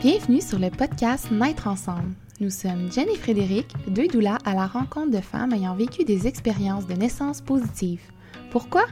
Bienvenue 0.00 0.40
sur 0.40 0.60
le 0.60 0.70
podcast 0.70 1.28
Naître 1.32 1.66
ensemble. 1.66 2.14
Nous 2.38 2.50
sommes 2.50 2.88
Jen 2.92 3.08
et 3.08 3.16
Frédéric, 3.16 3.66
deux 3.88 4.06
doulas 4.06 4.38
à 4.44 4.54
la 4.54 4.68
rencontre 4.68 5.10
de 5.10 5.20
femmes 5.20 5.52
ayant 5.52 5.74
vécu 5.74 6.04
des 6.04 6.28
expériences 6.28 6.86
de 6.86 6.94
naissance 6.94 7.40
positives. 7.40 8.08
Pourquoi? 8.52 8.84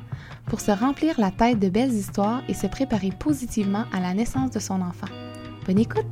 Pour 0.46 0.58
se 0.58 0.72
remplir 0.72 1.20
la 1.20 1.30
tête 1.30 1.61
de 1.61 1.68
belles 1.68 1.92
histoires 1.92 2.42
et 2.48 2.54
se 2.54 2.66
préparer 2.66 3.11
positivement 3.20 3.84
à 3.92 4.00
la 4.00 4.14
naissance 4.14 4.50
de 4.50 4.58
son 4.58 4.82
enfant. 4.82 5.06
Bonne 5.64 5.79
écoute! 5.79 6.04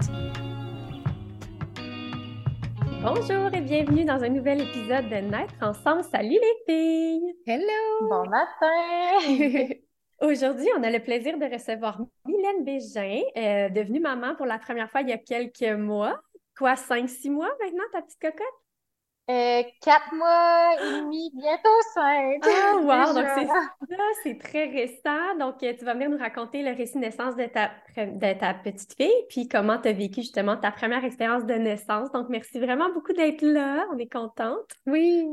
Bonjour 3.03 3.53
et 3.53 3.63
bienvenue 3.63 4.05
dans 4.05 4.23
un 4.23 4.29
nouvel 4.29 4.61
épisode 4.61 5.07
de 5.07 5.29
Naître 5.29 5.55
ensemble. 5.61 6.05
Salut 6.05 6.39
les 6.41 6.65
filles! 6.69 7.35
Hello! 7.49 8.09
Bon 8.09 8.31
matin! 8.31 9.75
Aujourd'hui, 10.21 10.69
on 10.79 10.83
a 10.83 10.91
le 10.91 11.01
plaisir 11.01 11.39
de 11.39 11.45
recevoir 11.45 12.01
Mylène 12.27 12.65
Bégin, 12.65 13.21
euh, 13.37 13.69
devenue 13.69 14.01
maman 14.01 14.35
pour 14.37 14.47
la 14.47 14.59
première 14.59 14.91
fois 14.91 15.03
il 15.03 15.09
y 15.09 15.13
a 15.13 15.19
quelques 15.19 15.77
mois. 15.79 16.21
Quoi, 16.57 16.77
cinq, 16.77 17.09
six 17.09 17.31
mois 17.31 17.51
maintenant, 17.61 17.85
ta 17.93 18.03
petite 18.03 18.21
cocotte? 18.21 18.47
Euh, 19.31 19.63
quatre 19.81 20.15
mois 20.15 20.75
et 20.83 21.01
demi, 21.01 21.31
bientôt 21.35 21.69
cinq. 21.95 22.43
Ah, 22.43 22.77
wow! 22.77 23.15
Donc, 23.15 23.27
c'est 23.35 23.47
ça, 23.47 23.97
c'est 24.23 24.39
très 24.39 24.67
récent. 24.67 25.35
Donc, 25.41 25.63
euh, 25.63 25.73
tu 25.79 25.85
vas 25.85 25.95
venir 25.95 26.11
nous 26.11 26.19
raconter 26.19 26.63
le 26.63 26.77
récit 26.77 26.97
de 26.97 27.01
naissance 27.01 27.35
de 27.35 27.47
ta, 27.47 27.71
de 27.97 28.39
ta 28.39 28.53
petite 28.53 28.95
fille, 28.95 29.25
puis 29.31 29.49
comment 29.49 29.79
tu 29.79 29.89
as 29.89 29.93
vécu 29.93 30.21
justement 30.21 30.59
ta 30.59 30.71
première 30.71 31.05
expérience 31.05 31.47
de 31.47 31.55
naissance. 31.55 32.13
Donc, 32.13 32.29
merci 32.29 32.61
vraiment 32.61 32.93
beaucoup 32.93 33.15
d'être 33.15 33.41
là. 33.41 33.87
On 33.93 33.99
est 33.99 34.13
contente. 34.13 34.71
Oui. 34.87 35.27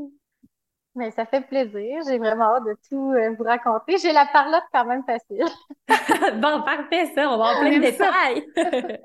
Mais 0.94 1.10
ça 1.10 1.24
fait 1.24 1.40
plaisir. 1.40 2.00
J'ai 2.06 2.18
vraiment 2.18 2.56
hâte 2.56 2.64
de 2.64 2.76
tout 2.88 3.12
euh, 3.12 3.34
vous 3.38 3.44
raconter. 3.44 3.96
J'ai 3.96 4.12
la 4.12 4.26
parlotte 4.26 4.64
quand 4.72 4.84
même 4.84 5.02
facile. 5.04 5.46
bon, 6.40 6.62
parfait, 6.62 7.06
ça. 7.14 7.30
On 7.30 7.38
va 7.38 7.44
en 7.44 7.60
plein 7.60 7.78
de 7.78 7.82
détails. 7.82 8.46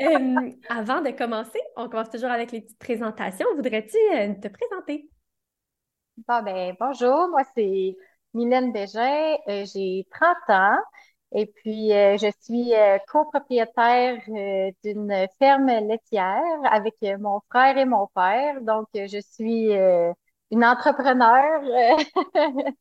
euh, 0.00 0.50
avant 0.68 1.00
de 1.02 1.10
commencer, 1.10 1.60
on 1.76 1.88
commence 1.88 2.10
toujours 2.10 2.30
avec 2.30 2.50
les 2.50 2.62
petites 2.62 2.80
présentations. 2.80 3.46
Voudrais-tu 3.54 3.96
euh, 4.12 4.34
te 4.34 4.48
présenter? 4.48 5.08
Bon, 6.26 6.42
ben, 6.42 6.74
bonjour. 6.80 7.28
Moi, 7.28 7.42
c'est 7.56 7.96
Mylène 8.32 8.72
Bégin. 8.72 9.36
Euh, 9.48 9.64
j'ai 9.72 10.08
30 10.10 10.36
ans. 10.48 10.78
Et 11.36 11.46
puis, 11.46 11.88
je 11.90 12.30
suis 12.42 12.72
copropriétaire 13.08 14.20
d'une 14.84 15.26
ferme 15.40 15.66
laitière 15.66 16.40
avec 16.70 16.94
mon 17.18 17.40
frère 17.50 17.76
et 17.76 17.84
mon 17.84 18.06
père. 18.14 18.60
Donc, 18.60 18.86
je 18.94 19.20
suis 19.20 19.68
une 20.50 20.64
entrepreneur. 20.64 21.62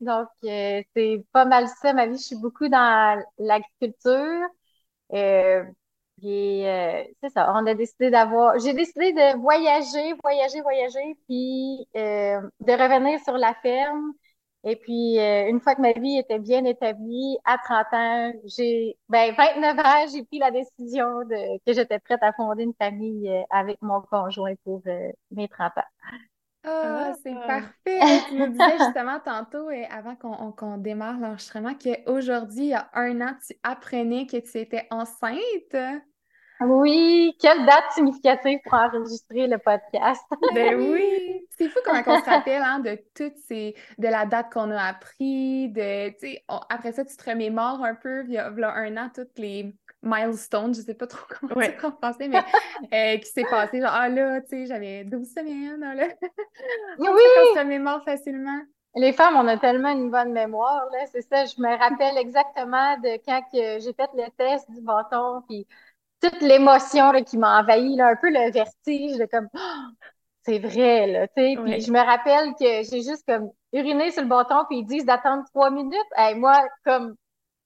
Donc, 0.00 0.28
euh, 0.44 0.82
c'est 0.94 1.24
pas 1.32 1.44
mal 1.44 1.68
ça, 1.80 1.92
ma 1.92 2.06
vie. 2.06 2.16
Je 2.16 2.22
suis 2.22 2.36
beaucoup 2.36 2.68
dans 2.68 3.22
l'agriculture. 3.38 4.48
Euh, 5.12 5.64
et 6.22 6.68
euh, 6.68 7.04
c'est 7.22 7.30
ça, 7.30 7.52
on 7.54 7.66
a 7.66 7.74
décidé 7.74 8.10
d'avoir... 8.10 8.58
J'ai 8.58 8.72
décidé 8.74 9.12
de 9.12 9.38
voyager, 9.40 10.14
voyager, 10.22 10.60
voyager, 10.62 11.16
puis 11.26 11.86
de 11.94 12.72
revenir 12.72 13.20
sur 13.20 13.36
la 13.36 13.54
ferme. 13.62 14.12
Et 14.66 14.76
puis, 14.76 15.18
une 15.18 15.60
fois 15.60 15.74
que 15.74 15.82
ma 15.82 15.92
vie 15.92 16.18
était 16.18 16.38
bien 16.38 16.64
établie, 16.64 17.36
à 17.44 17.58
30 17.58 17.86
ans, 17.92 18.32
j'ai, 18.46 18.96
ben, 19.10 19.34
29 19.36 19.78
ans, 19.78 20.06
j'ai 20.10 20.24
pris 20.24 20.38
la 20.38 20.50
décision 20.50 21.20
de, 21.24 21.58
que 21.66 21.74
j'étais 21.74 21.98
prête 21.98 22.22
à 22.22 22.32
fonder 22.32 22.62
une 22.64 22.74
famille 22.80 23.30
avec 23.50 23.76
mon 23.82 24.00
conjoint 24.00 24.54
pour 24.64 24.82
mes 25.32 25.48
30 25.48 25.76
ans. 25.78 25.82
Ah, 26.64 27.12
c'est 27.22 27.34
parfait! 27.34 28.22
Tu 28.28 28.34
me 28.36 28.48
disais 28.48 28.78
justement 28.78 29.20
tantôt, 29.20 29.70
et 29.70 29.84
avant 29.86 30.16
qu'on 30.16 30.78
démarre 30.78 31.18
l'enregistrement, 31.18 31.74
qu'aujourd'hui, 31.74 32.64
il 32.64 32.68
y 32.68 32.74
a 32.74 32.88
un 32.94 33.20
an, 33.20 33.36
tu 33.46 33.54
apprenais 33.62 34.26
que 34.26 34.38
tu 34.38 34.58
étais 34.58 34.86
enceinte? 34.90 35.76
Oui, 36.60 37.36
quelle 37.40 37.66
date 37.66 37.90
significative 37.94 38.60
pour 38.64 38.74
enregistrer 38.74 39.46
le 39.46 39.58
podcast. 39.58 40.22
Ben 40.54 40.74
oui! 40.92 41.46
C'est 41.58 41.68
fou 41.68 41.78
comment 41.84 42.02
on 42.06 42.20
se 42.20 42.30
rappelle 42.30 42.62
hein, 42.62 42.78
de 42.78 42.98
toutes 43.14 43.36
ces. 43.36 43.74
de 43.98 44.08
la 44.08 44.24
date 44.24 44.52
qu'on 44.52 44.70
a 44.70 44.82
appris, 44.82 45.68
de. 45.70 46.10
Tu 46.10 46.18
sais, 46.20 46.44
après 46.68 46.92
ça, 46.92 47.04
tu 47.04 47.16
te 47.16 47.30
remémores 47.30 47.82
un 47.82 47.94
peu, 47.94 48.24
il 48.26 48.34
y 48.34 48.38
a, 48.38 48.48
un 48.48 48.96
an, 48.96 49.10
toutes 49.14 49.38
les 49.38 49.74
milestone, 50.04 50.74
je 50.74 50.82
sais 50.82 50.94
pas 50.94 51.06
trop 51.06 51.26
comment 51.40 51.54
ouais. 51.54 51.72
dire 51.72 51.84
en 51.84 51.92
français, 51.92 52.28
mais 52.28 52.38
euh, 52.92 53.18
qui 53.18 53.26
s'est 53.26 53.44
passé, 53.44 53.80
genre, 53.80 53.90
ah 53.92 54.08
là, 54.08 54.40
tu 54.42 54.48
sais, 54.48 54.66
j'avais 54.66 55.04
12 55.04 55.28
semaines, 55.28 55.82
ah, 55.82 55.94
là. 55.94 56.08
oui! 56.98 57.08
On 57.08 57.58
se 57.58 57.64
mémoire 57.64 58.04
facilement. 58.04 58.60
Les 58.96 59.12
femmes, 59.12 59.34
on 59.36 59.48
a 59.48 59.56
tellement 59.56 59.90
une 59.90 60.10
bonne 60.10 60.32
mémoire, 60.32 60.84
là, 60.92 61.06
c'est 61.10 61.22
ça, 61.22 61.44
je 61.46 61.60
me 61.60 61.76
rappelle 61.76 62.16
exactement 62.16 62.96
de 62.98 63.18
quand 63.26 63.42
j'ai 63.52 63.92
fait 63.92 64.10
le 64.14 64.30
test 64.36 64.70
du 64.70 64.80
bâton, 64.82 65.42
puis 65.48 65.66
toute 66.20 66.40
l'émotion 66.40 67.12
qui 67.24 67.36
m'a 67.36 67.60
envahi, 67.60 67.96
là, 67.96 68.08
un 68.08 68.16
peu 68.16 68.30
le 68.30 68.52
vertige 68.52 69.18
de 69.18 69.26
comme, 69.26 69.48
oh, 69.52 70.06
c'est 70.42 70.60
vrai, 70.60 71.06
là, 71.08 71.26
tu 71.28 71.34
sais, 71.36 71.56
puis 71.60 71.80
je 71.80 71.90
me 71.90 71.98
rappelle 71.98 72.52
que 72.54 72.88
j'ai 72.88 73.02
juste 73.02 73.24
comme 73.26 73.50
uriné 73.72 74.12
sur 74.12 74.22
le 74.22 74.28
bâton, 74.28 74.64
puis 74.68 74.78
ils 74.78 74.86
disent 74.86 75.06
d'attendre 75.06 75.42
trois 75.52 75.70
minutes, 75.70 75.98
et 76.16 76.34
moi, 76.36 76.64
comme 76.84 77.16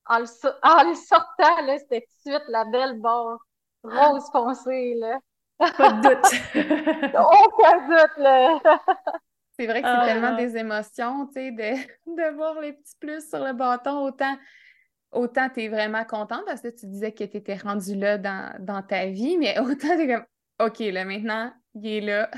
en 0.08 0.18
le, 0.20 0.94
sortant, 0.94 1.62
là, 1.66 1.78
c'était 1.78 2.00
tout 2.00 2.30
de 2.30 2.34
suite 2.34 2.48
la 2.48 2.64
belle 2.66 3.00
barre 3.00 3.38
rose 3.82 4.24
foncée, 4.32 4.94
là. 4.96 5.18
Pas 5.58 5.92
de 5.92 6.02
doute. 6.02 7.14
Aucun 7.14 7.88
doute, 7.88 8.16
là. 8.18 8.58
C'est 9.58 9.66
vrai 9.66 9.82
que 9.82 9.88
c'est 9.88 9.94
ah, 9.94 10.06
tellement 10.06 10.36
des 10.36 10.56
émotions, 10.56 11.26
tu 11.26 11.32
sais, 11.34 11.50
de, 11.50 11.74
de 12.16 12.36
voir 12.36 12.60
les 12.60 12.74
petits 12.74 12.96
plus 13.00 13.28
sur 13.28 13.44
le 13.44 13.52
bâton, 13.52 14.04
autant 14.04 14.36
autant 15.10 15.48
tu 15.48 15.62
es 15.62 15.68
vraiment 15.68 16.04
contente 16.04 16.42
parce 16.46 16.60
que 16.60 16.68
tu 16.68 16.86
disais 16.86 17.12
que 17.12 17.24
tu 17.24 17.38
étais 17.38 17.56
rendue 17.56 17.94
là 17.94 18.18
dans, 18.18 18.54
dans, 18.60 18.82
ta 18.82 19.06
vie, 19.06 19.38
mais 19.38 19.58
autant 19.60 19.96
tu 19.96 20.02
es 20.02 20.06
comme 20.06 20.26
OK, 20.60 20.78
là, 20.80 21.04
maintenant, 21.04 21.52
il 21.74 21.86
est 21.86 22.00
là. 22.00 22.30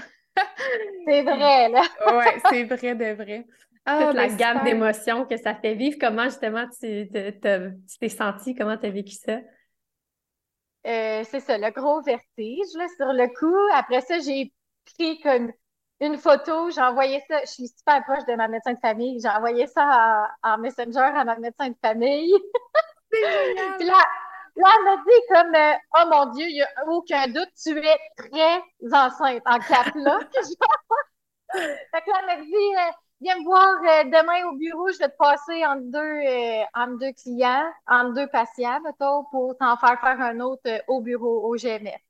c'est 1.07 1.23
vrai, 1.23 1.69
là. 1.69 1.83
ouais, 2.07 2.41
c'est 2.49 2.65
vrai 2.65 2.95
de 2.95 3.13
vrai. 3.15 3.47
Ah, 3.93 4.07
Toute 4.07 4.15
la 4.15 4.29
ben, 4.29 4.37
gamme 4.37 4.65
d'émotions 4.65 5.27
que 5.27 5.37
ça 5.37 5.55
fait 5.55 5.75
vivre. 5.75 5.97
Comment 6.01 6.25
justement 6.25 6.67
tu 6.81 7.09
t'es 7.11 8.09
senti? 8.09 8.55
Comment 8.55 8.77
tu 8.77 8.87
as 8.87 8.91
vécu 8.91 9.13
ça? 9.13 9.39
Euh, 10.87 11.25
c'est 11.25 11.41
ça, 11.41 11.59
le 11.59 11.71
gros 11.73 12.01
vertige 12.01 12.73
là, 12.77 12.87
sur 12.97 13.13
le 13.13 13.27
coup. 13.39 13.75
Après 13.75 14.01
ça, 14.01 14.19
j'ai 14.21 14.53
pris 14.97 15.21
comme 15.21 15.53
une 16.01 16.17
photo, 16.17 16.71
j'ai 16.71 16.81
envoyé 16.81 17.23
ça, 17.29 17.41
je 17.41 17.51
suis 17.51 17.69
super 17.69 18.03
proche 18.05 18.25
de 18.27 18.35
ma 18.35 18.49
médecin 18.49 18.73
de 18.73 18.79
famille, 18.79 19.21
j'ai 19.21 19.29
envoyé 19.29 19.67
ça 19.67 20.31
en, 20.43 20.57
Messenger 20.59 21.01
à 21.01 21.25
ma 21.25 21.37
médecin 21.37 21.69
de 21.69 21.77
famille. 21.85 22.33
C'est 23.13 23.21
génial! 23.21 23.75
Puis 23.79 23.87
là, 23.89 23.99
là, 24.57 24.69
elle 24.79 24.85
m'a 24.85 24.97
dit 24.97 25.21
comme 25.29 25.55
euh, 25.55 25.75
Oh 25.99 26.09
mon 26.11 26.33
Dieu, 26.33 26.47
il 26.49 26.55
n'y 26.55 26.63
a 26.63 26.69
aucun 26.87 27.27
doute, 27.27 27.51
tu 27.61 27.77
es 27.77 27.99
très 28.17 28.63
enceinte 28.93 29.43
en 29.45 29.59
cap 29.59 29.93
là. 29.97 30.21
fait 31.53 32.01
que 32.01 32.11
là, 32.11 32.21
elle 32.21 32.27
m'a 32.27 32.37
dit 32.45 32.55
euh, 32.55 32.93
Viens 33.23 33.39
me 33.39 33.45
voir 33.45 33.69
euh, 33.69 34.05
demain 34.05 34.49
au 34.49 34.57
bureau, 34.57 34.91
je 34.91 34.99
vais 34.99 35.11
te 35.11 35.17
passer 35.19 35.67
entre 35.67 35.83
deux, 35.83 35.99
euh, 35.99 36.63
entre 36.75 36.99
deux 36.99 37.13
clients, 37.13 37.71
entre 37.87 38.15
deux 38.15 38.27
patients, 38.29 38.81
mettons, 38.81 39.25
pour 39.31 39.55
t'en 39.59 39.77
faire 39.77 40.01
faire 40.01 40.21
un 40.23 40.41
autre 40.41 40.63
euh, 40.67 40.79
au 40.89 41.03
bureau, 41.03 41.47
au 41.47 41.55
GMF. 41.55 42.01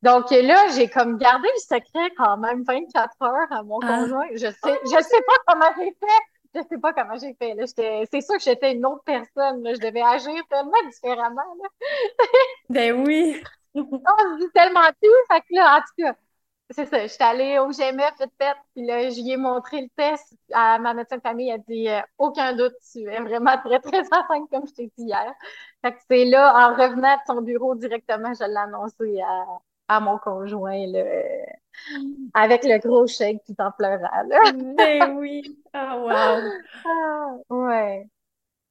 Donc 0.00 0.30
là, 0.30 0.68
j'ai 0.74 0.88
comme 0.88 1.18
gardé 1.18 1.48
le 1.54 1.60
secret 1.60 2.10
quand 2.16 2.38
même 2.38 2.62
24 2.62 3.10
heures 3.22 3.52
à 3.52 3.62
mon 3.62 3.78
ah. 3.82 3.98
conjoint. 3.98 4.26
Je 4.32 4.46
sais, 4.46 4.80
je 4.84 5.02
sais 5.02 5.22
pas 5.26 5.34
comment 5.46 5.70
j'ai 5.76 5.90
fait. 5.90 6.22
Je 6.54 6.60
sais 6.66 6.78
pas 6.78 6.92
comment 6.94 7.18
j'ai 7.18 7.34
fait. 7.34 7.54
Là. 7.54 7.66
C'est 7.66 8.20
sûr 8.22 8.36
que 8.36 8.42
j'étais 8.42 8.72
une 8.72 8.86
autre 8.86 9.02
personne. 9.04 9.62
Là. 9.62 9.74
Je 9.74 9.80
devais 9.80 10.00
agir 10.00 10.40
tellement 10.48 10.82
différemment. 10.88 11.42
Là. 11.60 11.68
ben 12.70 13.06
oui. 13.06 13.42
On 13.74 13.82
se 13.82 14.38
dit 14.40 14.50
tellement 14.54 14.88
tout. 15.02 15.10
Fait 15.30 15.40
que 15.40 15.54
là, 15.54 15.76
en 15.76 15.80
tout 15.80 16.04
cas, 16.04 16.14
c'est 16.70 16.86
ça, 16.86 17.06
j'étais 17.06 17.24
allée 17.24 17.58
au 17.58 17.70
GMF 17.70 18.12
vite 18.20 18.32
fait, 18.40 18.56
puis 18.74 18.84
là, 18.84 19.08
j'y 19.08 19.30
ai 19.30 19.36
montré 19.36 19.82
le 19.82 19.88
test 19.96 20.34
à 20.52 20.78
ma 20.78 20.92
médecin 20.92 21.16
de 21.16 21.22
famille. 21.22 21.48
Elle 21.48 21.60
a 21.60 21.64
dit 21.66 21.88
euh, 21.88 22.00
aucun 22.18 22.54
doute, 22.54 22.74
tu 22.92 23.00
es 23.00 23.20
vraiment 23.20 23.56
très, 23.64 23.80
très 23.80 24.00
enceinte, 24.12 24.50
comme 24.50 24.66
je 24.66 24.74
t'ai 24.74 24.92
dit 24.98 25.04
hier. 25.04 25.34
Fait 25.82 25.92
que 25.92 25.98
c'est 26.10 26.24
là, 26.26 26.68
en 26.68 26.74
revenant 26.74 27.14
de 27.14 27.20
son 27.26 27.40
bureau 27.40 27.74
directement, 27.74 28.34
je 28.34 28.44
l'ai 28.44 28.56
annoncé 28.56 29.20
à, 29.22 29.96
à 29.96 30.00
mon 30.00 30.18
conjoint, 30.18 30.86
là, 30.88 31.04
avec 32.34 32.64
le 32.64 32.78
gros 32.78 33.06
chèque 33.06 33.42
tout 33.46 33.54
en 33.58 33.72
pleurant. 33.72 34.22
Là. 34.26 34.52
Ben 34.76 35.16
oui! 35.16 35.58
Ah, 35.72 35.96
oh, 35.96 36.08
wow! 36.08 36.52
Ah, 36.84 37.54
ouais. 37.54 38.06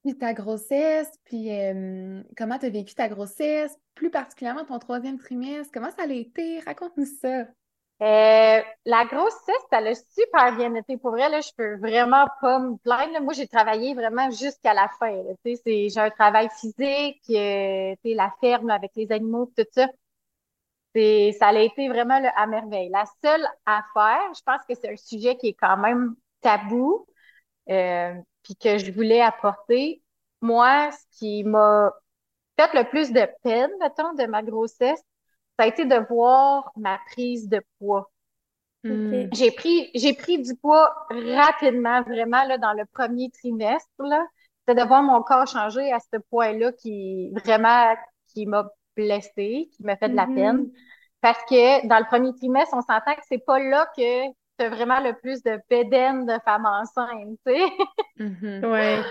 Puis 0.03 0.17
ta 0.17 0.33
grossesse, 0.33 1.11
puis 1.25 1.51
euh, 1.51 2.21
comment 2.37 2.59
tu 2.59 2.67
as 2.67 2.69
vécu 2.69 2.93
ta 2.93 3.09
grossesse, 3.09 3.75
plus 3.95 4.11
particulièrement 4.11 4.65
ton 4.65 4.79
troisième 4.79 5.17
trimestre, 5.17 5.71
comment 5.73 5.91
ça 5.91 6.03
a 6.03 6.13
été? 6.13 6.59
Raconte-nous 6.59 7.07
ça. 7.21 7.47
Euh, 7.99 8.61
la 8.85 9.05
grossesse, 9.05 9.65
elle 9.71 9.87
a 9.87 9.95
super 9.95 10.55
bien 10.55 10.73
été. 10.75 10.97
Pour 10.97 11.11
vrai, 11.11 11.29
là, 11.29 11.41
je 11.41 11.49
peux 11.57 11.77
vraiment 11.79 12.27
pas 12.41 12.59
me 12.59 12.77
plaindre. 12.77 13.21
Moi, 13.21 13.33
j'ai 13.33 13.47
travaillé 13.47 13.95
vraiment 13.95 14.29
jusqu'à 14.29 14.73
la 14.75 14.87
fin. 14.99 15.23
J'ai 15.45 15.91
un 15.97 16.09
travail 16.11 16.47
physique, 16.59 17.21
euh, 17.31 17.95
la 18.05 18.31
ferme 18.39 18.69
avec 18.69 18.91
les 18.95 19.11
animaux, 19.11 19.51
tout 19.57 19.65
ça. 19.71 19.87
Ça 20.95 21.47
a 21.49 21.59
été 21.59 21.89
vraiment 21.89 22.19
le, 22.19 22.27
à 22.35 22.47
merveille. 22.47 22.89
La 22.89 23.05
seule 23.23 23.45
affaire, 23.65 24.33
je 24.35 24.41
pense 24.43 24.61
que 24.67 24.73
c'est 24.75 24.91
un 24.91 24.95
sujet 24.97 25.35
qui 25.37 25.49
est 25.49 25.53
quand 25.53 25.77
même 25.77 26.15
tabou, 26.41 27.05
euh, 27.69 28.13
puis 28.43 28.55
que 28.55 28.77
je 28.79 28.91
voulais 28.91 29.21
apporter. 29.21 30.03
Moi, 30.41 30.91
ce 30.91 31.19
qui 31.19 31.43
m'a 31.43 31.93
fait 32.59 32.73
le 32.75 32.89
plus 32.89 33.11
de 33.13 33.27
peine, 33.43 33.71
mettons, 33.79 34.13
de 34.15 34.25
ma 34.27 34.43
grossesse, 34.43 35.03
ça 35.57 35.63
a 35.65 35.67
été 35.67 35.85
de 35.85 35.95
voir 36.09 36.71
ma 36.75 36.99
prise 37.11 37.47
de 37.49 37.61
poids. 37.79 38.09
Hmm. 38.83 39.27
J'ai 39.33 39.51
pris, 39.51 39.89
j'ai 39.95 40.13
pris 40.13 40.41
du 40.41 40.55
poids 40.55 40.93
rapidement, 41.09 42.01
vraiment, 42.03 42.43
là, 42.45 42.57
dans 42.57 42.73
le 42.73 42.85
premier 42.85 43.29
trimestre, 43.31 43.89
là. 43.99 44.25
C'était 44.67 44.81
de 44.83 44.87
voir 44.87 45.03
mon 45.03 45.21
corps 45.23 45.47
changer 45.47 45.91
à 45.93 45.99
ce 45.99 46.17
point-là 46.29 46.71
qui, 46.73 47.31
vraiment, 47.31 47.95
qui 48.33 48.45
m'a 48.45 48.69
blessée, 48.95 49.69
qui 49.73 49.83
m'a 49.83 49.97
fait 49.97 50.09
de 50.09 50.15
la 50.15 50.27
Mhm. 50.27 50.35
peine. 50.35 50.71
Parce 51.21 51.43
que 51.49 51.87
dans 51.87 51.99
le 51.99 52.05
premier 52.05 52.33
trimestre, 52.35 52.75
on 52.75 52.81
s'entend 52.81 53.15
que 53.15 53.21
c'est 53.27 53.39
pas 53.45 53.59
là 53.59 53.87
que 53.97 54.27
t'as 54.57 54.69
vraiment 54.69 54.99
le 55.01 55.13
plus 55.19 55.41
de 55.43 55.59
bédaine 55.69 56.25
de 56.25 56.37
femme 56.45 56.65
enceinte, 56.65 57.37
tu 57.45 57.53
sais. 57.53 57.65
Mhm. 58.19 58.63
Ouais. 58.63 59.03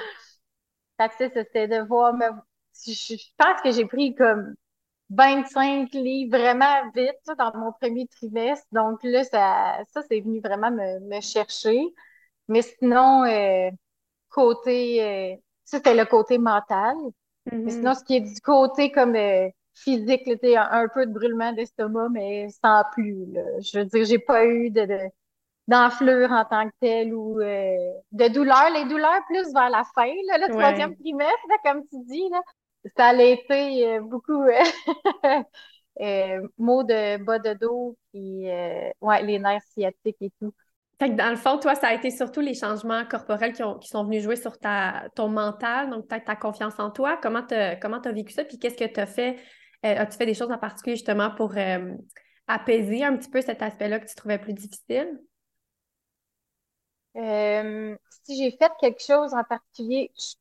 Fait 1.01 1.09
que 1.09 1.15
c'est 1.19 1.29
ça, 1.35 1.45
c'était 1.45 1.69
de 1.69 1.79
voir 1.87 2.15
me... 2.15 2.25
Je, 2.87 2.93
je 2.93 3.25
pense 3.39 3.61
que 3.63 3.73
j'ai 3.73 3.87
pris 3.87 4.15
comme 4.15 4.55
25 5.11 5.93
livres 5.95 6.39
vraiment 6.39 6.91
vite 6.95 7.17
là, 7.27 7.35
dans 7.37 7.59
mon 7.59 7.73
premier 7.73 8.07
trimestre. 8.09 8.67
Donc 8.73 9.01
là, 9.05 9.25
ça, 9.25 9.79
ça 9.93 10.03
c'est 10.11 10.21
venu 10.21 10.41
vraiment 10.41 10.71
me, 10.71 11.01
me 11.01 11.21
chercher. 11.21 11.81
Mais 12.49 12.63
sinon, 12.63 13.25
euh, 13.25 13.71
côté... 14.31 15.03
euh, 15.05 15.37
ça, 15.65 15.79
c'était 15.79 15.95
le 15.95 16.07
côté 16.07 16.39
mental. 16.39 16.97
Mais 17.65 17.73
Mhm. 17.73 17.73
sinon, 17.73 17.95
ce 17.95 18.05
qui 18.05 18.17
est 18.17 18.21
du 18.21 18.41
côté 18.41 18.93
comme 18.93 19.17
euh, 19.17 19.49
physique, 19.75 20.23
là, 20.27 20.69
un, 20.73 20.85
un 20.85 20.89
peu 20.89 21.07
de 21.07 21.13
brûlement 21.13 21.53
d'estomac, 21.53 22.09
mais 22.11 22.49
sans 22.65 22.85
plus. 22.93 23.27
Là. 23.33 23.43
Je 23.61 23.79
veux 23.81 23.85
dire, 23.87 24.05
j'ai 24.05 24.19
pas 24.19 24.45
eu 24.47 24.71
de, 24.71 24.85
de- 24.87 25.11
d'enflure 25.69 26.31
en 26.33 26.45
tant 26.45 26.69
que 26.69 26.75
telle 26.81 27.15
ou 27.15 27.41
euh, 27.41 27.77
de 28.13 28.29
douleur. 28.29 28.71
Les 28.75 28.85
douleurs 28.87 29.25
plus 29.29 29.53
vers 29.55 29.71
la 29.71 29.85
fin, 29.95 30.07
là, 30.29 30.39
le 30.39 30.49
Ouais. 30.49 30.91
troisième 30.91 30.95
trimestre, 30.97 31.47
là, 31.49 31.57
comme 31.65 31.83
tu 31.89 31.97
dis, 32.07 32.29
là, 32.31 32.41
ça 32.97 33.07
a 33.09 33.23
été 33.23 33.87
euh, 33.97 34.01
beaucoup 34.01 34.43
euh, 34.43 34.53
euh, 36.01 36.49
maux 36.59 36.83
de 36.85 37.23
bas 37.25 37.39
de 37.39 37.55
dos, 37.55 37.97
puis 38.13 38.47
ouais, 39.01 39.23
les 39.25 39.39
nerfs 39.39 39.63
sciatiques 39.75 40.17
et 40.21 40.31
tout. 40.41 40.55
Fait 40.99 41.11
que 41.11 41.15
dans 41.15 41.29
le 41.31 41.37
fond, 41.37 41.59
toi, 41.59 41.75
ça 41.75 41.89
a 41.89 41.95
été 41.95 42.11
surtout 42.11 42.41
les 42.41 42.55
changements 42.55 43.05
corporels 43.05 43.53
qui, 43.53 43.63
ont- 43.63 43.79
qui 43.79 43.89
sont 43.89 44.05
venus 44.05 44.23
jouer 44.23 44.37
sur 44.37 44.59
ta, 44.59 45.05
ton 45.15 45.29
mental, 45.29 45.91
donc 45.91 46.09
peut-être 46.09 46.25
ta 46.25 46.37
confiance 46.37 46.79
en 46.79 46.91
toi. 46.91 47.19
Comment 47.23 47.43
tu 47.43 47.55
comment 47.83 48.01
as 48.01 48.13
vécu 48.13 48.33
ça? 48.33 48.45
Puis 48.45 48.59
qu'est-ce 48.59 48.77
que 48.77 48.85
tu 48.91 49.01
as 49.01 49.07
fait? 49.07 49.37
Euh, 49.85 49.95
as-tu 49.99 50.17
fait 50.17 50.25
des 50.27 50.33
choses 50.35 50.51
en 50.51 50.59
particulier 50.59 50.97
justement 50.97 51.31
pour 51.31 51.55
euh, 51.57 51.93
apaiser 52.47 53.05
un 53.05 53.15
petit 53.17 53.29
peu 53.29 53.43
cet 53.43 53.61
aspect-là 53.63 54.01
que 54.01 54.07
tu 54.09 54.15
trouvais 54.15 54.39
plus 54.39 54.55
difficile? 54.55 55.21
Euh, 57.17 57.97
si 58.25 58.37
j'ai 58.37 58.57
fait 58.59 58.71
quelque 58.81 59.03
chose 59.03 59.33
en 59.35 59.43
particulier, 59.45 60.13
je, 60.19 60.35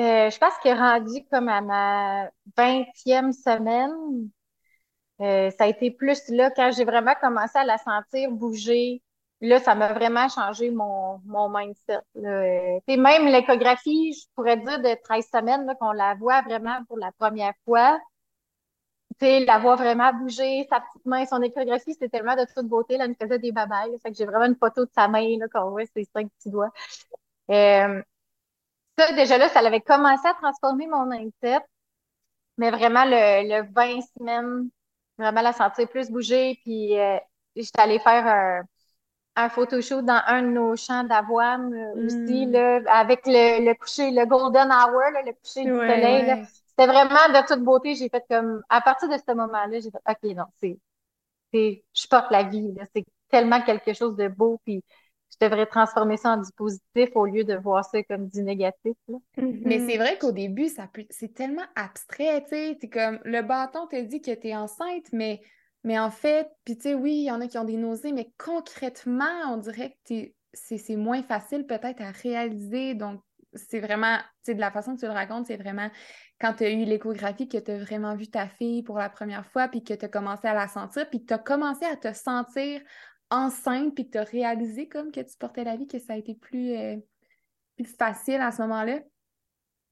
euh, 0.00 0.30
je 0.30 0.38
pense 0.38 0.54
que 0.64 0.68
rendu 0.70 1.24
comme 1.30 1.48
à 1.48 1.60
ma 1.60 2.30
vingtième 2.56 3.32
semaine, 3.32 4.30
euh, 5.20 5.50
ça 5.50 5.64
a 5.64 5.66
été 5.66 5.90
plus 5.90 6.28
là 6.30 6.50
quand 6.50 6.70
j'ai 6.72 6.84
vraiment 6.84 7.14
commencé 7.20 7.58
à 7.58 7.64
la 7.64 7.78
sentir 7.78 8.30
bouger. 8.30 9.02
Là, 9.42 9.58
ça 9.60 9.74
m'a 9.74 9.92
vraiment 9.92 10.28
changé 10.28 10.70
mon, 10.70 11.20
mon 11.24 11.48
mindset. 11.48 12.00
Là. 12.14 12.78
Sais, 12.88 12.96
même 12.96 13.26
l'échographie, 13.26 14.12
je 14.12 14.26
pourrais 14.34 14.56
dire 14.58 14.80
de 14.80 14.94
13 15.02 15.26
semaines 15.32 15.74
qu'on 15.80 15.92
la 15.92 16.14
voit 16.14 16.42
vraiment 16.42 16.78
pour 16.88 16.98
la 16.98 17.12
première 17.12 17.54
fois. 17.64 17.98
Tu 19.20 19.26
sais, 19.26 19.44
la 19.44 19.58
voix 19.58 19.76
vraiment 19.76 20.12
bouger, 20.14 20.66
sa 20.70 20.80
petite 20.80 21.04
main, 21.04 21.26
son 21.26 21.42
échographie, 21.42 21.92
c'était 21.92 22.08
tellement 22.08 22.36
de 22.36 22.46
toute 22.54 22.66
beauté. 22.66 22.96
Là, 22.96 23.04
elle 23.04 23.10
nous 23.10 23.16
faisait 23.20 23.38
des 23.38 23.52
babayes. 23.52 23.98
Fait 24.02 24.10
que 24.10 24.16
j'ai 24.16 24.24
vraiment 24.24 24.46
une 24.46 24.56
photo 24.56 24.84
de 24.84 24.90
sa 24.94 25.08
main, 25.08 25.36
là, 25.38 25.46
qu'on 25.48 25.70
voit 25.70 25.84
ses 25.94 26.04
cinq 26.14 26.28
petits 26.38 26.50
doigts. 26.50 26.70
Euh, 27.50 28.02
ça, 28.98 29.12
déjà 29.14 29.38
là, 29.38 29.48
ça 29.48 29.60
avait 29.60 29.80
commencé 29.80 30.26
à 30.28 30.34
transformer 30.34 30.86
mon 30.86 31.06
mindset. 31.06 31.60
Mais 32.58 32.70
vraiment, 32.70 33.04
le, 33.04 33.48
le 33.62 33.72
20 33.72 34.00
semaines, 34.18 34.70
vraiment 35.18 35.42
la 35.42 35.52
sentir 35.52 35.88
plus 35.88 36.10
bouger. 36.10 36.58
Puis, 36.64 36.98
euh, 36.98 37.18
j'étais 37.56 37.80
allée 37.80 37.98
faire 37.98 38.26
un, 38.26 38.62
un 39.36 39.48
photoshoot 39.50 40.02
dans 40.04 40.22
un 40.26 40.42
de 40.42 40.48
nos 40.48 40.76
champs 40.76 41.04
d'avoine 41.04 41.74
euh, 41.74 42.06
aussi, 42.06 42.46
Mm. 42.46 42.52
là, 42.52 42.80
avec 42.88 43.22
le, 43.26 43.64
le 43.66 43.74
coucher, 43.74 44.10
le 44.12 44.26
golden 44.26 44.68
hour, 44.72 45.00
là, 45.12 45.22
le 45.26 45.32
coucher 45.34 45.66
du 45.68 45.74
Ouais, 45.74 45.80
soleil. 45.88 46.26
ouais. 46.30 46.48
C'était 46.68 46.86
vraiment 46.88 47.28
de 47.34 47.46
toute 47.46 47.64
beauté. 47.64 47.94
J'ai 47.96 48.08
fait 48.10 48.24
comme, 48.30 48.62
à 48.70 48.80
partir 48.82 49.08
de 49.08 49.16
ce 49.18 49.34
moment-là, 49.34 49.80
j'ai 49.80 49.90
fait, 49.90 49.98
OK, 50.08 50.36
non, 50.36 50.46
c'est, 50.62 50.78
je 51.52 52.06
porte 52.08 52.30
la 52.30 52.44
vie. 52.44 52.74
C'est 52.94 53.04
tellement 53.28 53.62
quelque 53.62 53.92
chose 53.94 54.16
de 54.16 54.28
beau, 54.28 54.60
puis 54.64 54.84
je 55.30 55.46
devrais 55.46 55.66
transformer 55.66 56.16
ça 56.16 56.30
en 56.30 56.36
du 56.38 56.50
positif 56.56 57.10
au 57.14 57.26
lieu 57.26 57.44
de 57.44 57.54
voir 57.56 57.84
ça 57.84 58.02
comme 58.04 58.28
du 58.28 58.42
négatif, 58.42 58.96
là. 59.08 59.18
Mais 59.64 59.78
Mhm. 59.78 59.86
c'est 59.86 59.98
vrai 59.98 60.18
qu'au 60.18 60.32
début, 60.32 60.68
ça 60.68 60.88
peut... 60.92 61.04
c'est 61.10 61.34
tellement 61.34 61.64
abstrait, 61.76 62.42
tu 62.44 62.48
sais. 62.50 62.78
T'es 62.80 62.88
comme, 62.88 63.20
le 63.24 63.42
bâton 63.42 63.86
te 63.86 64.00
dit 64.00 64.20
que 64.22 64.30
t'es 64.32 64.54
enceinte, 64.56 65.06
mais, 65.12 65.40
mais 65.84 65.98
en 65.98 66.10
fait, 66.10 66.48
puis 66.64 66.76
tu 66.76 66.82
sais, 66.84 66.94
oui, 66.94 67.12
il 67.12 67.24
y 67.24 67.30
en 67.30 67.40
a 67.40 67.46
qui 67.48 67.58
ont 67.58 67.64
des 67.64 67.76
nausées, 67.76 68.12
mais 68.12 68.32
concrètement, 68.38 69.52
on 69.52 69.56
dirait 69.58 69.90
que 69.90 69.96
t'es... 70.04 70.34
c'est 70.52 70.78
c'est 70.78 70.96
moins 70.96 71.22
facile 71.22 71.66
peut-être 71.66 72.00
à 72.00 72.10
réaliser. 72.10 72.94
Donc, 72.94 73.22
c'est 73.54 73.80
vraiment, 73.80 74.16
tu 74.18 74.52
sais, 74.52 74.54
de 74.54 74.60
la 74.60 74.70
façon 74.70 74.94
que 74.94 75.00
tu 75.00 75.06
le 75.06 75.12
racontes, 75.12 75.46
c'est 75.46 75.56
vraiment 75.56 75.90
quand 76.40 76.54
tu 76.54 76.64
as 76.64 76.70
eu 76.70 76.84
l'échographie, 76.84 77.48
que 77.48 77.58
tu 77.58 77.70
as 77.70 77.78
vraiment 77.78 78.14
vu 78.16 78.28
ta 78.30 78.48
fille 78.48 78.82
pour 78.82 78.98
la 78.98 79.10
première 79.10 79.44
fois, 79.46 79.68
puis 79.68 79.82
que 79.84 79.92
tu 79.94 80.04
as 80.04 80.08
commencé 80.08 80.46
à 80.48 80.54
la 80.54 80.68
sentir, 80.68 81.08
puis 81.10 81.20
que 81.20 81.26
tu 81.26 81.34
as 81.34 81.38
commencé 81.38 81.84
à 81.84 81.96
te 81.96 82.12
sentir 82.14 82.80
enceinte, 83.30 83.94
puis 83.94 84.06
que 84.06 84.12
tu 84.12 84.18
as 84.18 84.24
réalisé 84.24 84.88
comme 84.88 85.12
que 85.12 85.20
tu 85.20 85.36
portais 85.38 85.64
la 85.64 85.76
vie, 85.76 85.86
que 85.86 85.98
ça 85.98 86.14
a 86.14 86.16
été 86.16 86.34
plus, 86.34 86.72
euh, 86.76 86.96
plus 87.76 87.86
facile 87.86 88.40
à 88.42 88.52
ce 88.52 88.62
moment-là? 88.62 89.00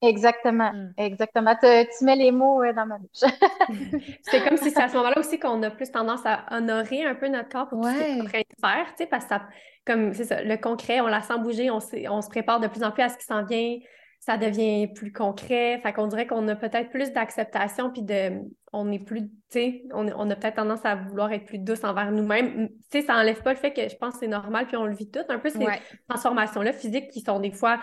Exactement, 0.00 0.72
Mm. 0.72 0.94
exactement. 0.96 1.56
Tu, 1.56 1.66
tu 1.98 2.04
mets 2.04 2.14
les 2.16 2.30
mots 2.30 2.62
euh, 2.62 2.72
dans 2.72 2.86
ma 2.86 2.98
bouche. 2.98 3.24
C'est 4.22 4.42
comme 4.42 4.56
si 4.56 4.70
c'est 4.70 4.80
à 4.80 4.88
ce 4.88 4.96
moment-là 4.96 5.18
aussi 5.18 5.38
qu'on 5.38 5.62
a 5.62 5.70
plus 5.70 5.90
tendance 5.90 6.20
à 6.24 6.46
honorer 6.56 7.04
un 7.04 7.14
peu 7.14 7.28
notre 7.28 7.48
corps 7.48 7.68
pour 7.68 7.80
tout 7.80 7.88
ce 7.88 7.94
qu'il 7.94 8.02
est 8.04 8.20
en 8.20 8.24
Ouais. 8.24 8.28
train 8.28 8.40
de 8.40 8.60
faire, 8.60 8.86
tu 8.90 8.98
sais, 8.98 9.06
parce 9.06 9.24
que 9.24 9.30
ça, 9.30 9.48
comme 9.86 10.12
c'est 10.14 10.24
ça, 10.24 10.42
le 10.42 10.56
concret, 10.56 11.00
on 11.00 11.06
la 11.06 11.22
sent 11.22 11.38
bouger, 11.38 11.70
on, 11.70 11.78
on 12.10 12.22
se 12.22 12.28
prépare 12.28 12.60
de 12.60 12.68
plus 12.68 12.82
en 12.84 12.92
plus 12.92 13.02
à 13.02 13.08
ce 13.08 13.18
qui 13.18 13.24
s'en 13.24 13.44
vient, 13.44 13.76
ça 14.20 14.36
devient 14.36 14.88
plus 14.88 15.12
concret, 15.12 15.80
fait 15.82 15.92
qu'on 15.92 16.06
dirait 16.06 16.26
qu'on 16.26 16.46
a 16.48 16.56
peut-être 16.56 16.90
plus 16.90 17.12
d'acceptation, 17.12 17.90
puis 17.90 18.02
de, 18.02 18.32
on 18.72 18.90
est 18.92 18.98
plus, 18.98 19.22
tu 19.22 19.30
sais, 19.48 19.84
on, 19.92 20.06
on 20.08 20.30
a 20.30 20.36
peut-être 20.36 20.56
tendance 20.56 20.84
à 20.84 20.96
vouloir 20.96 21.32
être 21.32 21.46
plus 21.46 21.58
douce 21.58 21.82
envers 21.84 22.10
nous-mêmes, 22.12 22.68
tu 22.68 22.74
sais, 22.90 23.02
ça 23.02 23.16
enlève 23.16 23.42
pas 23.42 23.52
le 23.52 23.58
fait 23.58 23.72
que 23.72 23.88
je 23.88 23.96
pense 23.96 24.14
que 24.14 24.20
c'est 24.20 24.28
normal, 24.28 24.66
puis 24.66 24.76
on 24.76 24.84
le 24.86 24.94
vit 24.94 25.10
tout, 25.10 25.20
un 25.28 25.38
peu 25.38 25.48
ces 25.48 25.58
Ouais. 25.58 25.80
transformations-là 26.08 26.72
physiques 26.72 27.08
qui 27.10 27.20
sont 27.20 27.40
des 27.40 27.52
fois 27.52 27.80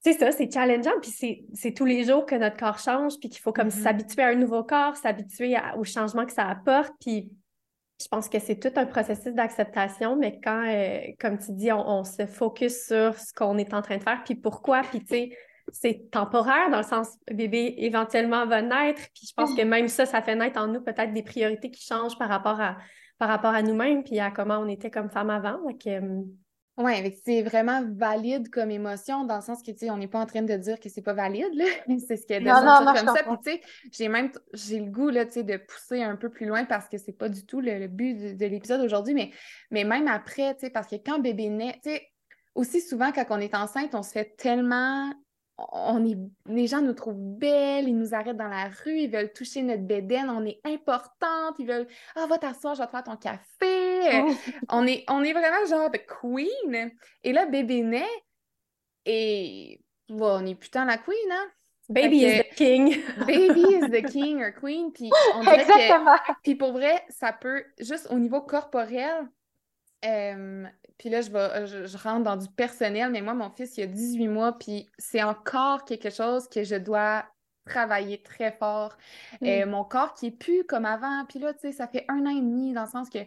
c'est 0.00 0.12
ça, 0.12 0.32
c'est 0.32 0.52
challengeant, 0.52 1.00
puis 1.00 1.10
c'est, 1.10 1.44
c'est 1.54 1.72
tous 1.72 1.86
les 1.86 2.04
jours 2.04 2.26
que 2.26 2.34
notre 2.34 2.58
corps 2.58 2.78
change, 2.78 3.14
puis 3.20 3.30
qu'il 3.30 3.40
faut 3.40 3.54
comme 3.54 3.68
Mhm. 3.68 3.70
s'habituer 3.70 4.22
à 4.22 4.28
un 4.28 4.34
nouveau 4.34 4.62
corps, 4.62 4.96
s'habituer 4.96 5.56
à- 5.56 5.78
au 5.78 5.84
changement 5.84 6.26
que 6.26 6.32
ça 6.32 6.46
apporte, 6.46 6.92
puis 7.00 7.30
je 8.00 8.08
pense 8.08 8.28
que 8.28 8.38
c'est 8.38 8.58
tout 8.58 8.72
un 8.76 8.86
processus 8.86 9.34
d'acceptation, 9.34 10.16
mais 10.16 10.40
quand, 10.42 10.64
euh, 10.66 11.00
comme 11.20 11.38
tu 11.38 11.52
dis, 11.52 11.72
on, 11.72 11.88
on 11.88 12.04
se 12.04 12.26
focus 12.26 12.86
sur 12.86 13.18
ce 13.18 13.32
qu'on 13.32 13.56
est 13.58 13.72
en 13.72 13.82
train 13.82 13.98
de 13.98 14.02
faire, 14.02 14.22
puis 14.24 14.34
pourquoi, 14.34 14.82
puis 14.82 15.00
tu 15.00 15.06
sais, 15.06 15.30
c'est 15.72 16.10
temporaire 16.10 16.70
dans 16.70 16.78
le 16.78 16.84
sens 16.84 17.08
bébé 17.30 17.74
éventuellement 17.78 18.46
va 18.46 18.62
naître, 18.62 19.02
puis 19.14 19.26
je 19.28 19.32
pense 19.34 19.54
que 19.54 19.62
même 19.62 19.88
ça, 19.88 20.06
ça 20.06 20.22
fait 20.22 20.34
naître 20.34 20.60
en 20.60 20.66
nous 20.66 20.82
peut-être 20.82 21.12
des 21.12 21.22
priorités 21.22 21.70
qui 21.70 21.84
changent 21.84 22.18
par 22.18 22.28
rapport 22.28 22.60
à, 22.60 22.76
par 23.18 23.28
rapport 23.28 23.54
à 23.54 23.62
nous-mêmes, 23.62 24.02
puis 24.02 24.18
à 24.18 24.30
comment 24.30 24.58
on 24.58 24.68
était 24.68 24.90
comme 24.90 25.10
femme 25.10 25.30
avant. 25.30 25.58
Donc, 25.62 25.86
euh, 25.86 26.22
Que 26.76 27.10
c'est 27.24 27.42
vraiment 27.42 27.82
valide 27.94 28.50
comme 28.50 28.70
émotion, 28.70 29.24
dans 29.24 29.36
le 29.36 29.42
sens 29.42 29.62
que, 29.62 29.70
tu 29.70 29.78
sais, 29.78 29.90
on 29.90 29.96
n'est 29.96 30.08
pas 30.08 30.18
en 30.18 30.26
train 30.26 30.42
de 30.42 30.56
dire 30.56 30.80
que 30.80 30.88
c'est 30.88 31.02
pas 31.02 31.12
valide, 31.12 31.54
là. 31.54 31.64
C'est 32.06 32.16
ce 32.16 32.26
que 32.26 32.38
de 32.38 32.44
Non, 32.44 32.64
non, 32.64 32.78
sentir 32.78 32.86
non, 32.86 32.94
je 32.94 33.04
comme 33.04 33.16
ça. 33.16 33.22
Puis, 33.22 33.36
tu 33.44 33.50
sais, 33.50 33.60
j'ai 33.92 34.08
même, 34.08 34.32
j'ai 34.52 34.80
le 34.80 34.90
goût, 34.90 35.08
là, 35.08 35.24
tu 35.24 35.32
sais, 35.32 35.42
de 35.44 35.56
pousser 35.56 36.02
un 36.02 36.16
peu 36.16 36.30
plus 36.30 36.46
loin 36.46 36.64
parce 36.64 36.88
que 36.88 36.98
c'est 36.98 37.12
pas 37.12 37.28
du 37.28 37.46
tout 37.46 37.60
le, 37.60 37.78
le 37.78 37.86
but 37.86 38.14
de, 38.14 38.32
de 38.32 38.46
l'épisode 38.46 38.80
aujourd'hui, 38.80 39.14
mais, 39.14 39.30
mais 39.70 39.84
même 39.84 40.08
après, 40.08 40.54
tu 40.54 40.60
sais, 40.60 40.70
parce 40.70 40.88
que 40.88 40.96
quand 40.96 41.20
bébé 41.20 41.48
naît, 41.48 41.78
tu 41.82 41.90
sais, 41.90 42.08
aussi 42.54 42.80
souvent, 42.80 43.12
quand 43.12 43.26
on 43.30 43.40
est 43.40 43.54
enceinte, 43.54 43.94
on 43.94 44.02
se 44.02 44.12
fait 44.12 44.36
tellement. 44.36 45.12
On 45.56 46.04
est, 46.04 46.18
les 46.46 46.66
gens 46.66 46.82
nous 46.82 46.94
trouvent 46.94 47.14
belles, 47.16 47.88
ils 47.88 47.96
nous 47.96 48.12
arrêtent 48.12 48.36
dans 48.36 48.48
la 48.48 48.68
rue, 48.68 48.98
ils 48.98 49.10
veulent 49.10 49.32
toucher 49.32 49.62
notre 49.62 49.84
bédaine, 49.84 50.28
on 50.28 50.44
est 50.44 50.60
importante, 50.64 51.56
ils 51.58 51.66
veulent 51.66 51.86
Ah, 52.16 52.26
va 52.26 52.38
t'asseoir, 52.38 52.74
je 52.74 52.80
vais 52.80 52.86
te 52.86 52.90
faire 52.90 53.04
ton 53.04 53.16
café. 53.16 53.40
Euh, 53.62 54.32
on 54.68 54.86
est, 54.86 55.04
on 55.08 55.22
est 55.22 55.32
vraiment 55.32 55.64
genre 55.68 55.90
de 55.90 55.98
queen. 55.98 56.90
Et 57.22 57.32
là, 57.32 57.46
bébé 57.46 57.82
naît 57.82 58.24
et 59.06 59.80
bon, 60.08 60.38
on 60.38 60.40
n'est 60.42 60.54
putain 60.54 60.84
la 60.84 60.98
queen, 60.98 61.30
hein? 61.30 61.50
baby 61.88 62.24
is 62.24 62.38
the 62.38 62.54
king. 62.56 63.02
Baby 63.26 63.60
is 63.60 63.90
the 63.90 64.02
king 64.02 64.40
or 64.40 64.52
queen. 64.52 64.92
Puis 64.92 65.10
on 65.34 65.42
dirait 65.42 65.64
que 65.64 65.72
Exactement. 65.72 66.16
puis 66.42 66.54
pour 66.54 66.72
vrai, 66.72 67.04
ça 67.08 67.32
peut, 67.32 67.64
juste 67.78 68.08
au 68.10 68.18
niveau 68.18 68.40
corporel, 68.40 69.28
euh, 70.04 70.64
puis 70.98 71.08
là, 71.08 71.20
je, 71.20 71.30
vais, 71.30 71.66
je, 71.66 71.86
je 71.86 71.96
rentre 71.98 72.22
dans 72.22 72.36
du 72.36 72.48
personnel, 72.48 73.10
mais 73.10 73.20
moi, 73.20 73.34
mon 73.34 73.50
fils, 73.50 73.76
il 73.76 73.82
a 73.82 73.86
18 73.86 74.28
mois, 74.28 74.56
puis 74.58 74.88
c'est 74.98 75.22
encore 75.22 75.84
quelque 75.84 76.10
chose 76.10 76.48
que 76.48 76.62
je 76.64 76.76
dois 76.76 77.24
travailler 77.66 78.22
très 78.22 78.52
fort. 78.52 78.96
Euh, 79.42 79.66
mon 79.66 79.84
corps 79.84 80.14
qui 80.14 80.26
est 80.26 80.30
plus 80.30 80.64
comme 80.64 80.84
avant, 80.84 81.24
puis 81.28 81.38
là, 81.38 81.52
tu 81.54 81.60
sais, 81.60 81.72
ça 81.72 81.88
fait 81.88 82.04
un 82.08 82.26
an 82.26 82.30
et 82.30 82.40
demi, 82.40 82.72
dans 82.72 82.84
le 82.84 82.90
sens 82.90 83.08
que 83.10 83.18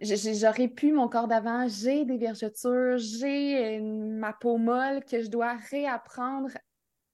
j'aurais 0.00 0.68
pu 0.68 0.92
mon 0.92 1.08
corps 1.08 1.28
d'avant, 1.28 1.66
j'ai 1.68 2.04
des 2.04 2.18
vergetures, 2.18 2.98
j'ai 2.98 3.78
euh, 3.78 3.82
ma 3.82 4.32
peau 4.32 4.58
molle 4.58 5.04
que 5.04 5.22
je 5.22 5.28
dois 5.28 5.54
réapprendre 5.70 6.50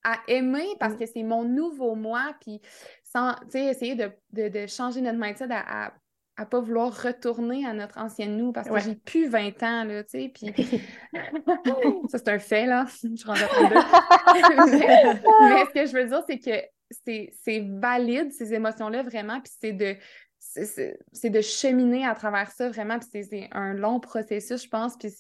à 0.04 0.18
aimer 0.28 0.66
parce 0.78 0.94
Mm. 0.94 0.96
que 0.96 1.06
c'est 1.06 1.22
mon 1.22 1.44
nouveau 1.44 1.94
moi, 1.94 2.34
puis 2.40 2.60
sans, 3.04 3.34
tu 3.34 3.50
sais, 3.50 3.64
essayer 3.66 3.94
de, 3.94 4.10
de, 4.32 4.48
de 4.48 4.66
changer 4.66 5.00
notre 5.00 5.18
mindset 5.18 5.50
à, 5.50 5.86
à, 5.86 5.92
à 6.38 6.46
pas 6.46 6.60
vouloir 6.60 7.02
retourner 7.02 7.66
à 7.66 7.72
notre 7.74 7.98
ancienne 7.98 8.36
nous 8.36 8.52
parce 8.52 8.68
que 8.68 8.72
Ouais. 8.74 8.80
j'ai 8.80 8.94
plus 8.94 9.28
20 9.28 9.62
ans, 9.64 9.84
là, 9.84 10.04
tu 10.04 10.10
sais, 10.10 10.32
puis 10.32 10.54
ça, 12.08 12.18
c'est 12.18 12.28
un 12.28 12.38
fait, 12.38 12.66
là, 12.66 12.86
je 13.02 13.26
rentre 13.26 13.42
à 13.44 13.48
32. 13.48 13.74
mais, 14.78 15.20
mais 15.50 15.64
ce 15.66 15.70
que 15.74 15.86
je 15.86 15.92
veux 15.92 16.06
dire, 16.06 16.22
c'est 16.26 16.38
que 16.38 17.30
c'est 17.44 17.66
valide, 17.68 18.32
ces 18.32 18.54
émotions-là, 18.54 19.02
vraiment, 19.02 19.40
puis 19.40 19.52
c'est 19.60 19.72
de 19.72 19.96
c'est- 20.38 20.96
de 21.30 21.40
cheminer 21.40 22.06
à 22.06 22.14
travers 22.14 22.50
ça, 22.52 22.68
vraiment, 22.70 22.98
puis 22.98 23.24
c'est- 23.24 23.48
un 23.52 23.74
long 23.74 23.98
processus, 24.00 24.62
je 24.64 24.68
pense, 24.68 24.96
puis 24.96 25.10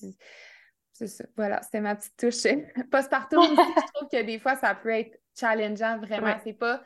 c'est 0.92 1.06
ça. 1.08 1.24
Voilà, 1.36 1.60
c'était 1.62 1.80
ma 1.80 1.96
petite 1.96 2.16
touche. 2.16 2.42
Postpartum 2.90 3.42
je 3.42 3.92
trouve 3.94 4.08
que 4.10 4.22
des 4.22 4.38
fois, 4.38 4.54
ça 4.56 4.74
peut 4.74 4.90
être 4.90 5.18
challengeant, 5.38 5.98
vraiment. 5.98 6.26
Ouais. 6.28 6.40
C'est 6.44 6.52
pas... 6.54 6.82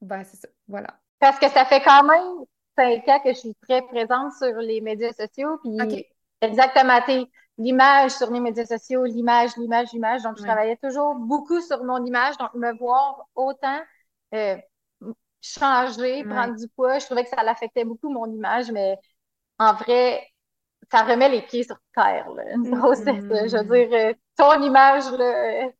Ben, 0.00 0.24
c'est 0.24 0.36
ça. 0.38 0.48
Voilà. 0.66 0.98
Parce 1.20 1.38
que 1.38 1.48
ça 1.48 1.64
fait 1.64 1.80
quand 1.82 2.02
même 2.04 2.44
cinq 2.76 3.08
ans 3.08 3.20
que 3.20 3.30
je 3.32 3.38
suis 3.38 3.54
très 3.68 3.82
présente 3.82 4.32
sur 4.34 4.54
les 4.58 4.80
médias 4.80 5.12
sociaux. 5.12 5.58
Puis 5.62 6.06
exactement, 6.40 7.00
l'image 7.58 8.12
sur 8.12 8.30
les 8.30 8.40
médias 8.40 8.66
sociaux, 8.66 9.04
l'image, 9.04 9.56
l'image, 9.56 9.92
l'image. 9.92 10.22
Donc, 10.22 10.36
je 10.38 10.42
Ouais. 10.42 10.48
travaillais 10.48 10.76
toujours 10.82 11.14
beaucoup 11.14 11.60
sur 11.60 11.84
mon 11.84 12.04
image. 12.04 12.36
Donc, 12.38 12.54
me 12.54 12.76
voir 12.78 13.26
autant 13.34 13.80
euh, 14.34 14.56
changer, 15.40 16.24
Ouais. 16.24 16.28
prendre 16.28 16.56
du 16.56 16.68
poids, 16.68 16.98
je 16.98 17.06
trouvais 17.06 17.24
que 17.24 17.30
ça 17.30 17.42
l'affectait 17.42 17.84
beaucoup 17.84 18.08
mon 18.10 18.26
image, 18.26 18.70
mais 18.72 18.98
en 19.58 19.74
vrai, 19.74 20.26
ça 20.92 21.02
remet 21.04 21.28
les 21.30 21.42
pieds 21.42 21.64
sur 21.64 21.78
terre, 21.94 22.30
là, 22.32 22.44
une 22.54 22.64
Mhm. 22.64 22.74
grossesse. 22.80 23.24
là. 23.30 23.46
Je 23.48 23.56
veux 23.58 23.64
dire, 23.88 23.88
euh, 23.92 24.14
ton 24.36 24.62
image, 24.62 25.04
là, 25.12 25.66
euh, 25.66 25.70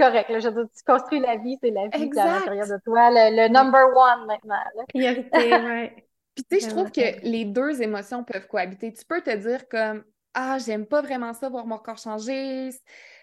correct. 0.00 0.30
Là, 0.30 0.40
je 0.40 0.48
veux 0.48 0.64
dire, 0.64 0.72
tu 0.76 0.84
construis 0.84 1.20
la 1.20 1.36
vie, 1.36 1.58
c'est 1.62 1.70
la 1.70 1.88
vie 1.88 2.10
qui 2.10 2.18
est 2.18 2.22
à 2.22 2.28
l'intérieur 2.28 2.66
de 2.68 2.78
toi. 2.84 3.10
Le, 3.10 3.36
le 3.36 3.48
number 3.48 3.86
one 3.96 4.26
maintenant. 4.26 4.62
Priorité, 4.88 5.58
ouais. 5.60 6.08
Puis, 6.34 6.44
tu 6.50 6.58
sais, 6.58 6.66
je 6.66 6.70
trouve 6.70 6.90
que 6.90 7.20
les 7.22 7.44
deux 7.44 7.82
émotions 7.82 8.24
peuvent 8.24 8.46
cohabiter. 8.48 8.92
Tu 8.92 9.04
peux 9.04 9.20
te 9.20 9.34
dire 9.34 9.68
comme 9.68 10.04
Ah, 10.34 10.58
j'aime 10.58 10.86
pas 10.86 11.02
vraiment 11.02 11.32
ça, 11.32 11.48
voir 11.48 11.66
mon 11.66 11.78
corps 11.78 11.98
changer. 11.98 12.70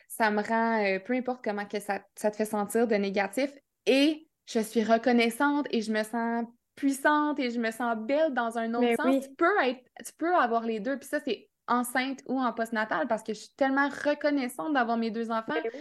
Ça 0.07 0.31
me 0.31 0.41
rend, 0.41 0.83
euh, 0.83 0.99
peu 0.99 1.13
importe 1.13 1.43
comment 1.43 1.65
que 1.65 1.79
ça, 1.79 2.01
ça 2.15 2.31
te 2.31 2.35
fait 2.35 2.45
sentir 2.45 2.87
de 2.87 2.95
négatif. 2.95 3.51
Et 3.85 4.27
je 4.45 4.59
suis 4.59 4.83
reconnaissante 4.83 5.67
et 5.71 5.81
je 5.81 5.91
me 5.91 6.03
sens 6.03 6.45
puissante 6.75 7.39
et 7.39 7.49
je 7.49 7.59
me 7.59 7.71
sens 7.71 7.95
belle 7.97 8.33
dans 8.33 8.57
un 8.57 8.73
autre 8.73 8.81
Mais 8.81 8.95
sens. 8.95 9.05
oui. 9.05 9.19
Tu 9.21 9.35
peux 9.35 9.63
être, 9.63 9.81
tu 10.05 10.13
peux 10.17 10.35
avoir 10.35 10.63
les 10.63 10.79
deux. 10.79 10.97
Puis 10.97 11.07
ça, 11.07 11.19
c'est 11.25 11.49
enceinte 11.67 12.21
ou 12.27 12.39
en 12.39 12.51
postnatal 12.53 13.07
parce 13.07 13.23
que 13.23 13.33
je 13.33 13.39
suis 13.39 13.55
tellement 13.55 13.87
reconnaissante 13.89 14.73
d'avoir 14.73 14.97
mes 14.97 15.11
deux 15.11 15.31
enfants. 15.31 15.53
Oui. 15.63 15.79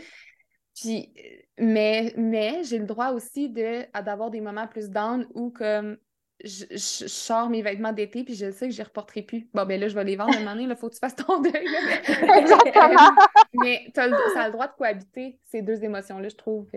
Puis, 0.74 1.12
euh, 1.18 1.42
mais, 1.58 2.14
mais 2.16 2.62
j'ai 2.64 2.78
le 2.78 2.86
droit 2.86 3.10
aussi 3.10 3.48
de, 3.50 3.84
d'avoir 4.02 4.30
des 4.30 4.40
moments 4.40 4.68
plus 4.68 4.88
down 4.88 5.26
où 5.34 5.50
comme 5.50 5.96
je, 6.44 6.64
je, 6.70 7.06
sors 7.06 7.48
mes 7.50 7.62
vêtements 7.62 7.92
d'été 7.92 8.24
puis 8.24 8.34
je 8.34 8.50
sais 8.50 8.68
que 8.68 8.72
je 8.72 8.78
les 8.78 8.84
reporterai 8.84 9.22
plus. 9.22 9.48
Bon, 9.54 9.64
ben 9.66 9.80
là, 9.80 9.88
je 9.88 9.94
vais 9.94 10.04
les 10.04 10.16
vendre 10.16 10.34
un 10.34 10.38
moment 10.40 10.52
donné, 10.52 10.64
il 10.64 10.76
faut 10.76 10.88
que 10.88 10.94
tu 10.94 11.00
fasses 11.00 11.16
ton 11.16 11.40
deuil. 11.42 11.52
mais 11.52 12.02
Exactement. 12.40 13.16
mais 13.54 13.86
t'as 13.94 14.06
le- 14.06 14.16
ça 14.34 14.42
a 14.42 14.46
le 14.46 14.52
droit 14.52 14.68
de 14.68 14.72
cohabiter, 14.72 15.38
ces 15.44 15.62
deux 15.62 15.82
émotions-là, 15.84 16.28
je 16.28 16.36
trouve. 16.36 16.68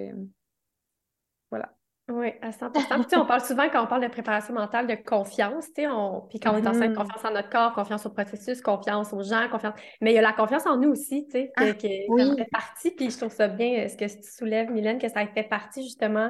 Voilà. 1.49 1.69
Oui, 2.09 2.33
à 2.41 2.51
100 2.51 2.71
Puis, 2.71 2.83
tu 2.83 3.09
sais, 3.09 3.15
on 3.15 3.25
parle 3.25 3.39
souvent, 3.41 3.69
quand 3.69 3.81
on 3.81 3.87
parle 3.87 4.03
de 4.03 4.09
préparation 4.09 4.53
mentale, 4.53 4.87
de 4.87 4.95
confiance, 4.95 5.67
tu 5.67 5.83
sais, 5.83 5.87
on... 5.87 6.21
puis 6.29 6.37
quand 6.37 6.53
on 6.53 6.57
est 6.57 6.67
enceinte, 6.67 6.89
Mhm. 6.89 6.97
confiance 6.97 7.23
en 7.23 7.31
notre 7.31 7.49
corps, 7.49 7.71
confiance 7.73 8.05
au 8.05 8.09
processus, 8.09 8.61
confiance 8.61 9.13
aux 9.13 9.23
gens, 9.23 9.47
confiance... 9.49 9.73
Mais 10.01 10.11
il 10.11 10.15
y 10.15 10.17
a 10.17 10.21
la 10.21 10.33
confiance 10.33 10.65
en 10.65 10.75
nous 10.75 10.89
aussi, 10.89 11.25
tu 11.27 11.31
sais, 11.31 11.51
que, 11.55 11.63
Ah, 11.63 11.73
que 11.73 11.87
oui. 12.09 12.35
fait 12.37 12.49
partie, 12.51 12.91
puis 12.91 13.09
je 13.09 13.17
trouve 13.17 13.31
ça 13.31 13.47
bien, 13.47 13.85
euh, 13.85 13.87
ce 13.87 13.95
que 13.95 14.03
tu 14.03 14.29
soulèves, 14.29 14.69
Mylène, 14.69 14.99
que 14.99 15.07
ça 15.07 15.25
fait 15.27 15.43
partie, 15.43 15.81
justement, 15.81 16.29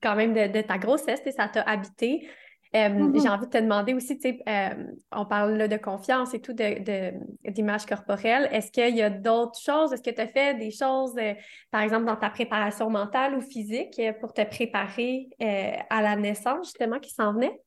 quand 0.00 0.14
même 0.14 0.32
de, 0.32 0.46
de 0.46 0.60
ta 0.64 0.78
grossesse, 0.78 1.20
ça 1.36 1.48
t'a 1.48 1.62
habité. 1.62 2.28
Euh, 2.76 3.10
Mhm. 3.14 3.16
J'ai 3.16 3.28
envie 3.28 3.46
de 3.46 3.50
te 3.50 3.58
demander 3.58 3.94
aussi, 3.94 4.16
tu 4.18 4.28
sais, 4.30 4.40
euh, 4.48 4.84
on 5.10 5.26
parle 5.26 5.54
là 5.56 5.66
de 5.68 5.76
confiance 5.76 6.34
et 6.34 6.40
tout, 6.40 6.52
de, 6.52 6.82
de- 6.84 7.50
d'image 7.50 7.84
corporelle. 7.86 8.48
Est-ce 8.52 8.70
qu'il 8.70 8.94
y 8.96 9.02
a 9.02 9.10
d'autres 9.10 9.58
choses? 9.58 9.92
Est-ce 9.92 10.02
que 10.02 10.10
tu 10.10 10.20
as 10.20 10.28
fait 10.28 10.54
des 10.54 10.70
choses, 10.70 11.16
euh, 11.18 11.34
par 11.72 11.80
exemple, 11.82 12.04
dans 12.04 12.16
ta 12.16 12.30
préparation 12.30 12.88
mentale 12.88 13.34
ou 13.34 13.40
physique 13.40 13.98
euh, 13.98 14.12
pour 14.20 14.32
te 14.34 14.42
préparer 14.44 15.28
euh, 15.42 15.72
à 15.90 16.00
la 16.02 16.14
naissance, 16.16 16.68
justement, 16.68 17.00
qui 17.00 17.10
s'en 17.10 17.32
venait? 17.32 17.60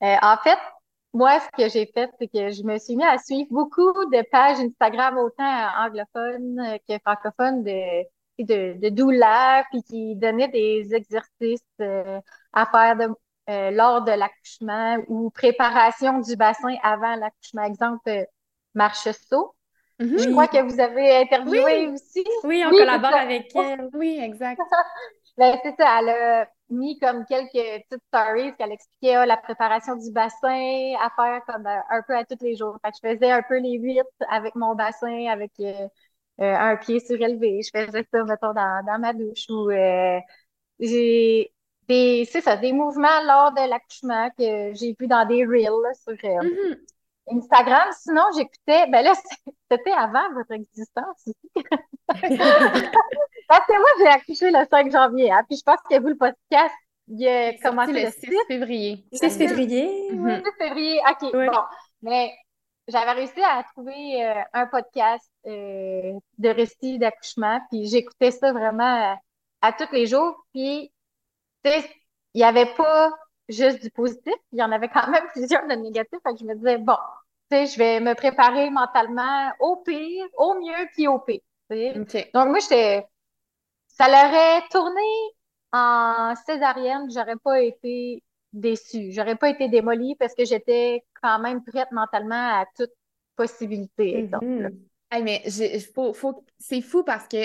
En 0.00 0.36
fait, 0.42 0.58
moi, 1.12 1.40
ce 1.40 1.48
que 1.62 1.68
j'ai 1.68 1.86
fait, 1.92 2.10
c'est 2.18 2.28
que 2.28 2.50
je 2.50 2.62
me 2.62 2.78
suis 2.78 2.96
mis 2.96 3.04
à 3.04 3.18
suivre 3.18 3.48
beaucoup 3.50 3.92
de 4.06 4.22
pages 4.30 4.58
Instagram, 4.60 5.18
autant 5.18 5.44
anglophones 5.78 6.78
que 6.88 6.98
francophones, 7.04 7.64
de, 7.64 8.04
de, 8.38 8.78
de 8.78 8.88
doula, 8.90 9.64
puis 9.70 9.82
qui 9.82 10.16
donnaient 10.16 10.48
des 10.48 10.94
exercices 10.94 11.60
euh, 11.80 12.20
à 12.52 12.66
faire 12.66 12.96
de, 12.96 13.08
euh, 13.50 13.72
lors 13.72 14.02
de 14.04 14.12
l'accouchement 14.12 14.98
ou 15.08 15.30
préparation 15.30 16.20
du 16.20 16.36
bassin 16.36 16.76
avant 16.82 17.16
l'accouchement. 17.16 17.64
Exemple, 17.64 18.08
euh, 18.10 18.24
marche 18.74 19.08
saut. 19.28 19.54
Mhm. 19.98 20.16
Je 20.16 20.26
crois 20.26 20.48
que 20.48 20.58
vous 20.62 20.80
avez 20.80 21.16
interviewé 21.18 21.88
Oui. 21.88 21.88
aussi. 21.88 22.24
Oui, 22.44 22.62
on 22.66 22.72
Oui, 22.72 22.76
collabore 22.76 23.14
avec 23.14 23.54
elle. 23.56 23.88
Oui, 23.94 24.18
exact. 24.20 24.62
Ben, 25.38 25.58
c'est 25.62 25.74
ça, 25.78 26.00
elle 26.00 26.08
a 26.10 26.48
mis 26.70 26.98
comme 26.98 27.24
quelques 27.26 27.52
petites 27.52 28.02
stories 28.08 28.54
qu'elle 28.56 28.72
expliquait 28.72 29.14
ah, 29.16 29.26
la 29.26 29.36
préparation 29.38 29.96
du 29.96 30.12
bassin 30.12 30.94
à 31.00 31.10
faire 31.16 31.42
comme 31.46 31.66
euh, 31.66 31.80
un 31.90 32.02
peu 32.02 32.16
à 32.16 32.24
tous 32.24 32.36
les 32.42 32.56
jours. 32.56 32.78
Fait 32.84 32.90
que 32.92 32.96
je 33.02 33.08
faisais 33.14 33.30
un 33.30 33.42
peu 33.42 33.58
les 33.58 33.78
huit 33.78 34.02
avec 34.28 34.54
mon 34.54 34.74
bassin, 34.74 35.26
avec 35.28 35.52
euh, 35.60 35.88
un 36.38 36.76
pied 36.76 37.00
surélevé. 37.00 37.60
Je 37.62 37.70
faisais 37.74 38.06
ça, 38.12 38.24
mettons, 38.24 38.52
dans, 38.54 38.84
dans 38.86 38.98
ma 39.00 39.12
douche 39.14 39.46
ou 39.48 39.70
euh, 39.70 40.18
j'ai 40.80 41.52
des, 41.90 42.24
c'est 42.30 42.40
ça, 42.40 42.56
des 42.56 42.72
mouvements 42.72 43.20
lors 43.26 43.52
de 43.52 43.68
l'accouchement 43.68 44.30
que 44.38 44.72
j'ai 44.74 44.94
vu 44.98 45.06
dans 45.08 45.26
des 45.26 45.44
reels 45.44 45.82
là, 45.82 45.92
sur 45.94 46.12
euh, 46.24 46.42
Mhm. 46.42 47.38
Instagram. 47.38 47.88
Sinon, 48.00 48.22
j'écoutais, 48.36 48.86
ben 48.90 49.02
là, 49.02 49.12
c'était 49.70 49.92
avant 49.92 50.32
votre 50.34 50.52
existence 50.52 51.22
aussi. 51.26 51.64
Parce 53.48 53.66
que 53.66 53.78
moi, 53.78 53.88
j'ai 53.98 54.06
accouché 54.06 54.50
le 54.50 54.64
5 54.70 54.90
janvier, 54.92 55.30
hein, 55.32 55.42
puis 55.48 55.56
je 55.58 55.62
pense 55.64 55.78
que 55.88 56.00
vous, 56.00 56.08
le 56.08 56.16
podcast, 56.16 56.74
il 57.08 57.26
a 57.26 57.52
commencé 57.54 57.92
le 57.92 58.00
le 58.02 58.10
6 58.10 58.20
6 58.20 58.36
février. 58.48 59.04
6 59.12 59.36
février, 59.36 60.10
Mhm. 60.12 60.24
ouais. 60.24 60.42
février. 60.58 61.00
OK, 61.10 61.34
Ouais. 61.34 61.46
bon. 61.48 61.62
Mais 62.02 62.32
j'avais 62.88 63.12
réussi 63.12 63.40
à 63.42 63.64
trouver 63.74 64.24
euh, 64.24 64.40
un 64.52 64.66
podcast 64.66 65.28
euh, 65.46 66.12
de 66.38 66.48
récits 66.48 66.98
d'accouchement, 66.98 67.60
puis 67.70 67.86
j'écoutais 67.86 68.30
ça 68.30 68.52
vraiment 68.52 69.12
euh, 69.12 69.14
à 69.62 69.72
tous 69.72 69.92
les 69.92 70.06
jours. 70.06 70.36
Puis, 70.52 70.92
tu 71.64 71.70
sais, 71.70 71.90
il 72.34 72.38
n'y 72.38 72.44
avait 72.44 72.74
pas 72.74 73.10
juste 73.48 73.82
du 73.82 73.90
positif, 73.90 74.34
il 74.52 74.58
y 74.58 74.62
en 74.62 74.72
avait 74.72 74.88
quand 74.88 75.08
même 75.10 75.26
plusieurs 75.32 75.66
de 75.66 75.74
négatifs. 75.74 76.18
Fait 76.22 76.32
que 76.34 76.38
je 76.40 76.44
me 76.44 76.54
disais, 76.54 76.78
bon, 76.78 76.96
tu 77.50 77.56
sais, 77.56 77.66
je 77.66 77.78
vais 77.78 78.00
me 78.00 78.14
préparer 78.14 78.70
mentalement 78.70 79.52
au 79.60 79.76
pire, 79.78 80.26
au 80.36 80.54
mieux, 80.54 80.86
puis 80.94 81.08
au 81.08 81.18
pire. 81.18 81.40
Donc, 82.34 82.48
moi, 82.48 82.58
j'étais. 82.60 83.06
Ça 83.88 84.08
l'aurait 84.08 84.62
tourné 84.70 85.00
en 85.72 86.34
césarienne, 86.46 87.08
j'aurais 87.12 87.36
pas 87.36 87.60
été 87.60 88.22
déçue. 88.52 89.12
J'aurais 89.12 89.36
pas 89.36 89.50
été 89.50 89.68
démolie 89.68 90.16
parce 90.16 90.34
que 90.34 90.44
j'étais 90.44 91.04
quand 91.22 91.38
même 91.40 91.62
prête 91.64 91.90
mentalement 91.92 92.60
à 92.60 92.66
toute 92.76 92.90
possibilité. 93.36 94.28
Mhm. 94.32 94.78
Hey, 95.10 95.22
mais 95.22 95.42
j'ai- 95.46 95.80
faut, 95.80 96.12
faut, 96.14 96.44
c'est 96.58 96.80
fou 96.82 97.02
parce 97.04 97.26
que, 97.28 97.36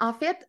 en 0.00 0.12
fait, 0.14 0.48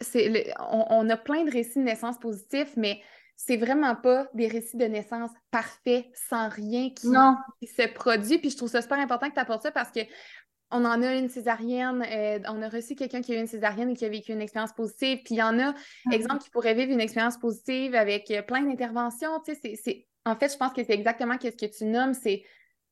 tu 0.00 0.04
sais, 0.04 0.52
on, 0.60 0.84
on 0.90 1.08
a 1.10 1.16
plein 1.16 1.44
de 1.44 1.50
récits 1.50 1.78
de 1.78 1.84
naissance 1.84 2.18
positifs, 2.18 2.72
mais 2.76 3.00
c'est 3.36 3.56
vraiment 3.56 3.94
pas 3.96 4.28
des 4.34 4.48
récits 4.48 4.76
de 4.78 4.86
naissance 4.86 5.30
parfaits, 5.50 6.06
sans 6.28 6.48
rien 6.48 6.90
qui, 6.90 7.08
Non. 7.08 7.36
qui 7.60 7.66
se 7.66 7.86
produit. 7.86 8.38
Puis 8.38 8.50
je 8.50 8.56
trouve 8.56 8.70
ça 8.70 8.80
super 8.82 8.98
important 8.98 9.28
que 9.28 9.34
tu 9.34 9.40
apportes 9.40 9.62
ça 9.62 9.70
parce 9.72 9.90
que 9.90 10.00
on 10.72 10.84
en 10.84 11.00
a 11.00 11.14
une 11.14 11.28
césarienne, 11.28 12.02
euh, 12.10 12.40
on 12.48 12.60
a 12.60 12.68
reçu 12.68 12.96
quelqu'un 12.96 13.20
qui 13.22 13.32
a 13.32 13.36
eu 13.36 13.38
une 13.40 13.46
césarienne 13.46 13.90
et 13.90 13.94
qui 13.94 14.04
a 14.04 14.08
vécu 14.08 14.32
une 14.32 14.40
expérience 14.42 14.72
positive. 14.72 15.18
Puis 15.24 15.36
il 15.36 15.38
y 15.38 15.42
en 15.42 15.60
a, 15.60 15.74
exemple, 16.10 16.42
qui 16.42 16.50
pourrait 16.50 16.74
vivre 16.74 16.90
une 16.90 17.00
expérience 17.00 17.36
positive 17.38 17.94
avec 17.94 18.30
euh, 18.32 18.42
plein 18.42 18.62
d'interventions. 18.62 19.38
Tu 19.46 19.54
sais, 19.54 19.60
c'est, 19.62 19.76
c'est- 19.76 20.06
En 20.24 20.34
fait, 20.34 20.52
je 20.52 20.56
pense 20.56 20.72
que 20.72 20.82
c'est 20.82 20.94
exactement 20.94 21.36
ce 21.40 21.48
que 21.50 21.66
tu 21.66 21.84
nommes, 21.84 22.14
c'est, 22.14 22.42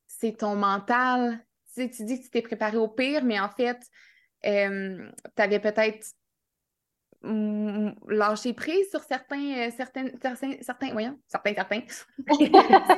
c'est 0.06 0.36
ton 0.36 0.54
mental. 0.54 1.44
Tu 1.74 1.82
sais, 1.82 1.90
tu 1.90 2.04
dis 2.04 2.18
que 2.20 2.24
tu 2.26 2.30
t'es 2.30 2.42
préparé 2.42 2.76
au 2.76 2.86
pire, 2.86 3.24
mais 3.24 3.40
en 3.40 3.48
fait, 3.48 3.78
tu 4.44 5.42
avais 5.42 5.58
peut-être 5.58 6.06
lâché 8.06 8.52
prise 8.52 8.88
sur 8.90 9.02
certains, 9.02 9.68
euh, 9.68 9.70
certains, 9.76 10.06
certains, 10.20 10.52
certains, 10.60 10.92
voyons, 10.92 11.18
certains, 11.26 11.54
certains, 11.54 11.80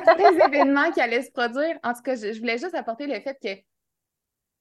certains 0.05 0.47
événements 0.47 0.91
qui 0.91 1.01
allaient 1.01 1.23
se 1.23 1.31
produire. 1.31 1.77
En 1.83 1.93
tout 1.93 2.01
cas, 2.01 2.15
je, 2.15 2.33
je 2.33 2.39
voulais 2.39 2.57
juste 2.57 2.75
apporter 2.75 3.07
le 3.07 3.19
fait 3.21 3.37
que 3.41 3.61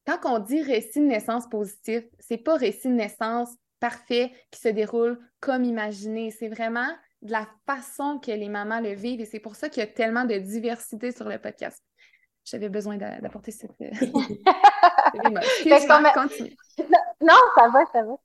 quand 0.07 0.19
on 0.37 0.39
dit 0.39 0.63
récit 0.63 1.01
de 1.01 1.07
naissance 1.07 1.49
positif, 1.49 2.05
c'est 2.21 2.39
pas 2.39 2.57
récit 2.57 2.89
de 2.89 2.95
naissance 2.95 3.51
parfait 3.81 4.33
qui 4.51 4.61
se 4.61 4.69
déroule 4.69 5.19
comme 5.41 5.65
imaginé. 5.65 6.31
C'est 6.31 6.49
vraiment 6.49 6.89
de 7.23 7.33
la 7.33 7.49
façon 7.67 8.19
que 8.19 8.31
les 8.31 8.49
mamans 8.49 8.81
le 8.81 8.95
vivent 8.95 9.21
et 9.21 9.25
c'est 9.27 9.41
pour 9.41 9.57
ça 9.57 9.69
qu'il 9.69 9.81
y 9.83 9.85
a 9.85 9.89
tellement 9.89 10.25
de 10.25 10.37
diversité 10.39 11.11
sur 11.13 11.29
le 11.29 11.39
podcast. 11.39 11.83
J'avais 12.45 12.69
besoin 12.69 12.97
d'a- 12.97 13.21
d'apporter 13.21 13.51
cette. 13.51 13.73
euh, 13.81 13.91
cette. 15.81 15.89
Non, 17.21 17.35
ça 17.57 17.69
va, 17.69 17.85
ça 17.93 18.03
va. 18.05 18.17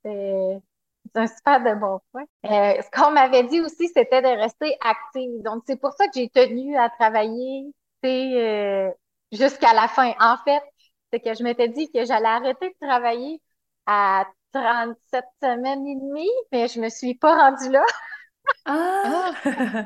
Un 1.16 1.28
super 1.28 1.60
de 1.62 1.80
bon 1.80 2.00
point. 2.12 2.24
Euh, 2.46 2.82
ce 2.82 2.90
qu'on 2.92 3.12
m'avait 3.12 3.44
dit 3.44 3.60
aussi, 3.62 3.90
c'était 3.90 4.22
de 4.22 4.28
rester 4.42 4.78
active. 4.82 5.42
Donc, 5.44 5.64
c'est 5.68 5.80
pour 5.80 5.94
ça 5.94 6.06
que 6.08 6.14
j'ai 6.16 6.30
tenu 6.30 6.78
à 6.78 6.90
travailler 6.90 7.66
euh, 8.06 8.90
jusqu'à 9.32 9.74
la 9.74 9.88
fin. 9.88 10.14
En 10.20 10.38
fait, 10.44 10.62
c'est 11.12 11.20
que 11.20 11.34
je 11.34 11.44
m'étais 11.44 11.68
dit 11.68 11.92
que 11.92 12.06
j'allais 12.06 12.28
arrêter 12.28 12.70
de 12.70 12.88
travailler 12.88 13.42
à 13.86 14.26
37 14.54 15.26
semaines 15.42 15.86
et 15.88 15.96
demie, 15.96 16.30
mais 16.52 16.68
je 16.68 16.80
me 16.80 16.90
suis 16.90 17.16
pas 17.16 17.36
rendue 17.36 17.72
là. 17.72 17.84
Ah! 18.66 19.32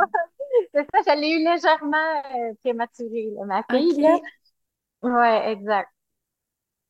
c'est 0.73 0.85
ça, 0.93 0.99
j'allais 1.05 1.31
eu 1.31 1.43
légèrement 1.43 2.23
euh, 2.35 2.53
prématurée, 2.63 3.29
ma 3.45 3.63
fille. 3.69 4.01
Là. 4.01 4.19
Ouais, 5.01 5.51
exact. 5.51 5.89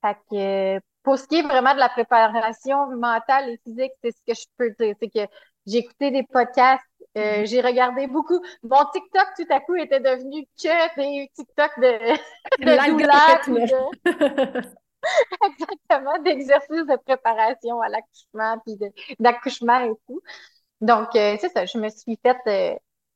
Fait 0.01 0.18
que 0.30 0.80
pour 1.05 1.17
ce 1.19 1.27
qui 1.27 1.35
est 1.38 1.43
vraiment 1.43 1.74
de 1.74 1.79
la 1.79 1.89
préparation 1.89 2.88
mentale 2.97 3.51
et 3.51 3.59
physique, 3.63 3.91
c'est 4.03 4.12
ce 4.12 4.21
que 4.27 4.33
je 4.33 4.45
peux 4.57 4.71
dire. 4.79 4.95
C'est 5.00 5.07
que 5.07 5.31
j'ai 5.67 5.77
écouté 5.77 6.12
des 6.12 6.24
podcasts, 6.24 6.83
euh, 7.17 7.21
mm-hmm. 7.21 7.45
j'ai 7.45 7.62
regardé 7.62 8.07
beaucoup. 8.07 8.41
Mon 8.63 8.83
TikTok, 8.91 9.27
tout 9.38 9.45
à 9.51 9.59
coup, 9.62 9.75
était 9.75 10.00
devenu 10.00 10.45
que 10.62 10.95
des 10.97 11.31
TikTok 11.33 11.71
de, 11.77 12.15
de 12.65 12.71
Exactement, 15.45 16.17
d'exercices 16.24 16.88
de 16.88 16.97
préparation 17.05 17.79
à 17.81 17.89
l'accouchement, 17.89 18.57
puis 18.65 18.75
d'accouchement 19.19 19.79
et 19.81 19.93
tout. 20.07 20.19
Donc, 20.81 21.15
euh, 21.15 21.38
c'est 21.39 21.50
ça, 21.50 21.65
je 21.65 21.77
me 21.77 21.89
suis 21.89 22.19
faite 22.24 22.38
euh, 22.47 22.75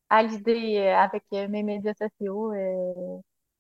à 0.09 0.21
l'idée 0.21 0.77
avec 0.87 1.23
mes 1.31 1.63
médias 1.63 1.93
sociaux. 1.95 2.53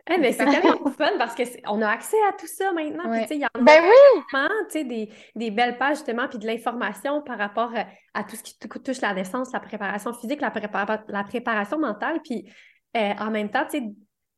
Eh, 0.09 0.17
mais 0.17 0.31
c'est 0.31 0.45
tellement 0.45 0.77
fun 0.91 1.11
parce 1.17 1.35
qu'on 1.35 1.81
a 1.81 1.87
accès 1.87 2.17
à 2.29 2.33
tout 2.33 2.47
ça 2.47 2.71
maintenant. 2.71 3.13
il 3.13 3.37
y 3.37 3.43
a 3.43 3.49
ben 3.59 3.83
oui! 3.83 4.83
des, 4.85 5.09
des 5.35 5.51
belles 5.51 5.77
pages 5.77 5.97
justement, 5.97 6.27
puis 6.27 6.39
de 6.39 6.47
l'information 6.47 7.21
par 7.21 7.37
rapport 7.37 7.71
euh, 7.75 7.83
à 8.13 8.23
tout 8.23 8.35
ce 8.35 8.43
qui 8.43 8.57
touche 8.57 9.01
la 9.01 9.13
naissance, 9.13 9.51
la 9.53 9.59
préparation 9.59 10.13
physique, 10.13 10.41
la, 10.41 10.51
la 11.07 11.23
préparation 11.23 11.79
mentale. 11.79 12.19
Puis 12.23 12.49
euh, 12.97 13.13
en 13.19 13.29
même 13.29 13.49
temps, 13.49 13.65
tu 13.69 13.79
sais, 13.79 13.83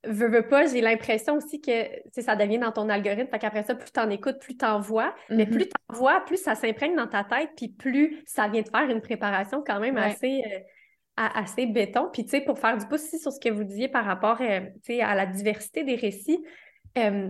veux, 0.03 0.27
veux 0.27 0.47
pas, 0.47 0.65
j'ai 0.65 0.81
l'impression 0.81 1.35
aussi 1.35 1.61
que 1.61 1.71
ça 2.19 2.35
devient 2.35 2.57
dans 2.57 2.71
ton 2.71 2.89
algorithme. 2.89 3.29
Fait 3.29 3.39
qu'après 3.39 3.63
ça, 3.63 3.75
plus 3.75 3.91
tu 3.91 3.99
en 3.99 4.09
écoutes, 4.09 4.39
plus 4.39 4.57
tu 4.57 4.65
en 4.65 4.79
vois. 4.79 5.13
Mais 5.29 5.45
mm-hmm. 5.45 5.51
plus 5.51 5.65
tu 5.67 5.73
en 5.89 5.93
vois, 5.93 6.21
plus 6.21 6.37
ça 6.37 6.55
s'imprègne 6.55 6.95
dans 6.95 7.07
ta 7.07 7.23
tête, 7.23 7.51
puis 7.55 7.69
plus 7.69 8.21
ça 8.25 8.47
vient 8.47 8.61
de 8.61 8.69
faire 8.69 8.89
une 8.89 9.01
préparation 9.01 9.63
quand 9.65 9.79
même 9.79 9.97
assez. 9.97 10.43
Euh, 10.45 10.59
assez 11.17 11.65
béton. 11.65 12.09
Puis, 12.11 12.23
tu 12.23 12.31
sais, 12.31 12.41
pour 12.41 12.57
faire 12.57 12.77
du 12.77 12.85
pouce 12.87 13.03
aussi 13.03 13.19
sur 13.19 13.31
ce 13.31 13.39
que 13.39 13.49
vous 13.49 13.63
disiez 13.63 13.87
par 13.87 14.05
rapport 14.05 14.39
euh, 14.41 14.61
à 15.01 15.15
la 15.15 15.25
diversité 15.25 15.83
des 15.83 15.95
récits, 15.95 16.43
euh, 16.97 17.29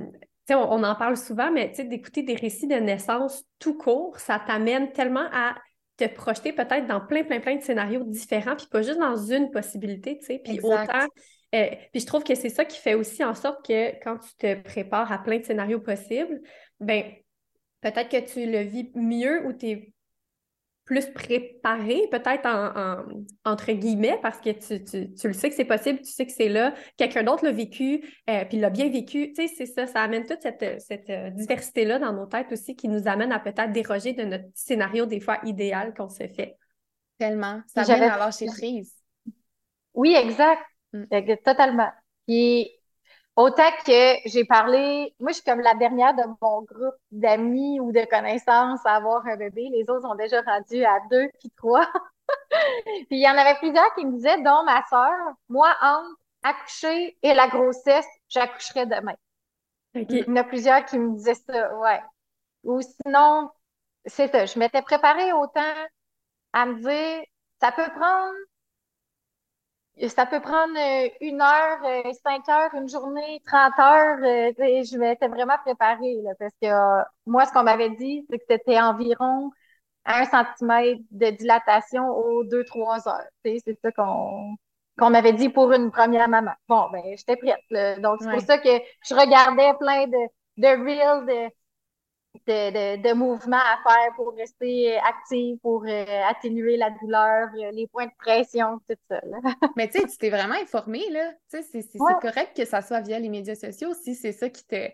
on, 0.50 0.56
on, 0.56 0.84
en 0.84 0.96
parle 0.96 1.18
souvent, 1.18 1.52
mais 1.52 1.70
d'écouter 1.70 2.24
des 2.24 2.36
récits 2.36 2.68
de 2.68 2.76
naissance 2.76 3.44
tout 3.60 3.78
court, 3.78 4.20
ça 4.20 4.42
t'amène 4.46 4.92
tellement 4.92 5.28
à 5.32 5.56
te 5.98 6.06
projeter 6.06 6.54
peut-être 6.54 6.88
dans 6.88 7.02
plein, 7.02 7.24
plein, 7.24 7.40
plein 7.40 7.56
de 7.56 7.62
scénarios 7.62 8.04
différents, 8.04 8.56
puis 8.56 8.68
pas 8.70 8.82
juste 8.82 9.00
dans 9.00 9.16
une 9.16 9.52
possibilité, 9.52 10.18
tu 10.18 10.26
sais. 10.26 10.42
Puis 10.44 10.60
autant. 10.62 11.08
Euh, 11.54 11.68
puis 11.92 12.00
je 12.00 12.06
trouve 12.06 12.24
que 12.24 12.34
c'est 12.34 12.50
ça 12.50 12.64
qui 12.64 12.80
fait 12.80 12.94
aussi 12.94 13.24
en 13.24 13.34
sorte 13.34 13.66
que 13.66 14.02
quand 14.04 14.18
tu 14.20 14.34
te 14.38 14.62
prépares 14.62 15.12
à 15.12 15.22
plein 15.22 15.40
de 15.40 15.44
scénarios 15.44 15.82
possibles, 15.82 16.42
ben 16.80 17.04
peut-être 17.82 18.10
que 18.10 18.32
tu 18.32 18.50
le 18.50 18.60
vis 18.60 18.90
mieux 18.96 19.46
ou 19.46 19.54
tu 19.54 19.68
es 19.68 19.94
plus 20.86 21.06
préparé, 21.12 22.08
peut-être 22.12 22.46
en, 22.46 23.04
entre 23.46 23.72
guillemets, 23.72 24.20
parce 24.22 24.40
que 24.40 24.50
tu, 24.50 25.28
le 25.28 25.34
sais 25.34 25.50
que 25.50 25.56
c'est 25.56 25.66
possible, 25.66 26.00
tu 26.02 26.12
sais 26.12 26.26
que 26.26 26.32
c'est 26.32 26.50
là, 26.50 26.74
quelqu'un 26.98 27.24
d'autre 27.24 27.46
l'a 27.46 27.52
vécu, 27.52 28.04
euh, 28.30 28.46
puis 28.46 28.58
l'a 28.60 28.70
bien 28.70 28.90
vécu. 28.90 29.32
Tu 29.34 29.48
sais, 29.48 29.54
c'est 29.56 29.68
ça, 29.68 29.88
ça 29.88 30.02
amène 30.02 30.26
toute 30.26 30.42
cette, 30.42 30.64
euh, 31.10 31.30
diversité-là 31.30 32.00
dans 32.00 32.14
nos 32.14 32.26
têtes 32.26 32.52
aussi 32.52 32.76
qui 32.76 32.88
nous 32.88 33.08
amène 33.08 33.32
à 33.32 33.40
peut-être 33.40 33.72
déroger 33.72 34.14
de 34.14 34.24
notre 34.24 34.46
scénario 34.56 35.06
des 35.06 35.20
fois 35.20 35.40
idéal 35.46 35.94
qu'on 35.94 36.10
se 36.10 36.28
fait. 36.28 36.58
Tellement. 37.18 37.62
Ça 37.68 37.82
amène 37.82 38.10
à 38.10 38.18
lâcher 38.18 38.48
prise. 38.48 38.94
Oui, 39.94 40.16
exact. 40.16 40.64
Mm. 40.94 41.06
Totalement. 41.46 41.92
Puis 42.28 42.70
Autant 43.38 43.72
que 43.86 44.18
j'ai 44.26 44.44
parlé, 44.44 45.16
moi, 45.20 45.32
je 45.32 45.36
suis 45.36 45.44
comme 45.44 45.62
la 45.62 45.74
dernière 45.76 46.14
de 46.14 46.24
mon 46.42 46.64
groupe 46.64 46.96
d'amis 47.12 47.80
ou 47.80 47.92
de 47.92 48.04
connaissances 48.06 48.86
à 48.86 48.96
avoir 48.96 49.26
un 49.26 49.38
bébé. 49.38 49.70
Les 49.72 49.90
autres 49.90 50.06
ont 50.08 50.16
déjà 50.16 50.42
rendu 50.42 50.84
à 50.84 51.00
deux 51.10 51.30
puis 51.40 51.50
trois. 51.56 51.88
puis 52.86 53.08
il 53.12 53.22
y 53.22 53.30
en 53.30 53.38
avait 53.38 53.58
plusieurs 53.60 53.94
qui 53.96 54.06
me 54.06 54.14
disaient, 54.14 54.42
dont 54.42 54.64
ma 54.66 54.84
soeur, 54.90 55.34
moi, 55.48 55.74
entre 55.82 56.18
accoucher 56.44 57.18
et 57.22 57.34
la 57.34 57.48
grossesse, 57.48 58.08
j'accoucherai 58.28 58.86
demain. 58.86 59.16
Il 59.94 60.12
y 60.12 60.30
en 60.30 60.36
a 60.36 60.44
plusieurs 60.44 60.86
qui 60.86 60.98
me 61.00 61.16
disaient 61.16 61.36
ça, 61.36 61.78
ouais. 61.78 62.02
Ou 62.64 62.82
sinon, 62.82 63.50
c'est 64.06 64.32
ça, 64.32 64.46
je 64.46 64.60
m'étais 64.60 64.82
préparée 64.82 65.34
autant 65.34 65.74
à 66.54 66.66
me 66.66 66.76
dire, 66.82 67.26
ça 67.62 67.72
peut 67.72 67.90
prendre 67.94 68.34
ça 70.10 70.26
peut 70.26 70.40
prendre 70.42 70.74
euh, 70.78 71.10
une 71.22 71.42
heure, 71.42 71.80
euh, 71.86 72.12
cinq 72.24 72.48
heures, 72.50 72.74
une 72.74 72.90
journée, 72.90 73.42
trente 73.46 73.78
heures. 73.80 74.18
Euh, 74.24 74.52
je 74.58 74.98
m'étais 74.98 75.28
vraiment 75.28 75.58
préparée 75.64 76.16
là, 76.24 76.32
parce 76.40 76.54
que 76.62 77.04
moi, 77.26 77.46
ce 77.46 77.52
qu'on 77.54 77.64
m'avait 77.64 77.92
dit, 77.92 78.26
c'est 78.30 78.38
que 78.38 78.46
c'était 78.50 78.80
environ 78.80 79.52
un 80.06 80.26
centimètre 80.26 81.02
de 81.12 81.30
dilatation 81.32 82.08
aux 82.10 82.44
deux, 82.44 82.64
trois 82.66 83.08
heures. 83.08 83.28
C'est 83.46 83.60
ça 83.82 83.92
qu'on 83.92 84.56
qu'on 85.00 85.10
m'avait 85.10 85.34
dit 85.34 85.50
pour 85.50 85.72
une 85.72 85.90
première 85.90 86.28
maman. 86.30 86.52
Bon, 86.68 86.88
ben, 86.92 87.02
j'étais 87.18 87.36
prête. 87.36 88.02
Donc, 88.02 88.20
c'est 88.22 88.30
pour 88.30 88.42
ça 88.42 88.58
que 88.58 88.70
je 89.08 89.16
regardais 89.16 89.74
plein 89.80 90.06
de, 90.06 90.18
de 90.58 90.68
reels 90.68 91.26
de 91.26 91.54
de, 92.48 93.02
de, 93.02 93.14
mouvements 93.14 93.58
à 93.58 93.78
faire 93.84 94.16
pour 94.16 94.34
rester 94.36 94.98
active, 94.98 95.58
pour 95.58 95.84
euh, 95.86 96.06
atténuer 96.30 96.78
la 96.78 96.90
douleur, 96.90 97.50
euh, 97.56 97.72
les 97.72 97.88
points 97.88 98.06
de 98.06 98.12
pression, 98.18 98.80
tout 98.90 98.96
ça. 99.10 99.22
Mais 99.76 99.90
tu 99.90 100.00
sais, 100.00 100.08
tu 100.08 100.18
t'es 100.18 100.30
vraiment 100.30 100.56
informé, 100.56 101.10
là. 101.10 101.34
Tu 101.52 101.62
sais, 101.62 101.82
c'est 101.82 101.98
correct 101.98 102.56
que 102.56 102.66
ça 102.66 102.82
soit 102.82 103.02
via 103.02 103.20
les 103.20 103.30
médias 103.30 103.56
sociaux 103.56 103.94
si 103.94 104.16
c'est 104.16 104.32
ça 104.32 104.50
qui 104.50 104.66
te. 104.66 104.90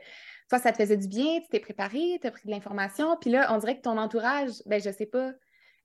Toi, 0.49 0.59
ça 0.59 0.71
te 0.71 0.77
faisait 0.77 0.97
du 0.97 1.07
bien, 1.07 1.41
tu 1.41 1.47
t'es 1.49 1.59
préparé, 1.59 2.19
tu 2.21 2.27
as 2.27 2.31
pris 2.31 2.45
de 2.45 2.51
l'information, 2.51 3.17
puis 3.19 3.29
là, 3.29 3.53
on 3.53 3.57
dirait 3.57 3.77
que 3.77 3.81
ton 3.81 3.97
entourage, 3.97 4.51
ben 4.65 4.81
je 4.81 4.89
sais 4.91 5.05
pas, 5.05 5.33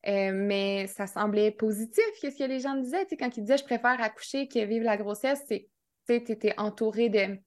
euh, 0.06 0.30
mais 0.32 0.86
ça 0.86 1.08
semblait 1.08 1.50
positif, 1.50 2.04
qu'est-ce 2.20 2.38
que 2.38 2.44
les 2.44 2.60
gens 2.60 2.74
disaient, 2.74 3.02
tu 3.04 3.10
sais, 3.10 3.16
quand 3.16 3.36
ils 3.36 3.42
disaient 3.42 3.56
«je 3.58 3.64
préfère 3.64 4.00
accoucher 4.00 4.46
que 4.46 4.60
vivre 4.64 4.84
la 4.84 4.96
grossesse», 4.96 5.42
c'est, 5.48 5.68
tu 6.06 6.32
étais 6.32 6.54
entouré 6.58 7.08
de, 7.08 7.38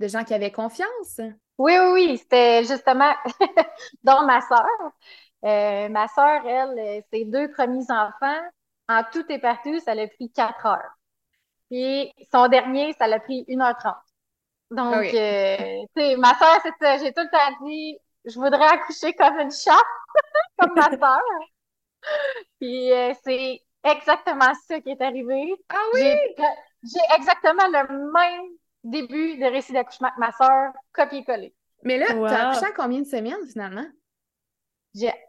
de 0.00 0.08
gens 0.08 0.24
qui 0.24 0.34
avaient 0.34 0.50
confiance. 0.50 1.20
Oui, 1.58 1.72
oui, 1.78 1.92
oui, 1.92 2.18
c'était 2.18 2.64
justement 2.64 3.12
dans 4.02 4.26
ma 4.26 4.40
sœur. 4.40 4.66
Euh, 5.44 5.88
ma 5.88 6.08
sœur, 6.08 6.44
elle, 6.46 6.78
euh, 6.78 7.00
ses 7.12 7.24
deux 7.26 7.50
premiers 7.52 7.90
enfants, 7.90 8.40
en 8.88 9.02
tout 9.12 9.24
et 9.30 9.38
partout, 9.38 9.78
ça 9.80 9.94
l'a 9.94 10.08
pris 10.08 10.30
quatre 10.32 10.66
heures. 10.66 10.90
Puis 11.70 12.12
son 12.32 12.48
dernier, 12.48 12.92
ça 12.94 13.06
l'a 13.06 13.20
pris 13.20 13.44
1h30. 13.48 13.94
Donc, 14.70 15.14
euh, 15.14 15.56
tu 15.96 16.02
sais, 16.02 16.16
ma 16.16 16.34
sœur, 16.34 16.58
c'est 16.62 16.72
ça, 16.80 16.98
j'ai 16.98 17.12
tout 17.12 17.22
le 17.22 17.30
temps 17.30 17.66
dit, 17.66 17.98
je 18.24 18.34
voudrais 18.40 18.66
accoucher 18.66 19.12
comme 19.12 19.38
une 19.38 19.52
chatte, 19.52 19.76
comme 20.58 20.74
ma 20.74 20.90
sœur. 20.90 21.20
Puis 22.60 22.90
c'est 23.22 23.60
exactement 23.84 24.52
ça 24.66 24.80
qui 24.80 24.90
est 24.90 25.02
arrivé. 25.02 25.54
Ah 25.68 25.76
oui? 25.92 26.02
J'ai 26.82 27.16
exactement 27.16 27.66
le 27.68 28.12
même 28.12 28.50
début 28.84 29.36
de 29.38 29.46
récit 29.46 29.72
d'accouchement 29.72 30.08
avec 30.08 30.18
ma 30.18 30.32
soeur, 30.32 30.72
copier-coller. 30.92 31.54
Mais 31.82 31.98
là, 31.98 32.06
tu 32.06 32.24
as 32.24 32.48
accouché 32.48 32.66
à 32.66 32.72
combien 32.72 33.00
de 33.00 33.06
semaines 33.06 33.46
finalement? 33.50 33.86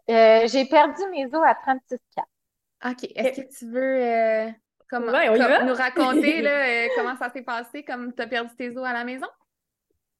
Euh, 0.10 0.48
j'ai 0.48 0.66
perdu 0.66 1.02
mes 1.12 1.26
os 1.26 1.44
à 1.46 1.56
36 1.56 1.98
cas. 2.16 2.90
OK. 2.90 3.10
Est-ce 3.16 3.42
que 3.42 3.58
tu 3.58 3.66
veux 3.72 4.04
euh, 4.04 4.50
comment, 4.90 5.12
nous 5.12 5.74
raconter 5.74 6.42
là, 6.42 6.68
euh, 6.68 6.88
comment 6.96 7.16
ça 7.18 7.30
s'est 7.30 7.42
passé, 7.42 7.84
comme 7.84 8.14
tu 8.14 8.22
as 8.22 8.28
perdu 8.28 8.56
tes 8.56 8.70
os 8.78 8.86
à 8.86 8.94
la 8.94 9.04
maison? 9.04 9.28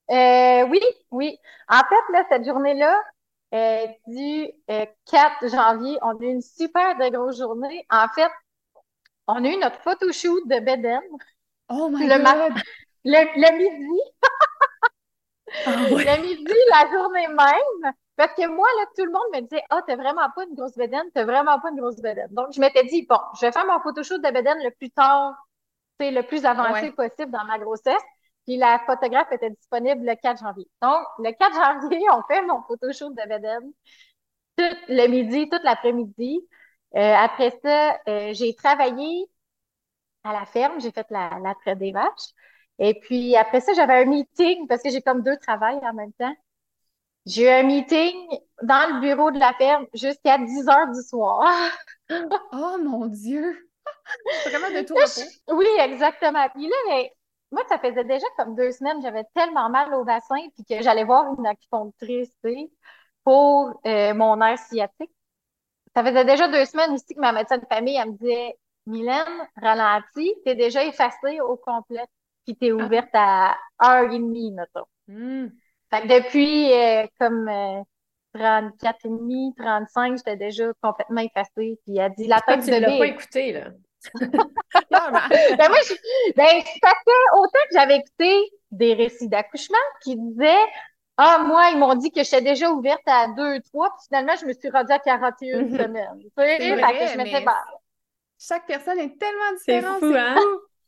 oui, 0.10 0.82
oui. 1.12 1.38
En 1.70 1.80
fait, 1.80 2.14
là, 2.14 2.26
cette 2.30 2.46
journée-là, 2.46 3.02
du 4.08 4.48
4 4.68 5.50
janvier, 5.50 5.98
on 6.02 6.18
a 6.18 6.24
eu 6.24 6.28
une 6.28 6.42
super 6.42 6.98
de 6.98 7.10
grosse 7.10 7.38
journée. 7.38 7.86
En 7.90 8.08
fait, 8.10 8.32
on 9.28 9.44
a 9.44 9.48
eu 9.48 9.58
notre 9.58 9.80
photoshoot 9.82 10.48
de 10.48 10.60
Beden. 10.60 11.02
Oh 11.70 11.90
my 11.90 12.08
God! 12.08 12.54
Le, 13.06 13.58
midi. 13.58 14.02
Ah 15.66 15.76
le 15.90 16.22
midi, 16.22 16.54
la 16.72 16.92
journée 16.92 17.28
même. 17.28 17.94
Parce 18.16 18.34
que 18.34 18.48
moi, 18.48 18.68
là, 18.78 18.86
tout 18.98 19.06
le 19.06 19.12
monde 19.12 19.28
me 19.34 19.42
disait, 19.42 19.64
ah, 19.70 19.78
oh, 19.78 19.84
t'as 19.86 19.96
vraiment 19.96 20.30
pas 20.36 20.46
une 20.46 20.56
grosse 20.56 20.76
bedaine, 20.76 21.06
t'as 21.14 21.26
vraiment 21.26 21.60
pas 21.60 21.70
une 21.70 21.80
grosse 21.80 22.02
bedaine. 22.02 22.30
Donc, 22.32 22.48
je 22.54 22.60
m'étais 22.60 22.84
dit, 22.86 23.06
bon, 23.08 23.20
je 23.40 23.46
vais 23.46 23.52
faire 23.52 23.66
mon 23.66 23.80
photoshoot 23.82 24.22
de 24.22 24.32
bedaine 24.32 24.58
le 24.64 24.72
plus 24.72 24.90
tard, 24.90 25.36
c'est 26.00 26.12
le 26.12 26.24
plus 26.24 26.46
avancé 26.46 26.92
possible 26.92 27.32
dans 27.32 27.46
ma 27.46 27.60
grossesse. 27.60 28.02
Puis 28.46 28.58
la 28.58 28.80
photographe 28.86 29.32
était 29.32 29.50
disponible 29.50 30.06
le 30.06 30.16
4 30.16 30.40
janvier. 30.40 30.68
Donc, 30.82 31.02
le 31.20 31.32
4 31.32 31.54
janvier, 31.82 32.06
on 32.12 32.24
fait 32.24 32.42
mon 32.44 32.62
photoshoot 32.64 33.14
de 33.14 33.28
bedaine 33.28 33.72
tout 34.58 34.76
le 34.88 35.08
midi, 35.08 35.50
toute 35.50 35.64
l'après-midi. 35.64 36.40
Euh, 36.96 37.14
après 37.16 37.52
ça, 37.64 38.00
euh, 38.08 38.34
j'ai 38.34 38.56
travaillé 38.56 39.26
à 40.24 40.34
la 40.34 40.46
ferme, 40.46 40.80
j'ai 40.80 40.92
fait 40.92 41.06
la, 41.10 41.40
la 41.42 41.56
traite 41.56 41.80
des 41.80 41.92
vaches. 41.92 42.32
Et 42.80 42.94
puis 43.00 43.36
après 43.36 43.62
ça, 43.62 43.74
j'avais 43.74 44.04
un 44.04 44.06
meeting 44.06 44.68
parce 44.68 44.82
que 44.82 44.90
j'ai 44.90 45.02
comme 45.02 45.22
deux 45.24 45.38
travails 45.38 45.80
en 45.84 45.94
même 45.94 46.14
temps. 46.14 46.36
J'ai 47.26 47.46
eu 47.46 47.50
un 47.50 47.64
meeting 47.64 48.16
dans 48.62 48.96
le 48.96 49.02
bureau 49.02 49.32
de 49.32 49.40
la 49.40 49.54
ferme 49.54 49.88
jusqu'à 49.94 50.38
10 50.38 50.68
heures 50.70 50.92
du 50.92 51.02
soir. 51.02 51.50
oh 52.10 52.78
mon 52.84 53.08
Dieu! 53.08 53.70
Vraiment 54.46 54.70
de 54.70 54.86
tout. 54.86 54.94
Oui, 55.54 55.68
exactement. 55.80 56.48
Puis 56.50 56.68
là, 56.68 56.76
ben, 56.88 57.08
moi, 57.52 57.64
ça 57.70 57.80
faisait 57.80 58.04
déjà 58.04 58.26
comme 58.38 58.56
deux 58.56 58.72
semaines, 58.72 59.02
j'avais 59.02 59.24
tellement 59.34 59.70
mal 59.70 59.94
au 59.94 60.04
bassin, 60.04 60.48
puis 60.56 60.66
que 60.66 60.84
j'allais 60.84 61.04
voir 61.04 61.34
une 61.38 61.48
acupunctrice, 61.48 62.36
pour 63.24 63.80
euh, 63.86 64.14
mon 64.14 64.42
air 64.42 64.58
sciatique. 64.60 65.12
Ça 65.96 66.04
faisait 66.04 66.26
déjà 66.26 66.48
deux 66.48 66.66
semaines 66.66 66.92
aussi 66.92 67.16
que 67.16 67.20
ma 67.20 67.32
médecin 67.32 67.58
de 67.58 67.66
famille, 67.66 67.96
elle 67.96 68.12
me 68.12 68.18
disait, 68.18 68.58
Mylène, 68.86 69.48
ralentis, 69.62 70.34
t'es 70.44 70.56
déjà 70.56 70.84
effacée 70.86 71.40
au 71.42 71.56
complet, 71.58 72.06
puis 72.46 72.56
t'es 72.56 72.72
ah. 72.72 72.76
ouverte 72.76 73.10
à 73.14 73.58
heure 73.84 74.12
et 74.12 74.20
demie, 74.20 74.52
mettons. 74.52 74.86
Hmm. 75.08 75.48
Fait 75.90 76.02
que 76.02 76.08
depuis 76.08 76.74
euh, 76.74 77.06
comme 77.20 77.48
euh, 77.48 77.82
34 78.34 79.06
et 79.06 79.10
demi, 79.10 79.54
35, 79.58 80.18
j'étais 80.18 80.38
déjà 80.38 80.66
complètement 80.82 81.22
effacée. 81.22 81.80
Puis 81.86 81.98
elle 81.98 82.14
dit 82.18 82.28
la 82.28 82.42
tête 82.42 82.66
de 82.66 82.72
l'as 82.72 82.98
pas 82.98 83.08
écouté, 83.08 83.54
là. 83.54 83.70
ben 84.22 85.70
moi, 85.70 85.80
je, 85.88 85.94
ben, 86.36 86.62
ça 86.84 86.94
fait 87.04 87.26
autant 87.34 87.60
que 87.70 87.74
j'avais 87.74 87.98
écouté 87.98 88.52
des 88.70 88.94
récits 88.94 89.30
d'accouchement 89.30 89.78
qui 90.04 90.16
disaient 90.16 90.66
Ah, 91.18 91.44
moi, 91.44 91.70
ils 91.72 91.80
m'ont 91.80 91.96
dit 91.96 92.12
que 92.12 92.24
j'étais 92.24 92.42
déjà 92.42 92.70
ouverte 92.70 93.02
à 93.08 93.28
2, 93.30 93.62
3, 93.62 93.90
puis 93.90 94.06
finalement, 94.08 94.36
je 94.40 94.46
me 94.46 94.54
suis 94.54 94.70
rendue 94.70 94.92
à 94.92 95.00
41 95.00 95.62
mm 95.62 95.66
-hmm. 95.66 95.84
semaines. 95.84 96.20
Tu 96.20 96.30
sais, 96.38 96.58
que 96.58 96.64
je 96.64 97.18
m'étais 97.18 97.46
Chaque 98.38 98.68
personne 98.68 99.00
est 99.00 99.18
tellement 99.18 99.54
différente. 99.58 99.98
C'est 100.02 100.08
fou, 100.08 100.14
hein? 100.16 100.36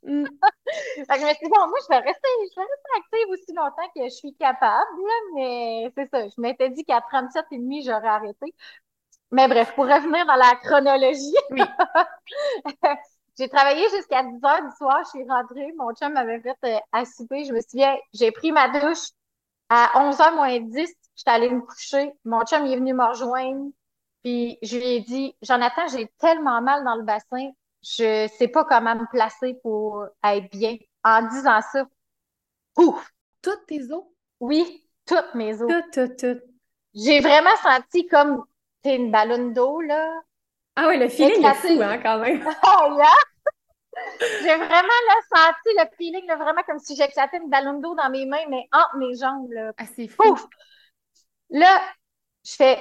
Mm. 0.03 0.25
je 0.97 1.01
me 1.01 1.05
suis 1.05 1.45
dit, 1.45 1.49
bon, 1.49 1.67
moi, 1.67 1.79
je 1.81 1.87
vais 1.89 1.99
rester, 1.99 2.29
je 2.41 2.55
vais 2.55 2.61
rester 2.61 2.89
active 2.97 3.29
aussi 3.31 3.53
longtemps 3.53 3.91
que 3.95 4.03
je 4.03 4.15
suis 4.15 4.35
capable, 4.35 4.87
mais 5.35 5.91
c'est 5.95 6.09
ça. 6.09 6.27
Je 6.27 6.41
m'étais 6.41 6.69
dit 6.69 6.83
qu'à 6.83 7.01
37 7.01 7.45
et 7.51 7.57
demi, 7.57 7.83
j'aurais 7.83 8.07
arrêté. 8.07 8.53
Mais 9.31 9.47
bref, 9.47 9.73
pour 9.75 9.85
revenir 9.85 10.25
dans 10.25 10.35
la 10.35 10.55
chronologie. 10.55 11.35
Oui. 11.51 11.61
j'ai 13.37 13.49
travaillé 13.49 13.87
jusqu'à 13.89 14.23
10 14.23 14.43
heures 14.43 14.63
du 14.63 14.75
soir, 14.77 15.01
je 15.03 15.19
suis 15.19 15.29
rentrée, 15.29 15.71
mon 15.77 15.93
chum 15.93 16.13
m'avait 16.13 16.41
fait 16.41 16.57
euh, 16.63 16.79
à 16.91 17.05
souper, 17.05 17.45
je 17.45 17.53
me 17.53 17.61
souviens, 17.61 17.95
j'ai 18.13 18.31
pris 18.31 18.51
ma 18.51 18.67
douche 18.79 19.09
à 19.69 19.91
11h 19.95 20.35
moins 20.35 20.59
10, 20.59 20.93
j'étais 21.15 21.29
allée 21.29 21.49
me 21.49 21.61
coucher, 21.61 22.11
mon 22.25 22.41
chum 22.45 22.65
il 22.65 22.73
est 22.73 22.77
venu 22.77 22.93
me 22.93 23.03
rejoindre, 23.03 23.69
puis 24.23 24.57
je 24.63 24.77
lui 24.77 24.85
ai 24.85 24.99
dit, 25.01 25.35
Jonathan, 25.41 25.87
j'ai 25.87 26.11
tellement 26.19 26.61
mal 26.61 26.83
dans 26.83 26.95
le 26.95 27.03
bassin, 27.03 27.51
je 27.83 28.27
sais 28.37 28.47
pas 28.47 28.65
comment 28.65 28.95
me 28.95 29.09
placer 29.11 29.55
pour 29.61 30.05
être 30.23 30.49
bien. 30.51 30.77
En 31.03 31.27
disant 31.27 31.61
ça, 31.61 31.85
ouf! 32.77 33.11
Toutes 33.41 33.65
tes 33.67 33.91
os? 33.91 34.03
Oui, 34.39 34.87
toutes 35.05 35.33
mes 35.35 35.61
os. 35.61 35.69
Toutes, 35.69 35.91
toutes, 35.91 36.17
toutes. 36.17 36.43
J'ai 36.93 37.19
vraiment 37.19 37.55
senti 37.63 38.07
comme 38.07 38.43
t'es 38.81 38.95
une 38.95 39.11
ballonne 39.11 39.53
d'eau, 39.53 39.81
là. 39.81 40.09
Ah 40.75 40.87
oui, 40.87 40.97
le 40.97 41.07
feeling 41.09 41.43
est 41.45 41.53
fou, 41.55 41.81
hein, 41.81 41.97
quand 41.99 42.19
même. 42.19 42.43
oh, 42.67 43.01
J'ai 44.19 44.55
vraiment 44.55 44.69
là, 44.71 45.15
senti 45.35 45.75
le 45.77 45.85
feeling, 45.97 46.27
là, 46.27 46.35
vraiment 46.35 46.63
comme 46.63 46.79
si 46.79 46.95
j'éclatais 46.95 47.37
une 47.37 47.49
ballonne 47.49 47.81
d'eau 47.81 47.95
dans 47.95 48.09
mes 48.09 48.25
mains, 48.25 48.45
mais 48.49 48.67
entre 48.71 48.97
mes 48.97 49.15
jambes. 49.15 49.51
Là. 49.51 49.71
Ah, 49.77 49.85
c'est 49.95 50.07
fou. 50.07 50.23
Ouf! 50.23 50.45
Là, 51.49 51.81
je 52.43 52.53
fais 52.53 52.79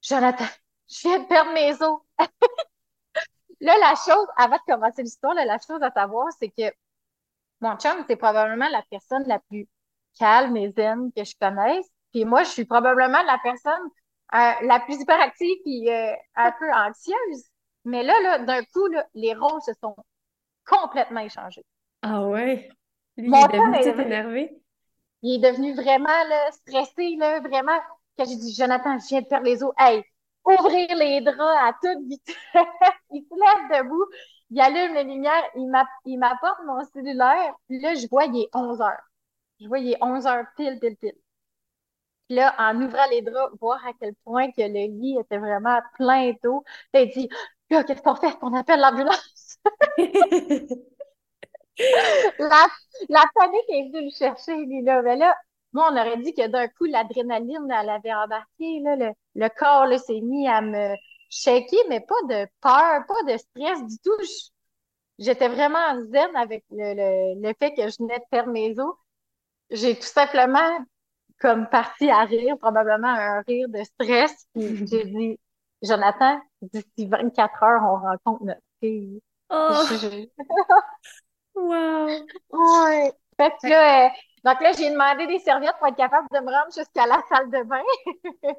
Jonathan, 0.00 0.44
je 0.88 1.08
viens 1.08 1.18
de 1.18 1.26
perdre 1.26 1.52
mes 1.52 1.82
os. 1.82 2.00
Là, 3.60 3.74
la 3.78 3.94
chose, 3.94 4.26
avant 4.36 4.56
de 4.56 4.72
commencer 4.72 5.02
l'histoire, 5.02 5.34
la 5.34 5.58
chose 5.58 5.82
à 5.82 5.90
savoir, 5.90 6.26
c'est 6.38 6.50
que 6.50 6.74
mon 7.60 7.76
chum, 7.76 8.04
c'est 8.06 8.16
probablement 8.16 8.68
la 8.68 8.82
personne 8.90 9.24
la 9.26 9.38
plus 9.38 9.66
calme 10.18 10.56
et 10.56 10.70
zen 10.72 11.10
que 11.12 11.24
je 11.24 11.34
connaisse. 11.40 11.86
Puis 12.12 12.24
moi, 12.24 12.42
je 12.42 12.50
suis 12.50 12.64
probablement 12.64 13.22
la 13.22 13.38
personne 13.42 13.90
euh, 14.34 14.52
la 14.62 14.80
plus 14.80 15.00
hyperactive 15.00 15.58
et 15.66 15.92
euh, 15.92 16.14
un 16.36 16.52
peu 16.52 16.70
anxieuse. 16.72 17.44
Mais 17.84 18.02
là, 18.02 18.14
là 18.22 18.38
d'un 18.40 18.62
coup, 18.64 18.86
là, 18.88 19.06
les 19.14 19.34
rôles 19.34 19.62
se 19.62 19.72
sont 19.80 19.96
complètement 20.66 21.20
échangés. 21.20 21.64
Ah 22.02 22.26
ouais? 22.26 22.68
Lui, 23.16 23.28
mon 23.28 23.38
il 23.38 23.44
est 23.44 23.58
devenu 23.58 23.76
est 23.76 24.04
énervé. 24.04 24.62
Il 25.22 25.34
est 25.36 25.50
devenu 25.50 25.74
vraiment 25.74 26.24
là, 26.28 26.50
stressé, 26.52 27.16
là, 27.16 27.40
vraiment. 27.40 27.78
Quand 28.18 28.24
j'ai 28.24 28.36
dit, 28.36 28.54
Jonathan, 28.54 28.98
je 28.98 29.06
viens 29.08 29.22
de 29.22 29.26
perdre 29.26 29.46
les 29.46 29.62
os. 29.62 29.72
Hey, 29.78 30.04
ouvrir 30.46 30.94
les 30.96 31.20
draps 31.20 31.40
à 31.40 31.72
toute 31.82 32.06
vitesse. 32.08 32.36
il 33.10 33.22
se 33.24 33.34
lève 33.34 33.82
debout, 33.84 34.06
il 34.50 34.60
allume 34.60 34.94
la 34.94 35.02
lumière, 35.02 35.42
il 36.04 36.18
m'apporte 36.18 36.60
mon 36.66 36.84
cellulaire. 36.92 37.54
Puis 37.68 37.80
là, 37.80 37.94
je 37.94 38.06
vois, 38.08 38.26
il 38.26 38.42
est 38.42 38.48
11 38.54 38.80
heures. 38.80 39.02
Je 39.60 39.68
vois, 39.68 39.78
il 39.80 39.92
est 39.92 39.98
11 40.02 40.26
heures 40.26 40.46
pile, 40.56 40.78
pile, 40.80 40.96
pile. 40.96 41.14
Puis 42.28 42.36
là, 42.36 42.54
en 42.58 42.80
ouvrant 42.82 43.06
les 43.10 43.22
draps, 43.22 43.54
voir 43.60 43.84
à 43.86 43.92
quel 44.00 44.14
point 44.24 44.50
que 44.50 44.60
le 44.62 44.86
lit 45.00 45.16
était 45.20 45.38
vraiment 45.38 45.80
plein 45.94 46.32
d'eau. 46.42 46.64
il 46.94 47.08
dit, 47.10 47.28
là, 47.70 47.84
qu'est-ce 47.84 48.02
qu'on 48.02 48.16
fait? 48.16 48.36
On 48.42 48.52
appelle 48.54 48.80
l'ambulance. 48.80 49.58
la, 52.38 52.66
la 53.08 53.24
panique 53.34 53.64
est 53.68 53.88
venue 53.92 54.06
le 54.06 54.10
chercher, 54.10 54.56
lui, 54.56 54.82
là. 54.82 55.02
Mais 55.02 55.16
là, 55.16 55.36
moi, 55.76 55.90
on 55.92 55.96
aurait 55.96 56.16
dit 56.16 56.32
que 56.32 56.46
d'un 56.48 56.68
coup, 56.68 56.86
l'adrénaline, 56.86 57.70
elle 57.70 57.90
avait 57.90 58.14
embarqué, 58.14 58.80
là, 58.80 58.96
le, 58.96 59.12
le 59.34 59.48
corps 59.50 59.86
s'est 60.00 60.22
mis 60.22 60.48
à 60.48 60.62
me 60.62 60.96
shaker, 61.28 61.80
mais 61.90 62.00
pas 62.00 62.22
de 62.30 62.46
peur, 62.62 63.04
pas 63.06 63.22
de 63.30 63.36
stress 63.36 63.84
du 63.84 63.98
tout. 63.98 64.16
J'étais 65.18 65.48
vraiment 65.48 66.02
zen 66.04 66.34
avec 66.34 66.64
le, 66.70 67.34
le, 67.42 67.52
fait 67.58 67.74
que 67.74 67.88
je 67.90 67.96
venais 67.98 68.18
de 68.18 68.24
perdre 68.30 68.52
mes 68.52 68.78
os. 68.78 68.94
J'ai 69.70 69.94
tout 69.94 70.06
simplement 70.06 70.78
comme 71.40 71.68
parti 71.68 72.08
à 72.08 72.24
rire, 72.24 72.56
probablement 72.58 73.08
un 73.08 73.42
rire 73.42 73.68
de 73.68 73.82
stress. 73.82 74.46
J'ai 74.54 75.04
dit, 75.04 75.38
Jonathan, 75.82 76.40
d'ici 76.62 77.06
24 77.06 77.62
heures, 77.62 77.82
on 77.82 77.96
rencontre 77.98 78.44
notre 78.44 78.62
fille. 78.80 79.20
Oh! 79.50 79.84
wow! 81.54 82.06
Ouais. 82.50 83.12
Fait 83.36 83.52
que 83.62 83.68
là, 83.68 84.10
donc 84.46 84.60
là, 84.60 84.72
j'ai 84.78 84.90
demandé 84.90 85.26
des 85.26 85.40
serviettes 85.40 85.76
pour 85.78 85.88
être 85.88 85.96
capable 85.96 86.28
de 86.32 86.38
me 86.38 86.52
rendre 86.52 86.72
jusqu'à 86.72 87.06
la 87.06 87.20
salle 87.28 87.50
de 87.50 87.62
bain. 87.64 87.82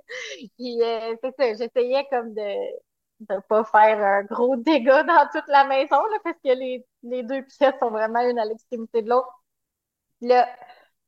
Puis 0.57 0.81
euh, 0.83 1.15
c'est 1.23 1.35
ça, 1.37 1.53
j'essayais 1.55 2.05
comme 2.11 2.33
de 2.33 2.41
ne 3.29 3.39
pas 3.41 3.63
faire 3.63 4.03
un 4.03 4.23
gros 4.23 4.57
dégât 4.57 5.03
dans 5.03 5.29
toute 5.31 5.47
la 5.47 5.63
maison, 5.65 5.95
là, 5.95 6.17
parce 6.25 6.35
que 6.43 6.49
les, 6.49 6.85
les 7.03 7.23
deux 7.23 7.41
pièces 7.43 7.75
sont 7.79 7.89
vraiment 7.89 8.19
une 8.21 8.37
à 8.37 8.45
l'extrémité 8.45 9.01
de 9.01 9.09
l'autre. 9.09 9.29
Là, 10.21 10.47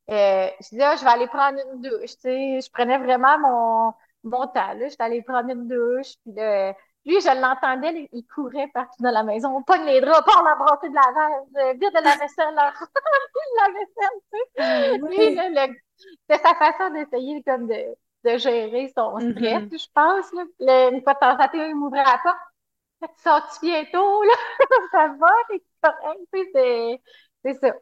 euh, 0.10 0.48
je 0.62 0.70
disais, 0.70 0.84
ah, 0.84 0.96
je 0.96 1.04
vais 1.04 1.12
aller 1.12 1.28
prendre 1.28 1.60
une 1.74 1.82
douche. 1.82 2.12
Tu 2.16 2.22
sais, 2.22 2.62
je 2.62 2.72
prenais 2.72 2.98
vraiment 2.98 3.38
mon, 3.40 3.94
mon 4.24 4.48
temps. 4.48 4.74
Là. 4.74 4.88
J'étais 4.88 5.04
allée 5.04 5.22
prendre 5.24 5.50
une 5.50 5.68
douche. 5.68 6.14
Puis 6.24 6.34
là, 6.36 6.76
lui, 7.06 7.22
je 7.22 7.42
l'entendais, 7.42 8.10
il 8.12 8.26
courait 8.26 8.70
partout 8.74 9.02
dans 9.02 9.12
la 9.12 9.24
maison. 9.24 9.56
On 9.56 9.64
pogne 9.64 9.86
les 9.86 10.02
draps, 10.02 10.28
on 10.38 10.44
la 10.44 10.56
brasser 10.56 10.90
de 10.90 11.72
vide 11.74 11.90
de 11.90 12.04
la 12.04 12.16
vaisselle, 12.18 12.52
de 12.52 12.56
la 13.60 13.68
vaisselle, 13.74 14.20
tu 14.32 14.40
sais. 14.58 14.98
Lui, 14.98 15.76
c'est 16.30 16.42
sa 16.42 16.56
façon 16.56 16.94
d'essayer 16.94 17.42
comme 17.44 17.68
de, 17.68 17.96
de 18.26 18.38
gérer 18.38 18.92
son 18.96 19.18
mm-hmm. 19.18 19.32
stress, 19.32 19.82
je 19.82 19.88
pense. 19.94 20.34
Là. 20.60 20.90
une 20.90 21.02
fois 21.02 21.14
de 21.14 21.20
temps 21.20 21.32
en 21.34 21.48
temps, 21.48 21.66
il 21.66 21.76
m'ouvrait 21.76 22.04
la 22.04 22.20
porte. 22.22 22.38
Tu 23.02 23.24
sors-tu 23.24 23.66
bientôt, 23.66 24.24
là? 24.24 24.34
ça 24.92 25.08
va, 25.18 25.32
t'es 25.50 25.64
correct, 25.82 27.00
c'est 27.44 27.54
ça. 27.54 27.74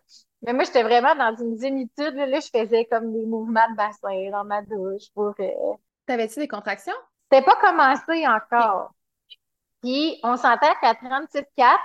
Mais 0.44 0.54
moi, 0.54 0.64
j'étais 0.64 0.84
vraiment 0.84 1.16
dans 1.16 1.36
une 1.36 1.58
zénitude. 1.58 2.14
Là, 2.14 2.40
je 2.40 2.50
faisais 2.56 2.86
comme 2.86 3.12
des 3.12 3.26
mouvements 3.26 3.68
de 3.72 3.76
bassin 3.76 4.30
dans 4.32 4.44
ma 4.44 4.62
douche 4.62 5.12
pour. 5.16 5.34
Euh... 5.40 5.74
T'avais-tu 6.06 6.40
des 6.40 6.48
contractions? 6.48 6.94
C'était 7.30 7.44
pas 7.44 7.56
commencé 7.56 8.28
encore. 8.28 8.92
Puis 9.88 10.20
on 10.22 10.36
sentait 10.36 10.74
qu'à 10.82 10.96
36,4, 10.96 11.78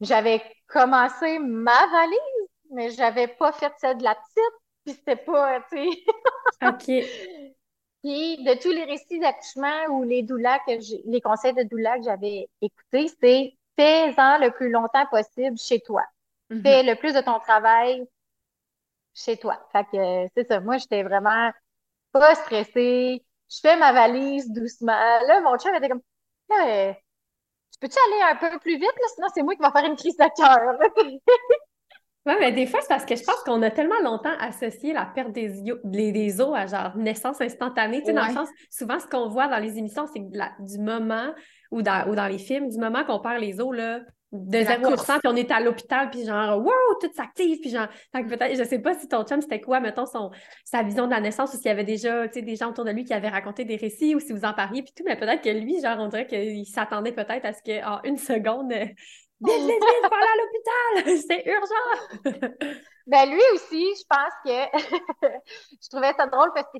j'avais 0.00 0.42
commencé 0.66 1.38
ma 1.38 1.86
valise, 1.86 2.48
mais 2.72 2.90
j'avais 2.90 3.28
pas 3.28 3.52
fait 3.52 3.72
celle 3.78 3.98
de 3.98 4.02
la 4.02 4.16
petite, 4.16 4.54
puis 4.84 4.94
c'était 4.94 5.14
pas, 5.14 5.60
tu 5.70 5.78
sais. 5.78 6.04
OK. 6.66 7.06
Puis 8.02 8.42
de 8.42 8.60
tous 8.60 8.72
les 8.72 8.82
récits 8.82 9.20
d'accouchement 9.20 9.86
ou 9.90 10.02
les 10.02 10.24
doulas 10.24 10.58
que 10.66 10.72
les 11.08 11.20
conseils 11.20 11.54
de 11.54 11.62
doula 11.62 11.98
que 11.98 12.04
j'avais 12.04 12.48
écoutés, 12.62 13.06
c'est 13.20 13.56
fais-en 13.76 14.38
le 14.38 14.50
plus 14.50 14.70
longtemps 14.70 15.06
possible 15.06 15.56
chez 15.56 15.78
toi. 15.82 16.02
Mm-hmm. 16.50 16.62
Fais 16.62 16.82
le 16.82 16.96
plus 16.96 17.14
de 17.14 17.20
ton 17.20 17.38
travail 17.38 18.08
chez 19.14 19.36
toi. 19.36 19.64
Fait 19.70 19.84
que 19.84 20.26
c'est 20.34 20.48
ça. 20.48 20.58
Moi, 20.58 20.78
j'étais 20.78 21.04
vraiment 21.04 21.52
pas 22.10 22.34
stressée. 22.34 23.24
Je 23.48 23.60
fais 23.60 23.76
ma 23.76 23.92
valise 23.92 24.50
doucement. 24.50 25.20
Là, 25.28 25.40
mon 25.42 25.56
chum 25.58 25.72
était 25.76 25.90
comme 25.90 26.02
là, 26.48 26.96
peux-tu 27.80 27.96
aller 28.06 28.32
un 28.32 28.36
peu 28.36 28.58
plus 28.58 28.74
vite, 28.74 28.82
là? 28.82 29.06
Sinon, 29.14 29.26
c'est 29.34 29.42
moi 29.42 29.54
qui 29.54 29.62
vais 29.62 29.70
faire 29.70 29.90
une 29.90 29.96
crise 29.96 30.16
de 30.16 30.24
cœur. 30.36 30.78
oui, 32.26 32.34
mais 32.38 32.52
des 32.52 32.66
fois, 32.66 32.80
c'est 32.82 32.88
parce 32.88 33.04
que 33.04 33.16
je 33.16 33.24
pense 33.24 33.42
qu'on 33.44 33.62
a 33.62 33.70
tellement 33.70 34.00
longtemps 34.02 34.34
associé 34.38 34.92
la 34.92 35.06
perte 35.06 35.32
des, 35.32 35.50
des 35.84 36.40
os 36.40 36.54
à 36.54 36.66
genre 36.66 36.96
naissance 36.96 37.40
instantanée. 37.40 38.00
Tu 38.00 38.06
sais, 38.06 38.12
dans 38.12 38.26
le 38.26 38.34
sens, 38.34 38.48
souvent, 38.70 38.98
ce 39.00 39.06
qu'on 39.06 39.28
voit 39.28 39.48
dans 39.48 39.58
les 39.58 39.78
émissions, 39.78 40.06
c'est 40.06 40.20
du 40.20 40.78
moment 40.78 41.32
ou 41.70 41.82
dans, 41.82 42.08
ou 42.08 42.14
dans 42.14 42.26
les 42.26 42.38
films, 42.38 42.68
du 42.68 42.78
moment 42.78 43.04
qu'on 43.04 43.20
perd 43.20 43.40
les 43.40 43.60
os, 43.60 43.74
là, 43.74 44.00
de 44.32 44.58
C'est 44.58 44.64
la 44.64 44.76
0 44.76 44.86
à 44.86 44.90
course. 44.90 45.06
100, 45.06 45.18
puis 45.18 45.28
on 45.28 45.36
est 45.36 45.50
à 45.50 45.60
l'hôpital, 45.60 46.08
puis 46.10 46.24
genre, 46.24 46.58
wow, 46.58 46.94
tout 47.00 47.10
s'active, 47.14 47.58
puis 47.60 47.70
genre, 47.70 47.88
fait 48.14 48.22
que 48.22 48.28
peut-être, 48.28 48.56
je 48.56 48.62
sais 48.62 48.78
pas 48.78 48.94
si 48.94 49.08
ton 49.08 49.24
chum, 49.24 49.40
c'était 49.40 49.60
quoi, 49.60 49.80
mettons, 49.80 50.06
son, 50.06 50.30
sa 50.64 50.82
vision 50.82 51.06
de 51.06 51.10
la 51.10 51.20
naissance, 51.20 51.52
ou 51.52 51.56
s'il 51.56 51.66
y 51.66 51.70
avait 51.70 51.84
déjà, 51.84 52.28
tu 52.28 52.34
sais, 52.34 52.42
des 52.42 52.54
gens 52.54 52.70
autour 52.70 52.84
de 52.84 52.92
lui 52.92 53.04
qui 53.04 53.12
avaient 53.12 53.28
raconté 53.28 53.64
des 53.64 53.76
récits, 53.76 54.14
ou 54.14 54.20
si 54.20 54.32
vous 54.32 54.44
en 54.44 54.54
parliez, 54.54 54.82
puis 54.82 54.92
tout, 54.96 55.02
mais 55.04 55.16
peut-être 55.16 55.42
que 55.42 55.50
lui, 55.50 55.80
genre, 55.80 55.96
on 55.98 56.08
dirait 56.08 56.26
qu'il 56.26 56.66
s'attendait 56.66 57.12
peut-être 57.12 57.44
à 57.44 57.52
ce 57.52 57.62
qu'en 57.62 58.00
une 58.04 58.18
seconde, 58.18 58.72
euh, 58.72 58.84
vite, 59.40 59.62
vite, 59.62 59.66
vite, 59.66 60.12
à 60.12 61.02
l'hôpital, 61.02 61.18
c'est 61.28 61.44
urgent! 61.46 62.68
Ben 63.06 63.28
lui 63.28 63.40
aussi, 63.54 63.92
je 63.96 64.04
pense 64.08 64.32
que 64.44 64.78
je 65.82 65.88
trouvais 65.88 66.12
ça 66.16 66.26
drôle 66.26 66.52
parce 66.54 66.68
que 66.72 66.78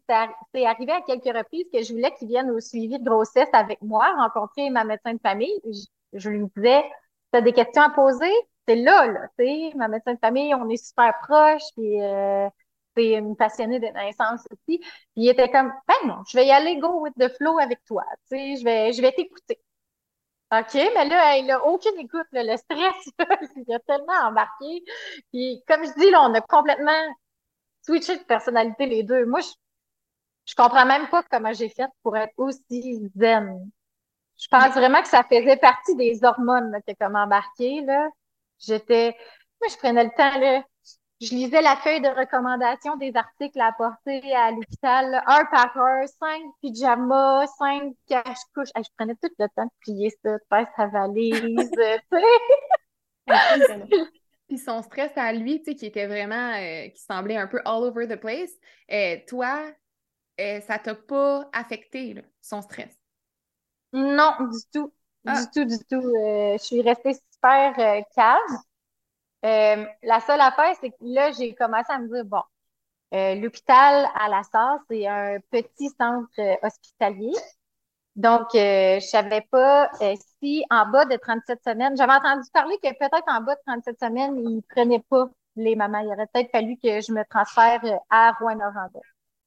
c'est 0.54 0.64
arrivé 0.64 0.92
à 0.92 1.00
quelques 1.00 1.36
reprises 1.36 1.66
que 1.72 1.82
je 1.82 1.92
voulais 1.92 2.12
qu'il 2.16 2.28
vienne 2.28 2.52
au 2.52 2.60
suivi 2.60 3.00
de 3.00 3.04
grossesse 3.04 3.48
avec 3.52 3.82
moi, 3.82 4.12
rencontrer 4.16 4.70
ma 4.70 4.84
médecin 4.84 5.14
de 5.14 5.18
famille. 5.20 5.60
Je, 5.64 5.86
je 6.12 6.28
lui 6.28 6.46
disais, 6.54 6.84
tu 7.32 7.38
as 7.38 7.40
des 7.42 7.52
questions 7.52 7.82
à 7.82 7.90
poser? 7.90 8.30
C'est 8.68 8.76
là, 8.76 9.06
là, 9.06 9.28
tu 9.38 9.44
sais, 9.46 9.72
ma 9.76 9.88
médecin 9.88 10.14
de 10.14 10.18
famille, 10.18 10.54
on 10.54 10.68
est 10.68 10.76
super 10.76 11.14
proches, 11.22 11.62
puis 11.76 12.00
euh, 12.02 12.48
c'est 12.96 13.12
une 13.14 13.36
passionnée 13.36 13.80
de 13.80 13.86
naissance 13.86 14.46
aussi. 14.50 14.78
Puis 14.78 14.86
il 15.16 15.28
était 15.28 15.50
comme, 15.50 15.72
ben 15.88 16.08
non, 16.08 16.22
je 16.30 16.36
vais 16.36 16.46
y 16.46 16.50
aller 16.52 16.78
go 16.78 17.00
with 17.00 17.14
the 17.18 17.28
flow 17.36 17.58
avec 17.58 17.82
toi, 17.84 18.04
tu 18.30 18.36
je 18.58 18.64
vais, 18.64 18.92
je 18.92 19.02
vais 19.02 19.12
t'écouter. 19.12 19.60
OK, 20.52 20.74
mais 20.74 21.08
là, 21.08 21.36
il 21.36 21.46
n'a 21.46 21.64
aucune 21.64 21.98
écoute, 21.98 22.26
là, 22.32 22.42
le 22.42 22.56
stress, 22.56 23.08
il 23.56 23.72
a 23.74 23.78
tellement 23.80 24.28
embarqué. 24.28 24.82
Puis, 25.32 25.62
comme 25.68 25.84
je 25.84 25.92
dis, 26.00 26.10
là, 26.10 26.22
on 26.22 26.34
a 26.34 26.40
complètement 26.40 26.92
switché 27.82 28.16
de 28.18 28.24
personnalité 28.24 28.86
les 28.86 29.02
deux. 29.04 29.26
Moi, 29.26 29.40
je, 29.40 29.50
je 30.46 30.54
comprends 30.54 30.86
même 30.86 31.08
pas 31.08 31.22
comment 31.30 31.52
j'ai 31.52 31.68
fait 31.68 31.88
pour 32.02 32.16
être 32.16 32.32
aussi 32.36 33.10
zen. 33.16 33.70
Je 34.40 34.48
pense 34.48 34.72
vraiment 34.74 35.03
que 35.03 35.09
ça 35.09 35.22
faisait 35.22 35.57
partie 35.57 35.94
des 35.96 36.24
hormones, 36.24 36.70
là, 36.72 36.81
qui 36.81 36.92
a 36.92 36.94
comme 36.94 37.16
embarqué, 37.16 37.83
là. 37.83 38.09
J'étais, 38.59 39.16
moi, 39.61 39.68
je 39.70 39.76
prenais 39.76 40.05
le 40.05 40.11
temps, 40.11 40.38
là. 40.38 40.62
Je 41.20 41.35
lisais 41.35 41.61
la 41.61 41.76
feuille 41.76 42.00
de 42.00 42.09
recommandation 42.09 42.96
des 42.96 43.14
articles 43.14 43.61
à 43.61 43.66
apporter 43.66 44.35
à 44.35 44.50
l'hôpital, 44.53 45.22
un 45.26 45.44
par 45.44 45.76
un, 45.76 46.07
cinq 46.07 46.42
pyjamas, 46.62 47.46
cinq 47.59 47.92
cache-couches. 48.07 48.70
Je 48.74 48.88
prenais 48.96 49.14
tout 49.16 49.29
le 49.38 49.46
temps 49.55 49.64
de 49.64 49.70
plier 49.81 50.11
ça, 50.24 50.33
de 50.33 50.40
faire 50.48 50.66
sa 50.76 50.87
valise. 50.87 51.70
Puis 54.48 54.59
son 54.59 54.81
stress 54.83 55.12
à 55.16 55.33
lui, 55.35 55.59
tu 55.59 55.72
sais, 55.72 55.74
qui 55.76 55.85
était 55.85 56.07
vraiment, 56.07 56.55
euh, 56.55 56.88
qui 56.88 57.03
semblait 57.03 57.37
un 57.37 57.46
peu 57.46 57.61
all 57.66 57.85
over 57.85 58.09
the 58.09 58.16
place, 58.16 58.50
euh, 58.90 59.18
toi, 59.29 59.70
euh, 60.40 60.61
ça 60.62 60.79
t'a 60.79 60.94
pas 60.94 61.48
affecté, 61.53 62.24
son 62.40 62.62
stress? 62.62 62.99
Non, 63.92 64.33
du 64.50 64.59
tout. 64.72 64.92
Ah. 65.26 65.40
Du 65.42 65.50
tout, 65.50 65.64
du 65.64 65.79
tout. 65.85 65.96
Euh, 65.96 66.53
je 66.59 66.62
suis 66.64 66.83
restée 66.83 67.14
super 67.14 67.79
euh, 67.79 68.03
calme. 68.14 68.59
Euh, 69.44 69.87
la 70.03 70.20
seule 70.20 70.40
affaire, 70.40 70.74
c'est 70.81 70.90
que 70.90 70.96
là, 71.00 71.33
j'ai 71.33 71.55
commencé 71.55 71.92
à 71.92 71.98
me 71.98 72.09
dire, 72.09 72.24
bon, 72.24 72.42
euh, 73.14 73.37
l'hôpital 73.37 74.09
à 74.14 74.29
la 74.29 74.42
SAR, 74.44 74.79
c'est 74.90 75.07
un 75.07 75.38
petit 75.50 75.90
centre 75.98 76.29
euh, 76.38 76.57
hospitalier. 76.62 77.33
Donc, 78.16 78.55
euh, 78.55 79.00
je 79.00 79.07
savais 79.07 79.42
pas 79.50 79.90
euh, 80.03 80.14
si 80.42 80.64
en 80.70 80.87
bas 80.90 81.07
de 81.07 81.16
37 81.16 81.61
semaines, 81.64 81.96
j'avais 81.96 82.12
entendu 82.14 82.48
parler 82.53 82.76
que 82.83 82.88
peut-être 82.98 83.24
en 83.29 83.42
bas 83.42 83.55
de 83.57 83.61
37 83.66 83.98
semaines, 84.00 84.38
ils 84.38 84.62
prenaient 84.70 85.05
pas 85.11 85.29
les 85.57 85.76
mamans. 85.76 86.00
Il 86.00 86.09
aurait 86.09 86.29
peut-être 86.33 86.50
fallu 86.53 86.76
que 86.79 87.00
je 87.00 87.12
me 87.12 87.24
transfère 87.31 87.81
à 88.11 88.33
Rouen-Noranda. 88.33 89.00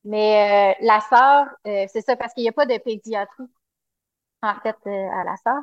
Mais 0.05 0.75
euh, 0.81 0.85
la 0.85 0.99
SAR, 1.01 1.47
euh, 1.67 1.85
c'est 1.91 2.01
ça, 2.01 2.15
parce 2.15 2.33
qu'il 2.33 2.43
n'y 2.43 2.49
a 2.49 2.53
pas 2.53 2.65
de 2.65 2.77
pédiatrie, 2.77 3.45
en 4.43 4.55
fait, 4.61 4.77
euh, 4.87 5.09
à 5.11 5.23
la 5.23 5.35
SAR. 5.37 5.61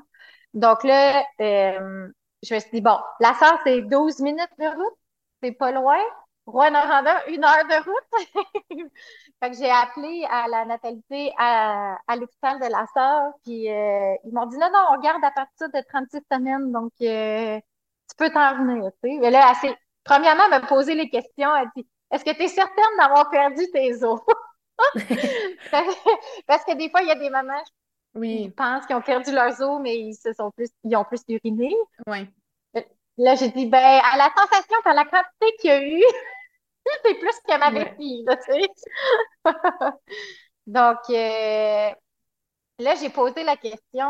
Donc 0.54 0.82
là, 0.84 1.24
euh, 1.40 2.08
je 2.42 2.54
me 2.54 2.60
suis 2.60 2.70
dit, 2.72 2.80
bon, 2.80 2.98
la 3.20 3.34
SAR, 3.34 3.60
c'est 3.64 3.82
12 3.82 4.20
minutes 4.20 4.50
de 4.58 4.66
route, 4.66 4.98
c'est 5.42 5.52
pas 5.52 5.70
loin. 5.72 5.98
Rouen-Noranda, 6.46 7.26
une 7.28 7.44
heure 7.44 7.64
de 7.68 7.84
route. 7.84 8.90
fait 9.42 9.50
que 9.50 9.56
j'ai 9.56 9.70
appelé 9.70 10.26
à 10.30 10.48
la 10.48 10.64
natalité 10.64 11.32
à, 11.38 11.96
à 12.08 12.16
l'hôpital 12.16 12.58
de 12.58 12.66
la 12.66 12.86
SAR, 12.94 13.32
puis 13.44 13.70
euh, 13.70 14.14
ils 14.24 14.32
m'ont 14.32 14.46
dit, 14.46 14.58
non, 14.58 14.70
non, 14.72 14.86
on 14.92 15.00
garde 15.00 15.24
à 15.24 15.30
partir 15.30 15.68
de 15.70 15.80
36 15.88 16.20
semaines, 16.32 16.72
donc 16.72 16.92
euh, 17.02 17.58
tu 18.08 18.16
peux 18.16 18.30
t'en 18.30 18.56
venir, 18.56 18.90
tu 19.02 19.10
sais. 19.10 19.18
Mais 19.20 19.30
là, 19.30 19.52
elle 19.62 19.76
premièrement, 20.04 20.44
elle 20.44 20.50
m'a 20.50 20.66
posé 20.66 20.94
les 20.94 21.08
questions, 21.10 21.54
elle 21.54 21.68
dit, 21.76 21.86
est-ce 22.10 22.24
que 22.24 22.32
tu 22.34 22.42
es 22.42 22.48
certaine 22.48 22.96
d'avoir 22.98 23.30
perdu 23.30 23.62
tes 23.72 24.02
os? 24.02 24.20
Parce 26.46 26.64
que 26.64 26.74
des 26.76 26.90
fois, 26.90 27.02
il 27.02 27.08
y 27.08 27.12
a 27.12 27.16
des 27.16 27.30
mamans 27.30 27.62
Oui, 28.14 28.50
pensent 28.50 28.86
qu'ils 28.86 28.96
ont 28.96 29.02
perdu 29.02 29.32
leurs 29.32 29.60
os, 29.60 29.80
mais 29.80 29.98
ils 29.98 30.14
se 30.14 30.32
sont 30.32 30.50
plus, 30.50 30.68
ils 30.84 30.96
ont 30.96 31.04
plus 31.04 31.22
uriné. 31.28 31.74
oui. 32.06 32.28
Là, 33.18 33.34
j'ai 33.34 33.50
dit, 33.50 33.66
ben, 33.66 33.78
à 33.78 34.16
la 34.16 34.30
sensation, 34.34 34.76
à 34.84 34.94
la 34.94 35.04
quantité 35.04 35.56
qu'il 35.60 35.70
y 35.70 35.72
a 35.72 35.82
eu, 35.86 36.02
c'est 37.04 37.14
plus 37.14 37.38
que 37.46 37.58
ma 37.58 37.70
là, 37.70 38.36
tu 38.36 38.52
sais. 38.52 38.68
Donc, 40.66 40.98
euh, 41.10 41.90
là, 42.78 42.94
j'ai 42.94 43.10
posé 43.10 43.44
la 43.44 43.56
question, 43.56 44.08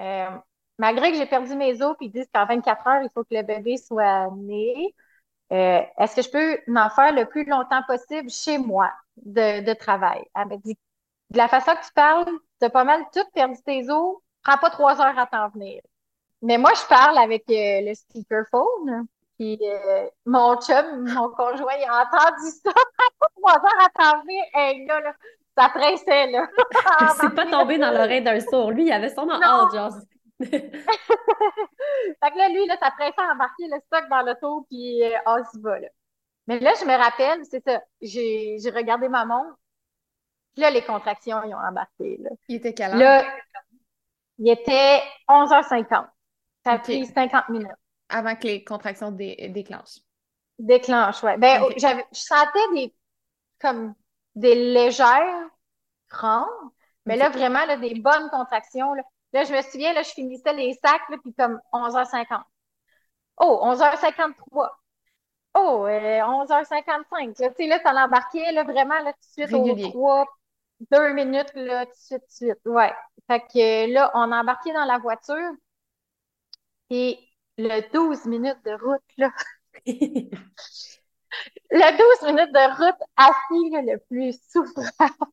euh, 0.00 0.30
malgré 0.78 1.10
que 1.10 1.18
j'ai 1.18 1.26
perdu 1.26 1.56
mes 1.56 1.82
os, 1.82 1.96
puis 1.96 2.06
ils 2.06 2.12
disent 2.12 2.28
qu'en 2.32 2.46
24 2.46 2.86
heures, 2.86 3.02
il 3.02 3.10
faut 3.12 3.24
que 3.24 3.34
le 3.34 3.42
bébé 3.42 3.76
soit 3.76 4.28
né, 4.36 4.94
euh, 5.52 5.82
est-ce 5.98 6.16
que 6.16 6.22
je 6.22 6.30
peux 6.30 6.58
en 6.76 6.90
faire 6.90 7.12
le 7.12 7.26
plus 7.26 7.44
longtemps 7.44 7.82
possible 7.86 8.30
chez 8.30 8.58
moi 8.58 8.92
de, 9.16 9.64
de 9.64 9.72
travail? 9.74 10.22
Elle 10.34 10.48
m'a 10.48 10.56
dit, 10.58 10.78
de 11.30 11.38
la 11.38 11.48
façon 11.48 11.72
que 11.72 11.86
tu 11.86 11.92
parles, 11.94 12.32
tu 12.60 12.66
as 12.66 12.70
pas 12.70 12.84
mal 12.84 13.02
tout 13.12 13.24
perdu 13.34 13.56
tes 13.64 13.88
os, 13.90 14.18
prends 14.42 14.58
pas 14.58 14.70
trois 14.70 15.00
heures 15.00 15.18
à 15.18 15.26
t'en 15.26 15.48
venir. 15.48 15.80
Mais 16.42 16.58
moi, 16.58 16.70
je 16.74 16.86
parle 16.86 17.18
avec 17.18 17.44
euh, 17.50 17.80
le 17.82 17.94
speakerphone. 17.94 19.06
Puis 19.38 19.58
euh, 19.62 20.06
mon 20.26 20.60
chum, 20.60 21.08
mon 21.12 21.28
conjoint, 21.30 21.72
il 21.78 21.84
a 21.88 22.02
entendu 22.02 22.50
ça. 22.62 22.70
Prends 22.98 23.08
pas 23.18 23.26
trois 23.36 23.54
heures 23.56 23.86
à 23.86 23.88
t'en 23.90 24.20
venir. 24.22 24.44
Hey, 24.54 24.86
là, 24.86 25.00
là, 25.00 25.12
ça 25.58 25.68
pressait, 25.70 26.30
là. 26.30 26.46
C'est 27.20 27.34
pas 27.34 27.46
tombé 27.46 27.78
dans 27.78 27.90
l'oreille 27.90 28.22
d'un 28.22 28.38
sourd. 28.40 28.70
Lui, 28.70 28.86
il 28.86 28.92
avait 28.92 29.08
sûrement 29.08 29.38
Non. 29.38 29.66
hâte, 29.66 29.74
genre. 29.74 29.92
Fait 30.40 32.30
que 32.30 32.38
là, 32.38 32.48
lui, 32.48 32.66
là, 32.66 32.76
ça 32.80 32.90
pressait 32.90 33.14
à 33.20 33.32
embarquer 33.32 33.66
le 33.68 33.78
stock 33.86 34.08
dans 34.08 34.22
l'auto, 34.22 34.66
puis 34.70 35.02
euh, 35.02 35.16
on 35.26 35.44
s'y 35.44 35.60
va, 35.60 35.78
là. 35.80 35.88
Mais 36.46 36.58
là, 36.58 36.72
je 36.78 36.84
me 36.84 36.94
rappelle, 36.96 37.40
c'est 37.50 37.64
ça, 37.64 37.80
j'ai 38.02 38.58
regardé 38.74 39.08
ma 39.08 39.24
montre, 39.24 39.56
là, 40.56 40.70
les 40.70 40.82
contractions, 40.82 41.42
ils 41.44 41.54
ont 41.54 41.58
embarqué, 41.58 42.18
là. 42.20 42.30
Il 42.48 42.56
était 42.56 42.74
quelle 42.74 42.92
heure? 42.92 42.98
Là, 42.98 43.24
il 44.38 44.48
était 44.50 45.02
11h50. 45.28 46.06
Ça 46.64 46.72
a 46.72 46.78
pris 46.78 47.06
50 47.06 47.48
minutes. 47.50 47.68
Avant 48.08 48.34
que 48.36 48.44
les 48.44 48.64
contractions 48.64 49.10
dé- 49.10 49.48
déclenchent. 49.50 50.00
Déclenche, 50.58 51.22
ouais. 51.22 51.36
Ben, 51.36 51.62
Ok. 51.62 51.74
j'avais, 51.76 52.04
je 52.12 52.20
sentais 52.20 52.68
des, 52.74 52.94
comme, 53.60 53.94
des 54.34 54.54
légères 54.72 55.48
crampes, 56.08 56.48
mais 57.06 57.14
Ok. 57.14 57.20
là, 57.20 57.28
vraiment, 57.30 57.64
là, 57.66 57.76
des 57.76 57.94
bonnes 57.94 58.30
contractions, 58.30 58.94
là. 58.94 59.02
Là, 59.32 59.44
je 59.44 59.52
me 59.52 59.62
souviens, 59.62 59.92
là, 59.92 60.02
je 60.02 60.10
finissais 60.10 60.52
les 60.52 60.74
sacs, 60.74 61.08
là, 61.10 61.16
puis 61.22 61.34
comme 61.34 61.60
11h50. 61.72 62.42
Oh, 63.38 63.58
11h53. 63.62 64.70
Oh, 65.56 65.86
euh, 65.88 66.20
11h55. 66.22 67.38
Là, 67.40 67.48
tu 67.50 67.54
sais, 67.56 67.66
là, 67.66 67.80
ça 67.82 67.92
l'embarquait, 67.92 68.52
là, 68.52 68.62
vraiment, 68.64 68.98
là, 69.00 69.12
tout 69.12 69.18
de 69.42 69.46
suite, 69.46 69.50
Régulier. 69.50 69.84
aux 69.86 69.90
trois, 69.90 70.26
deux 70.90 71.12
minutes, 71.14 71.52
là, 71.54 71.86
tout 71.86 71.92
de 71.92 71.96
suite, 71.98 72.20
tout 72.22 72.44
de 72.46 72.50
suite. 72.52 72.58
Ouais. 72.66 72.92
Fait 73.28 73.40
que 73.40 73.92
là, 73.92 74.10
on 74.14 74.30
a 74.32 74.40
embarqué 74.40 74.72
dans 74.72 74.84
la 74.84 74.98
voiture, 74.98 75.52
et 76.90 77.18
le 77.58 77.80
12 77.92 78.24
minutes 78.26 78.58
de 78.64 78.72
route, 78.72 79.02
là, 79.18 79.30
le 79.86 80.30
12 81.98 82.22
minutes 82.32 82.52
de 82.52 82.76
route 82.76 83.00
assis, 83.16 83.70
le 83.86 83.98
plus 84.08 84.38
souffrant. 84.50 85.26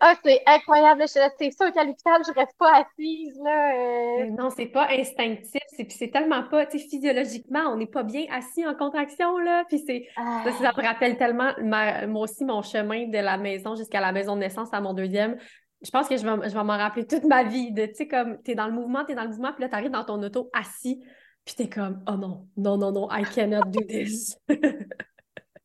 Ah, 0.00 0.14
c'est 0.24 0.40
incroyable. 0.46 1.04
C'est 1.06 1.50
sûr 1.50 1.72
qu'à 1.72 1.84
l'hôpital, 1.84 2.20
je 2.26 2.32
reste 2.32 2.56
pas 2.58 2.82
assise, 2.84 3.38
là. 3.42 3.74
euh. 3.74 4.30
Non, 4.30 4.50
c'est 4.50 4.66
pas 4.66 4.88
instinctif. 4.90 5.60
C'est, 5.88 6.10
tellement 6.10 6.42
pas, 6.44 6.66
tu 6.66 6.78
sais, 6.78 6.86
physiologiquement, 6.88 7.60
on 7.70 7.76
n'est 7.76 7.86
pas 7.86 8.02
bien 8.02 8.24
assis 8.30 8.66
en 8.66 8.74
contraction, 8.74 9.38
là. 9.38 9.64
Puis 9.68 9.82
c'est, 9.86 10.06
Ah. 10.16 10.42
ça, 10.44 10.52
ça 10.52 10.72
me 10.76 10.86
rappelle 10.86 11.16
tellement, 11.16 11.52
ma- 11.62 12.06
moi 12.06 12.22
aussi, 12.22 12.44
mon 12.44 12.62
chemin 12.62 13.08
de 13.08 13.18
la 13.18 13.36
maison 13.38 13.74
jusqu'à 13.76 14.00
la 14.00 14.12
maison 14.12 14.34
de 14.34 14.40
naissance 14.40 14.68
à 14.72 14.80
mon 14.80 14.94
deuxième. 14.94 15.38
Je 15.82 15.90
pense 15.90 16.08
que 16.08 16.16
je 16.18 16.26
vais, 16.26 16.48
je 16.48 16.54
vais 16.54 16.64
m'en 16.64 16.76
rappeler 16.76 17.06
toute 17.06 17.24
ma 17.24 17.42
vie. 17.42 17.72
De, 17.72 17.86
tu 17.86 17.94
sais, 17.94 18.08
comme, 18.08 18.42
t'es 18.42 18.54
dans 18.54 18.66
le 18.66 18.72
mouvement, 18.72 19.04
t'es 19.04 19.14
dans 19.14 19.22
le 19.22 19.28
mouvement, 19.30 19.52
puis 19.52 19.62
là, 19.62 19.68
t'arrives 19.70 19.90
dans 19.90 20.04
ton 20.04 20.22
auto 20.22 20.50
assis, 20.52 21.02
puis 21.46 21.54
t'es 21.54 21.68
comme, 21.70 22.02
oh 22.06 22.16
non, 22.16 22.46
non, 22.58 22.76
non, 22.76 22.92
non, 22.92 23.08
I 23.10 23.24
cannot 23.24 23.62
do 23.70 23.80
this. 23.84 24.36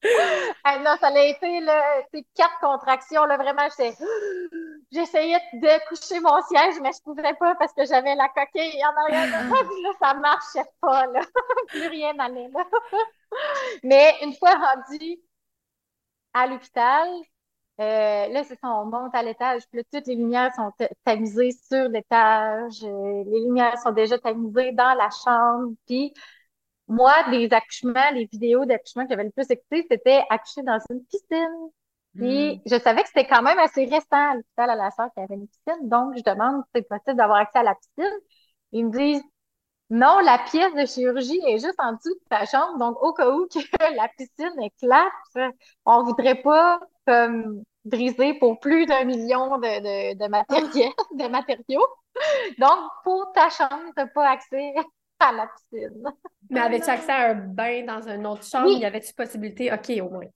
Non, 0.84 0.96
ça 1.00 1.08
a 1.08 1.20
été, 1.24 1.60
là, 1.62 2.02
quatre 2.36 2.60
contractions, 2.60 3.26
là, 3.26 3.38
vraiment, 3.38 3.68
j'essayais 4.92 5.40
de 5.54 5.88
coucher 5.90 6.20
mon 6.20 6.42
siège, 6.44 6.76
mais 6.82 6.92
je 6.94 7.02
pouvais 7.04 7.34
pas 7.36 7.56
parce 7.56 7.74
que 7.74 7.86
j'avais 7.86 8.16
la 8.16 8.28
coquille 8.30 8.82
en 8.86 8.96
arrière 9.04 9.44
de 9.44 9.48
moi, 9.48 9.58
ça 10.02 10.14
marchait 10.16 10.70
pas, 10.82 11.06
là. 11.08 11.22
Plus 11.70 11.88
rien 11.88 12.14
n'allait. 12.14 12.50
Mais 13.84 14.16
une 14.24 14.34
fois 14.34 14.54
rendu 14.54 15.18
à 16.34 16.48
l'hôpital, 16.48 17.08
Euh, 17.82 18.28
là, 18.30 18.44
c'est 18.44 18.60
ça, 18.60 18.70
on 18.70 18.86
monte 18.88 19.16
à 19.16 19.24
l'étage, 19.24 19.64
toutes 19.72 20.08
les 20.08 20.16
lumières 20.16 20.54
sont 20.56 20.72
tamisées 21.06 21.52
sur 21.54 21.90
l'étage, 21.90 22.84
euh, 22.84 23.24
les 23.28 23.42
lumières 23.46 23.80
sont 23.80 23.94
déjà 23.94 24.20
tamisées 24.20 24.74
dans 24.74 24.96
la 24.96 25.10
chambre, 25.12 25.74
puis 25.88 26.14
moi, 26.88 27.14
les 27.32 27.52
accouchements, 27.52 28.12
les 28.14 28.26
vidéos 28.26 28.66
d'accouchement 28.66 29.04
que 29.04 29.10
j'avais 29.10 29.24
le 29.24 29.32
plus 29.32 29.50
écouté, 29.50 29.86
c'était 29.90 30.24
accoucher 30.30 30.62
dans 30.64 30.80
une 30.90 31.04
piscine. 31.06 31.70
Puis, 32.16 32.56
hmm. 32.56 32.62
je 32.66 32.80
savais 32.80 33.02
que 33.02 33.08
c'était 33.08 33.28
quand 33.28 33.42
même 33.42 33.60
assez 33.60 33.86
récent 33.86 34.06
à 34.12 34.36
l'hôpital 34.36 34.70
à 34.70 34.76
la 34.76 34.92
soeur 34.92 35.10
qui 35.14 35.20
avait 35.20 35.36
une 35.36 35.48
piscine, 35.48 35.90
donc 35.90 36.16
je 36.16 36.24
demande 36.24 36.64
si 36.66 36.72
c'est 36.76 36.88
possible 36.88 37.18
d'avoir 37.18 37.40
accès 37.40 37.60
à 37.60 37.64
la 37.64 37.76
piscine? 37.76 38.14
Ils 38.72 38.86
me 38.86 38.92
disent, 38.92 39.24
non, 39.90 40.20
la 40.20 40.40
pièce 40.40 40.74
de 40.74 40.86
chirurgie 40.86 41.42
est 41.48 41.60
juste 41.60 41.80
en 41.80 41.94
dessous 41.94 42.14
de 42.14 42.26
ta 42.30 42.46
chambre, 42.46 42.78
donc 42.80 43.02
au 43.02 43.14
cas 43.14 43.30
où 43.30 43.48
que 43.48 43.60
la 43.96 44.08
piscine 44.18 44.62
éclate, 44.62 45.54
on 45.86 46.04
voudrait 46.04 46.42
pas 46.42 46.80
comme 47.06 47.64
briser 47.84 48.34
pour 48.36 48.60
plus 48.60 48.86
d'un 48.86 49.04
million 49.04 49.58
de, 49.58 50.14
de, 50.14 50.18
de 50.18 50.28
matériel, 50.28 50.92
de 51.14 51.28
matériaux. 51.28 51.86
Donc, 52.58 52.80
pour 53.04 53.32
ta 53.34 53.50
chambre, 53.50 53.92
t'as 53.96 54.08
pas 54.08 54.30
accès 54.30 54.74
à 55.20 55.32
la 55.32 55.48
piscine. 55.48 56.04
Mais 56.50 56.60
avais-tu 56.60 56.90
accès 56.90 57.12
à 57.12 57.30
un 57.32 57.36
bain 57.36 57.84
dans 57.86 58.08
une 58.08 58.26
autre 58.28 58.44
chambre? 58.44 58.70
Y 58.70 58.86
avait-tu 58.86 59.14
possibilité? 59.14 59.74
OK, 59.74 59.90
au 60.02 60.10
moins. 60.10 60.28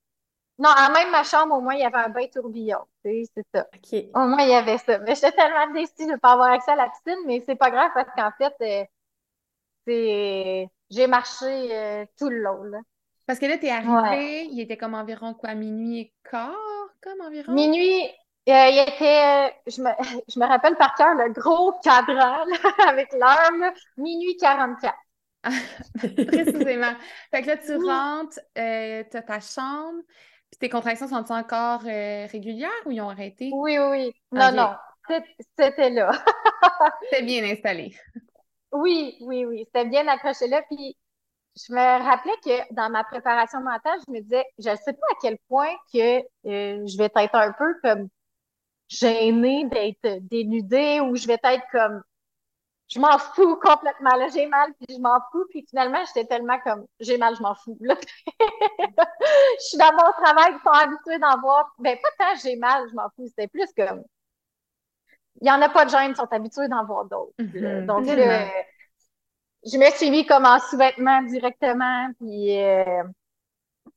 Non, 0.58 0.70
en 0.70 0.92
même 0.92 1.10
ma 1.12 1.24
chambre, 1.24 1.56
au 1.56 1.62
moins, 1.62 1.76
il 1.76 1.80
y 1.80 1.86
avait 1.86 1.98
un 1.98 2.10
bain 2.10 2.28
tourbillon. 2.28 2.80
C'est 3.04 3.24
ça. 3.54 3.68
OK. 3.74 4.04
Au 4.14 4.28
moins, 4.28 4.42
il 4.42 4.50
y 4.50 4.54
avait 4.54 4.78
ça. 4.78 5.00
Mais 5.00 5.16
j'étais 5.16 5.32
tellement 5.32 5.72
déçue 5.74 6.06
de 6.06 6.12
ne 6.12 6.18
pas 6.18 6.34
avoir 6.34 6.52
accès 6.52 6.72
à 6.72 6.76
la 6.76 6.90
piscine, 6.90 7.24
mais 7.26 7.42
c'est 7.46 7.56
pas 7.56 7.72
grave 7.72 7.92
parce 7.94 8.10
qu'en 8.16 8.32
fait, 8.38 8.54
euh, 8.62 8.86
c'est 9.88 10.68
j'ai 10.90 11.08
marché 11.08 11.46
euh, 11.46 12.06
tout 12.18 12.30
le 12.30 12.42
long. 12.42 12.64
Là. 12.64 12.80
Parce 13.26 13.40
que 13.40 13.46
là, 13.46 13.58
tu 13.58 13.68
es 13.68 13.70
arrivé, 13.70 14.46
il 14.52 14.60
était 14.60 14.76
comme 14.76 14.96
environ 14.96 15.34
quoi, 15.34 15.54
minuit 15.54 16.00
et 16.00 16.14
quart, 16.30 16.56
comme 17.02 17.22
environ? 17.22 17.54
Minuit, 17.54 18.04
euh, 18.48 18.68
il 18.70 18.80
était, 18.80 19.54
je 19.68 19.82
me, 19.82 19.90
je 20.28 20.40
me 20.40 20.46
rappelle 20.46 20.76
par 20.76 20.96
cœur 20.96 21.14
le 21.16 21.32
gros 21.32 21.74
cadran 21.84 22.46
avec 22.88 23.12
l'heure, 23.14 23.74
minuit 23.98 24.38
44. 24.38 24.96
Précisément. 26.28 26.94
fait 27.32 27.42
que 27.42 27.48
là, 27.48 27.58
tu 27.58 27.76
rentres, 27.76 28.40
euh, 28.58 29.04
tu 29.10 29.18
as 29.18 29.22
ta 29.22 29.40
chambre, 29.40 30.02
puis 30.52 30.60
tes 30.60 30.70
contractions 30.70 31.08
sont 31.08 31.32
encore 31.32 31.82
euh, 31.86 32.28
régulières 32.30 32.70
ou 32.86 32.92
ils 32.92 33.02
ont 33.02 33.10
arrêté? 33.10 33.50
Oui, 33.54 33.78
oui. 33.78 34.14
Non, 34.32 34.52
non, 34.52 34.76
c'était 35.58 35.90
là. 35.90 36.12
C'était 37.04 37.24
bien 37.24 37.44
installé. 37.44 37.96
Oui, 38.72 39.18
oui, 39.22 39.46
oui. 39.46 39.64
C'était 39.66 39.88
bien 39.88 40.08
accroché 40.08 40.48
là. 40.48 40.62
Puis 40.64 40.98
je 41.56 41.74
me 41.74 42.04
rappelais 42.04 42.34
que 42.44 42.74
dans 42.74 42.90
ma 42.90 43.04
préparation 43.04 43.62
mentale, 43.62 44.00
je 44.08 44.12
me 44.12 44.22
disais, 44.22 44.46
je 44.58 44.70
ne 44.70 44.76
sais 44.76 44.94
pas 44.94 45.08
à 45.12 45.16
quel 45.22 45.38
point 45.48 45.72
que 45.94 46.20
euh, 46.20 46.86
je 46.86 46.98
vais 46.98 47.06
être 47.06 47.36
un 47.36 47.54
peu 47.54 47.74
comme 47.84 48.10
gênée 48.90 49.66
d'être 49.66 50.28
dénudée 50.28 51.00
ou 51.00 51.16
je 51.16 51.28
vais 51.28 51.40
être 51.42 51.66
comme 51.72 52.04
je 52.92 53.00
m'en 53.00 53.20
fous 53.20 53.56
complètement. 53.58 54.16
Là, 54.16 54.28
j'ai 54.34 54.48
mal, 54.48 54.74
puis 54.74 54.96
je 54.96 55.00
m'en 55.00 55.20
fous. 55.32 55.46
Puis 55.52 55.64
finalement, 55.70 56.04
j'étais 56.08 56.28
tellement 56.28 56.60
comme 56.60 56.86
j'ai 57.00 57.18
mal, 57.18 57.36
je 57.36 57.42
m'en 57.42 57.54
fous. 57.54 57.78
Là. 57.82 57.96
je 58.28 59.64
suis 59.64 59.78
dans 59.78 59.92
mon 59.94 60.12
travail, 60.24 60.54
ils 60.54 60.62
sont 60.64 60.72
habitués 60.72 61.20
d'en 61.20 61.40
voir. 61.40 61.72
Ben, 61.78 61.98
pas 62.02 62.10
tant 62.18 62.40
j'ai 62.44 62.56
mal, 62.56 62.88
je 62.90 62.96
m'en 62.96 63.10
fous. 63.16 63.28
C'était 63.28 63.48
plus 63.48 63.72
comme 63.78 64.04
il 65.42 65.46
n'y 65.46 65.52
en 65.52 65.62
a 65.62 65.70
pas 65.70 65.86
de 65.86 65.90
gêne, 65.90 66.12
ils 66.12 66.16
sont 66.16 66.32
habitués 66.32 66.68
d'en 66.68 66.86
voir 66.86 67.06
d'autres. 67.06 67.34
Mm-hmm. 67.40 67.86
Donc, 67.86 68.06
je 68.06 69.78
me 69.78 69.92
suis 69.92 70.10
mis 70.10 70.26
comme 70.26 70.46
en 70.46 70.60
sous-vêtements 70.60 71.22
directement. 71.24 72.10
Puis 72.20 72.62
euh, 72.62 73.04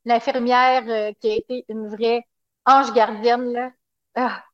l'infirmière 0.04 0.84
euh, 0.86 1.12
qui 1.20 1.30
a 1.30 1.34
été 1.36 1.64
une 1.68 1.88
vraie 1.88 2.24
ange 2.66 2.92
gardienne, 2.92 3.52
là, 3.52 3.70
ah, 4.14 4.44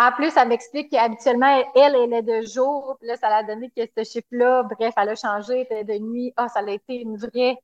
en 0.00 0.12
plus, 0.12 0.34
elle 0.34 0.48
m'explique 0.48 0.90
qu'habituellement, 0.90 1.62
elle, 1.74 1.94
elle 1.94 2.14
est 2.14 2.22
de 2.22 2.46
jour. 2.46 2.96
Puis 2.98 3.08
là, 3.08 3.16
ça 3.16 3.28
l'a 3.28 3.42
donné 3.42 3.70
que 3.70 3.82
ce 3.84 4.02
chiffre-là, 4.02 4.62
bref, 4.62 4.94
elle 4.96 5.10
a 5.10 5.14
changé, 5.14 5.66
elle 5.68 5.86
de 5.86 5.98
nuit. 5.98 6.32
Ah, 6.36 6.48
ça 6.48 6.60
a 6.60 6.70
été 6.70 6.94
une 7.02 7.18
vraie 7.18 7.58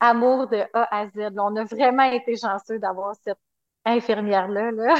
amour 0.00 0.48
de 0.48 0.64
A 0.72 0.88
à 0.90 1.06
Z. 1.06 1.32
on 1.38 1.54
a 1.54 1.62
vraiment 1.62 2.10
été 2.10 2.36
chanceux 2.36 2.80
d'avoir 2.80 3.14
cette 3.22 3.38
infirmière-là. 3.84 4.72
Là. 4.72 4.94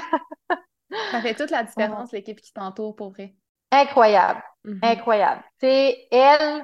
ça 1.11 1.21
fait 1.21 1.35
toute 1.35 1.51
la 1.51 1.64
différence, 1.64 2.12
l'équipe 2.12 2.40
qui 2.40 2.53
t'entoure, 2.53 2.95
pour 2.95 3.11
vrai. 3.11 3.35
Incroyable. 3.73 4.43
Mm-hmm. 4.64 4.79
Incroyable. 4.83 5.43
Tu 5.59 5.67
sais, 5.67 6.07
elle, 6.12 6.61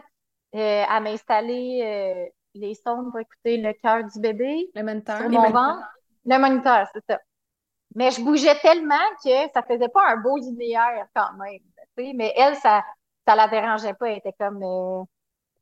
euh, 0.54 0.84
elle 0.88 1.02
m'a 1.02 1.10
installé 1.10 1.80
euh, 1.82 2.26
les 2.54 2.74
sondes 2.74 3.10
pour 3.10 3.18
écouter 3.18 3.56
le 3.56 3.72
cœur 3.72 4.04
du 4.04 4.20
bébé. 4.20 4.70
Le 4.72 4.84
moniteur. 4.84 5.18
Sur 5.18 5.30
mon 5.30 5.50
ventre. 5.50 5.82
Le 6.26 6.38
moniteur, 6.38 6.86
c'est 6.94 7.04
ça. 7.08 7.18
Mais 7.94 8.10
je 8.10 8.22
bougeais 8.22 8.58
tellement 8.60 8.94
que 9.24 9.50
ça 9.52 9.62
faisait 9.62 9.88
pas 9.88 10.08
un 10.08 10.16
beau 10.16 10.36
linéaire 10.36 11.06
quand 11.14 11.32
même. 11.34 11.60
Mais 12.14 12.32
elle, 12.36 12.56
ça 12.56 12.84
ça 13.26 13.36
la 13.36 13.48
dérangeait 13.48 13.94
pas. 13.94 14.10
Elle 14.10 14.18
était 14.18 14.32
comme 14.32 14.62
euh, 14.62 15.04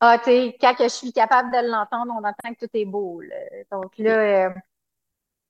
Ah, 0.00 0.18
tu 0.18 0.24
sais, 0.24 0.56
quand 0.60 0.74
je 0.78 0.88
suis 0.88 1.12
capable 1.12 1.50
de 1.50 1.70
l'entendre, 1.70 2.12
on 2.16 2.24
entend 2.24 2.54
que 2.54 2.66
tout 2.66 2.70
est 2.74 2.84
beau. 2.84 3.20
Donc 3.70 3.96
là, 3.98 4.46
euh, 4.46 4.50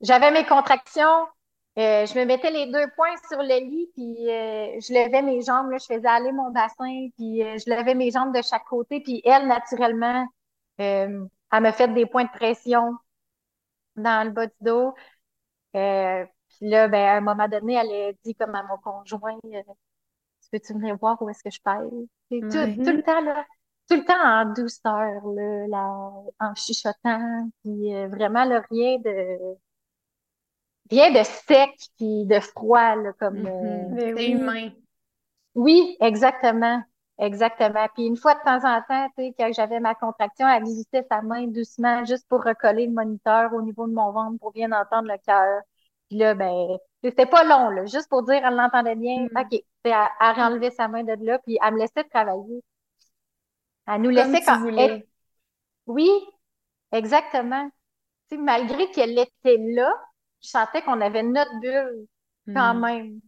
j'avais 0.00 0.30
mes 0.30 0.44
contractions. 0.44 1.26
Euh, 1.78 2.06
je 2.06 2.18
me 2.18 2.24
mettais 2.24 2.50
les 2.50 2.66
deux 2.66 2.88
poings 2.96 3.16
sur 3.28 3.40
le 3.40 3.60
lit, 3.60 3.88
puis 3.94 4.16
je 4.26 4.92
levais 4.92 5.22
mes 5.22 5.42
jambes, 5.42 5.70
là, 5.70 5.78
je 5.78 5.86
faisais 5.86 6.08
aller 6.08 6.32
mon 6.32 6.50
bassin, 6.50 7.08
puis 7.16 7.38
je 7.40 7.70
levais 7.70 7.94
mes 7.94 8.10
jambes 8.10 8.34
de 8.34 8.42
chaque 8.42 8.64
côté, 8.64 9.00
puis 9.00 9.22
elle, 9.24 9.46
naturellement, 9.46 10.26
elle 10.78 11.28
me 11.52 11.70
fait 11.70 11.86
des 11.94 12.06
points 12.06 12.24
de 12.24 12.30
pression 12.30 12.94
dans 13.94 14.26
le 14.26 14.32
bas 14.32 14.46
du 14.46 14.56
dos. 14.60 14.92
Puis 16.58 16.68
là, 16.68 16.88
ben, 16.88 17.00
à 17.00 17.16
un 17.16 17.20
moment 17.20 17.48
donné, 17.48 17.74
elle 17.74 18.08
a 18.08 18.12
dit 18.24 18.34
comme 18.34 18.54
à 18.54 18.62
mon 18.62 18.76
conjoint, 18.78 19.38
euh, 19.44 19.62
tu 20.42 20.50
peux-tu 20.50 20.74
venir 20.74 20.96
voir 20.96 21.20
où 21.22 21.28
est-ce 21.30 21.42
que 21.42 21.50
je 21.50 21.60
pèse? 21.60 21.88
Tout, 22.30 22.84
tout, 22.84 22.96
le 22.96 23.02
temps, 23.02 23.20
là, 23.20 23.44
tout 23.88 23.96
le 23.96 24.04
temps 24.04 24.22
en 24.22 24.52
douceur, 24.52 25.22
là, 25.68 25.86
en 26.40 26.54
chuchotant, 26.54 27.48
puis 27.62 27.94
euh, 27.94 28.08
vraiment, 28.08 28.44
là, 28.44 28.62
rien 28.70 28.98
de 28.98 29.56
rien 30.90 31.12
de 31.12 31.22
sec 31.22 31.70
puis 31.96 32.24
de 32.26 32.40
froid, 32.40 32.96
là, 32.96 33.12
comme... 33.18 33.42
Mm-hmm. 33.42 34.00
Euh, 34.00 34.14
C'est 34.16 34.30
humain. 34.30 34.70
Oui, 35.54 35.96
exactement. 36.00 36.82
Exactement. 37.18 37.86
Puis 37.94 38.06
une 38.06 38.16
fois 38.16 38.34
de 38.34 38.40
temps 38.44 38.64
en 38.64 38.80
temps, 38.82 39.08
tu 39.16 39.24
sais, 39.24 39.34
quand 39.36 39.52
j'avais 39.52 39.80
ma 39.80 39.94
contraction, 39.94 40.48
elle 40.48 40.62
visitait 40.62 41.04
sa 41.10 41.20
main 41.20 41.48
doucement 41.48 42.04
juste 42.04 42.28
pour 42.28 42.44
recoller 42.44 42.86
le 42.86 42.92
moniteur 42.92 43.52
au 43.52 43.60
niveau 43.60 43.88
de 43.88 43.92
mon 43.92 44.12
ventre 44.12 44.38
pour 44.38 44.52
bien 44.52 44.70
entendre 44.70 45.08
le 45.08 45.18
cœur. 45.26 45.62
Puis 46.08 46.18
là, 46.18 46.34
ben, 46.34 46.78
c'était 47.02 47.26
pas 47.26 47.44
long, 47.44 47.70
là, 47.70 47.84
juste 47.86 48.08
pour 48.08 48.22
dire, 48.22 48.40
elle 48.44 48.54
l'entendait 48.54 48.96
bien. 48.96 49.26
Mm. 49.30 49.38
OK. 49.38 49.60
Elle, 49.84 49.92
elle 49.92 50.40
enlevé 50.40 50.70
sa 50.70 50.88
main 50.88 51.04
de 51.04 51.14
là, 51.24 51.38
puis 51.40 51.58
elle 51.64 51.74
me 51.74 51.78
laissait 51.78 52.04
travailler. 52.04 52.62
Elle 53.86 54.02
nous 54.02 54.10
laissait 54.10 54.42
quand 54.42 54.60
même. 54.60 55.02
Oui, 55.86 56.10
exactement. 56.92 57.70
Malgré 58.36 58.90
qu'elle 58.90 59.18
était 59.18 59.56
là, 59.58 59.90
je 60.42 60.48
sentais 60.48 60.82
qu'on 60.82 61.00
avait 61.00 61.22
notre 61.22 61.58
bulle 61.60 62.06
quand 62.54 62.74
mm. 62.74 62.80
même. 62.80 63.20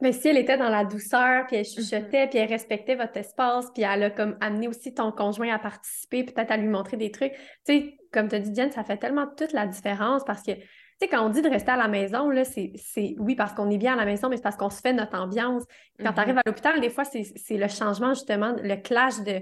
Mais 0.00 0.12
si 0.12 0.28
elle 0.28 0.38
était 0.38 0.58
dans 0.58 0.68
la 0.68 0.84
douceur, 0.84 1.46
puis 1.46 1.56
elle 1.56 1.64
chuchotait, 1.64 2.26
mm-hmm. 2.26 2.28
puis 2.28 2.38
elle 2.38 2.48
respectait 2.48 2.94
votre 2.94 3.16
espace, 3.16 3.70
puis 3.72 3.84
elle 3.84 4.02
a 4.02 4.10
comme 4.10 4.36
amené 4.40 4.68
aussi 4.68 4.92
ton 4.92 5.12
conjoint 5.12 5.54
à 5.54 5.58
participer, 5.58 6.24
peut-être 6.24 6.50
à 6.50 6.56
lui 6.56 6.68
montrer 6.68 6.96
des 6.96 7.10
trucs. 7.10 7.32
Tu 7.32 7.40
sais, 7.64 7.98
comme 8.12 8.28
tu 8.28 8.34
as 8.34 8.40
dit, 8.40 8.50
Diane, 8.50 8.72
ça 8.72 8.84
fait 8.84 8.96
tellement 8.96 9.26
toute 9.26 9.52
la 9.52 9.66
différence 9.66 10.24
parce 10.24 10.42
que 10.42 10.52
sais, 11.00 11.08
quand 11.08 11.24
on 11.24 11.30
dit 11.30 11.42
de 11.42 11.48
rester 11.48 11.70
à 11.70 11.76
la 11.76 11.88
maison, 11.88 12.30
là, 12.30 12.44
c'est, 12.44 12.72
oui, 13.18 13.34
parce 13.34 13.52
qu'on 13.52 13.70
est 13.70 13.78
bien 13.78 13.94
à 13.94 13.96
la 13.96 14.04
maison, 14.04 14.28
mais 14.28 14.36
c'est 14.36 14.42
parce 14.42 14.56
qu'on 14.56 14.70
se 14.70 14.80
fait 14.80 14.92
notre 14.92 15.18
ambiance. 15.18 15.64
Quand 15.98 16.12
tu 16.12 16.20
arrives 16.20 16.34
mm-hmm. 16.34 16.38
à 16.38 16.42
l'hôpital, 16.46 16.80
des 16.80 16.90
fois, 16.90 17.04
c'est, 17.04 17.24
le 17.50 17.68
changement, 17.68 18.14
justement, 18.14 18.54
le 18.62 18.76
clash 18.76 19.20
de, 19.20 19.40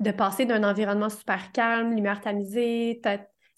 de 0.00 0.10
passer 0.10 0.46
d'un 0.46 0.64
environnement 0.64 1.08
super 1.08 1.52
calme, 1.52 1.94
lumière 1.94 2.20
tamisée, 2.20 3.00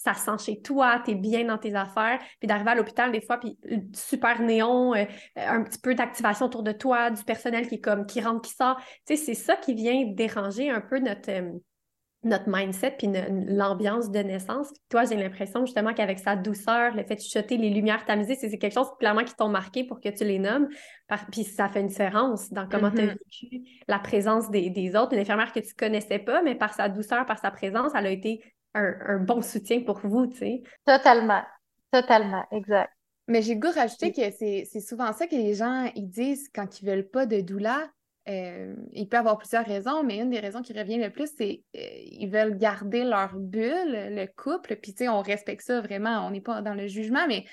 ça 0.02 0.14
sent 0.14 0.44
chez 0.44 0.60
toi, 0.60 1.00
tu 1.04 1.12
es 1.12 1.14
bien 1.14 1.44
dans 1.44 1.58
tes 1.58 1.74
affaires, 1.74 2.18
puis 2.40 2.48
d'arriver 2.48 2.70
à 2.70 2.74
l'hôpital 2.74 3.12
des 3.12 3.20
fois, 3.20 3.38
puis 3.38 3.56
super 3.94 4.40
néon, 4.40 4.94
euh, 4.94 5.04
un 5.36 5.62
petit 5.62 5.78
peu 5.78 5.94
d'activation 5.94 6.46
autour 6.46 6.64
de 6.64 6.72
toi, 6.72 7.10
du 7.10 7.22
personnel 7.22 7.68
qui 7.68 7.76
est 7.76 7.80
comme 7.80 8.06
qui 8.06 8.20
rentre, 8.20 8.42
qui 8.42 8.52
sort. 8.52 8.76
Tu 9.06 9.16
sais, 9.16 9.16
c'est 9.16 9.34
ça 9.34 9.54
qui 9.56 9.74
vient 9.74 10.04
déranger 10.06 10.70
un 10.70 10.80
peu 10.80 10.98
notre, 10.98 11.30
euh, 11.30 11.52
notre 12.24 12.44
mindset 12.48 12.92
puis 12.92 13.08
l'ambiance 13.48 14.10
de 14.10 14.20
naissance. 14.20 14.72
toi, 14.88 15.04
j'ai 15.04 15.16
l'impression 15.16 15.66
justement 15.66 15.92
qu'avec 15.92 16.18
sa 16.18 16.36
douceur, 16.36 16.94
le 16.94 17.02
fait 17.04 17.16
de 17.16 17.20
chuter 17.20 17.56
les 17.56 17.70
lumières 17.70 18.04
tamisées, 18.04 18.36
c'est 18.36 18.56
quelque 18.58 18.74
chose 18.74 18.90
clairement 18.98 19.24
qui 19.24 19.34
t'ont 19.34 19.48
marqué 19.48 19.84
pour 19.84 20.00
que 20.00 20.08
tu 20.08 20.24
les 20.24 20.38
nommes. 20.38 20.68
Puis 21.32 21.44
ça 21.44 21.68
fait 21.68 21.80
une 21.80 21.88
différence 21.88 22.50
dans 22.52 22.68
comment 22.68 22.90
tu 22.90 23.00
as 23.00 23.06
mm-hmm. 23.06 23.18
vécu 23.24 23.62
la 23.88 23.98
présence 23.98 24.50
des, 24.50 24.96
autres. 24.96 25.14
Une 25.14 25.20
infirmière 25.20 25.52
que 25.52 25.60
tu 25.60 25.74
connaissais 25.74 26.20
pas, 26.20 26.42
mais 26.42 26.54
par 26.54 26.74
sa 26.74 26.88
douceur, 26.88 27.26
par 27.26 27.38
sa 27.38 27.50
présence, 27.50 27.92
elle 27.94 28.06
a 28.06 28.10
été 28.10 28.42
un, 28.74 29.18
bon 29.18 29.42
soutien 29.42 29.80
pour 29.80 29.98
vous, 30.04 30.26
tu 30.26 30.38
sais. 30.38 30.62
Totalement. 30.86 31.42
Totalement. 31.90 32.44
Exact. 32.52 32.90
Mais 33.28 33.42
j'ai 33.42 33.54
le 33.54 33.60
goût 33.60 33.68
de 33.68 33.78
rajouter 33.78 34.12
que 34.12 34.30
c'est 34.30 34.80
souvent 34.80 35.12
ça 35.12 35.26
que 35.26 35.34
les 35.34 35.54
gens 35.54 35.90
ils 35.94 36.08
disent 36.08 36.48
quand 36.54 36.80
ils 36.80 36.86
veulent 36.86 37.08
pas 37.08 37.26
de 37.26 37.40
doula 37.40 37.88
euh, 38.28 38.74
il 38.92 39.08
peut 39.08 39.16
avoir 39.16 39.38
plusieurs 39.38 39.66
raisons, 39.66 40.04
mais 40.04 40.18
une 40.18 40.30
des 40.30 40.38
raisons 40.38 40.62
qui 40.62 40.72
revient 40.72 40.98
le 40.98 41.10
plus, 41.10 41.28
c'est 41.36 41.62
qu'ils 41.74 42.28
euh, 42.28 42.30
veulent 42.30 42.56
garder 42.56 43.04
leur 43.04 43.34
bulle, 43.34 44.14
le 44.14 44.26
couple. 44.26 44.76
Puis, 44.76 44.92
tu 44.92 45.04
sais, 45.04 45.08
on 45.08 45.22
respecte 45.22 45.62
ça 45.62 45.80
vraiment. 45.80 46.26
On 46.26 46.30
n'est 46.30 46.40
pas 46.40 46.62
dans 46.62 46.74
le 46.74 46.86
jugement, 46.86 47.26
mais 47.26 47.44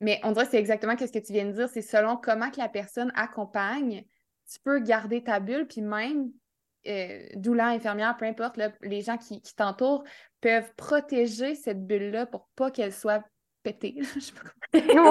Mais 0.00 0.20
on 0.22 0.30
dirait 0.32 0.44
que 0.44 0.52
c'est 0.52 0.58
exactement 0.58 0.96
ce 0.96 1.06
que 1.06 1.18
tu 1.18 1.32
viens 1.32 1.46
de 1.46 1.52
dire. 1.52 1.68
C'est 1.68 1.82
selon 1.82 2.16
comment 2.16 2.50
la 2.56 2.68
personne 2.68 3.10
accompagne, 3.16 4.04
tu 4.50 4.60
peux 4.60 4.78
garder 4.80 5.24
ta 5.24 5.40
bulle, 5.40 5.66
puis 5.66 5.82
même 5.82 6.30
euh, 6.86 7.26
doula, 7.34 7.68
infirmière, 7.68 8.16
peu 8.16 8.24
importe, 8.24 8.58
les 8.82 9.02
gens 9.02 9.18
qui, 9.18 9.42
t'entourent 9.56 10.04
peuvent 10.40 10.72
protéger 10.76 11.54
cette 11.56 11.84
bulle-là 11.86 12.26
pour 12.26 12.48
pas 12.54 12.70
qu'elle 12.70 12.92
soit 12.92 13.24
pétée. 13.62 13.96
Je 14.00 14.20
sais 14.20 14.32
pas 14.32 14.40
comment. 14.72 15.10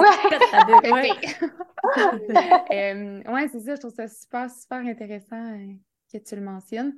Ouais, 0.92 1.10
euh, 2.70 3.22
ouais 3.32 3.48
c'est 3.48 3.60
ça, 3.60 3.74
je 3.74 3.80
trouve 3.80 3.94
ça 3.94 4.08
super, 4.08 4.50
super 4.50 4.78
intéressant 4.78 5.52
euh, 5.54 5.74
que 6.12 6.18
tu 6.18 6.36
le 6.36 6.42
mentionnes. 6.42 6.94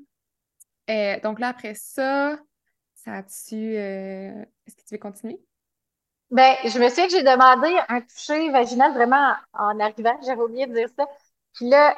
Euh, 0.89 1.21
donc 1.21 1.39
là, 1.39 1.49
après 1.49 1.75
ça, 1.75 2.39
ça 2.95 3.13
a-tu. 3.15 3.75
Est-ce 3.75 4.77
que 4.77 4.83
tu 4.83 4.95
veux 4.95 4.99
continuer? 4.99 5.41
Ben, 6.31 6.55
je 6.65 6.79
me 6.79 6.89
souviens 6.89 7.07
que 7.07 7.13
j'ai 7.13 7.23
demandé 7.23 7.77
un 7.89 8.01
toucher 8.03 8.51
vaginal 8.51 8.93
vraiment 8.93 9.35
en 9.53 9.81
arrivant. 9.81 10.17
J'avais 10.25 10.43
oublié 10.43 10.67
de 10.67 10.75
dire 10.75 10.89
ça. 10.97 11.07
Puis 11.55 11.69
là, 11.69 11.97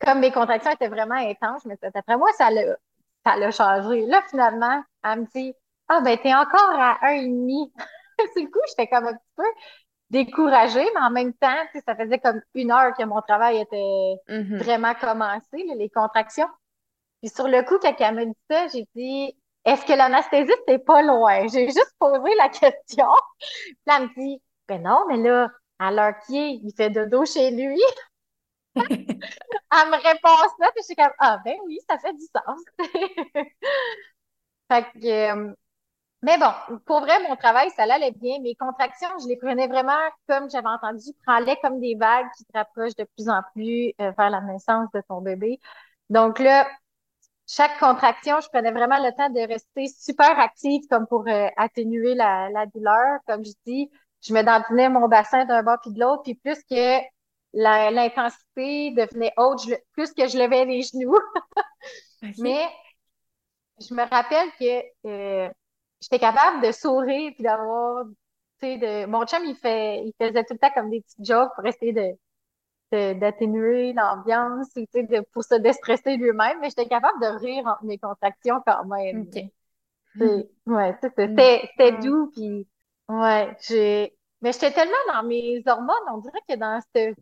comme 0.00 0.20
mes 0.20 0.30
contractions 0.32 0.70
étaient 0.70 0.88
vraiment 0.88 1.14
intenses, 1.14 1.64
mais 1.64 1.78
après 1.82 2.16
moi, 2.16 2.30
ça 2.36 2.50
l'a, 2.50 2.76
ça 3.24 3.36
l'a 3.36 3.50
changé. 3.50 4.06
Là, 4.06 4.22
finalement, 4.28 4.82
elle 5.02 5.20
me 5.20 5.26
dit 5.34 5.54
Ah, 5.88 6.00
ben, 6.02 6.18
t'es 6.18 6.34
encore 6.34 6.78
à 6.78 6.98
un 7.06 7.12
et 7.12 7.26
demi. 7.26 7.72
Sur 8.34 8.42
le 8.42 8.50
coup, 8.50 8.60
j'étais 8.68 8.88
comme 8.88 9.06
un 9.06 9.14
petit 9.14 9.32
peu 9.36 9.44
découragée, 10.10 10.86
mais 10.94 11.00
en 11.00 11.10
même 11.10 11.34
temps, 11.34 11.56
ça 11.86 11.94
faisait 11.94 12.18
comme 12.18 12.40
une 12.54 12.70
heure 12.70 12.94
que 12.96 13.04
mon 13.04 13.20
travail 13.22 13.58
était 13.60 14.14
mm-hmm. 14.28 14.58
vraiment 14.58 14.94
commencé, 14.94 15.64
les 15.76 15.90
contractions. 15.90 16.48
Puis 17.20 17.30
sur 17.30 17.48
le 17.48 17.62
coup, 17.62 17.78
quand 17.78 17.94
elle 17.98 18.14
m'a 18.14 18.24
dit 18.24 18.36
ça, 18.50 18.68
j'ai 18.68 18.88
dit 18.94 19.36
Est-ce 19.64 19.84
que 19.84 19.92
l'anesthésiste 19.92 20.62
est 20.68 20.78
pas 20.78 21.02
loin? 21.02 21.46
J'ai 21.48 21.66
juste 21.66 21.94
posé 21.98 22.34
la 22.36 22.48
question. 22.48 23.08
Puis 23.38 23.76
elle 23.86 24.02
me 24.02 24.14
dit 24.14 24.42
Ben 24.68 24.82
non, 24.82 25.04
mais 25.08 25.16
là, 25.16 25.50
à 25.78 25.90
l'heure 25.90 26.14
qui 26.26 26.38
est, 26.38 26.60
il 26.62 26.72
fait 26.76 26.90
dodo 26.90 27.24
chez 27.24 27.50
lui. 27.50 27.80
elle 28.76 29.90
me 29.90 29.96
répond 29.96 30.36
ça, 30.58 30.70
puis 30.72 30.82
je 30.82 30.84
suis 30.84 30.96
comme 30.96 31.12
Ah 31.18 31.38
ben 31.44 31.56
oui, 31.66 31.78
ça 31.88 31.98
fait 31.98 32.12
du 32.12 32.24
sens. 32.24 32.62
fait 34.70 34.84
que 34.92 35.48
euh, 35.48 35.54
mais 36.22 36.36
bon, 36.36 36.78
pour 36.84 37.00
vrai, 37.00 37.22
mon 37.28 37.36
travail, 37.36 37.70
ça 37.76 37.84
allait 37.84 38.10
bien. 38.10 38.40
Mes 38.40 38.56
contractions, 38.56 39.08
je 39.22 39.28
les 39.28 39.36
prenais 39.36 39.68
vraiment, 39.68 39.98
comme 40.28 40.50
j'avais 40.50 40.68
entendu, 40.68 41.12
prends-les 41.24 41.56
comme 41.62 41.80
des 41.80 41.94
vagues 41.94 42.26
qui 42.36 42.44
te 42.44 42.56
rapprochent 42.56 42.96
de 42.96 43.04
plus 43.16 43.28
en 43.28 43.40
plus 43.54 43.92
euh, 44.00 44.10
vers 44.18 44.30
la 44.30 44.40
naissance 44.40 44.88
de 44.92 45.00
ton 45.08 45.20
bébé. 45.20 45.60
Donc 46.10 46.40
là, 46.40 46.68
chaque 47.46 47.78
contraction, 47.78 48.40
je 48.40 48.48
prenais 48.48 48.72
vraiment 48.72 48.98
le 48.98 49.14
temps 49.16 49.30
de 49.30 49.40
rester 49.46 49.86
super 49.88 50.38
active 50.40 50.82
comme 50.90 51.06
pour 51.06 51.26
euh, 51.28 51.48
atténuer 51.56 52.14
la, 52.14 52.50
la, 52.50 52.66
douleur. 52.66 53.20
Comme 53.26 53.44
je 53.44 53.52
dis, 53.64 53.88
je 54.20 54.34
me 54.34 54.42
dandinais 54.42 54.88
mon 54.88 55.06
bassin 55.08 55.44
d'un 55.44 55.62
bord 55.62 55.78
puis 55.80 55.92
de 55.92 56.00
l'autre, 56.00 56.22
puis 56.24 56.34
plus 56.34 56.58
que 56.68 56.98
l'intensité 57.54 58.90
devenait 58.90 59.32
haute, 59.36 59.62
plus 59.92 60.12
que 60.12 60.26
je 60.26 60.36
levais 60.36 60.64
les 60.64 60.82
genoux. 60.82 61.18
Mais 62.38 62.68
je 63.80 63.94
me 63.94 64.02
rappelle 64.02 64.50
que 64.58 64.82
euh, 65.06 65.50
j'étais 66.00 66.18
capable 66.18 66.64
de 66.66 66.72
sourire 66.72 67.32
puis 67.34 67.42
d'avoir, 67.42 68.04
tu 68.60 68.66
sais, 68.66 68.78
de... 68.78 69.06
mon 69.06 69.24
chum, 69.26 69.44
il 69.44 69.56
fait, 69.56 70.04
il 70.04 70.12
faisait 70.20 70.44
tout 70.44 70.54
le 70.54 70.58
temps 70.58 70.70
comme 70.74 70.90
des 70.90 71.00
petites 71.00 71.24
jokes 71.24 71.54
pour 71.54 71.66
essayer 71.66 71.92
de, 71.92 73.12
d'atténuer 73.14 73.92
l'ambiance, 73.92 74.68
tu 74.74 74.86
sais, 74.92 75.02
de, 75.02 75.20
pour 75.32 75.44
se 75.44 75.54
déstresser 75.56 76.16
lui-même, 76.16 76.58
mais 76.60 76.70
j'étais 76.70 76.88
capable 76.88 77.20
de 77.20 77.26
rire 77.26 77.66
entre 77.66 77.84
mes 77.84 77.98
contractions 77.98 78.62
quand 78.66 78.84
même. 78.86 79.22
OK. 79.22 79.44
Ouais, 80.66 80.96
c'était, 81.00 81.28
c'était 81.70 81.98
doux, 81.98 82.30
puis 82.34 82.66
ouais, 83.08 83.56
j'ai... 83.66 84.14
Mais 84.40 84.52
j'étais 84.52 84.72
tellement 84.72 84.94
dans 85.12 85.22
mes 85.24 85.62
hormones, 85.66 85.96
on 86.12 86.18
dirait 86.18 86.40
que 86.48 86.54
dans 86.54 86.80
cette 86.94 87.16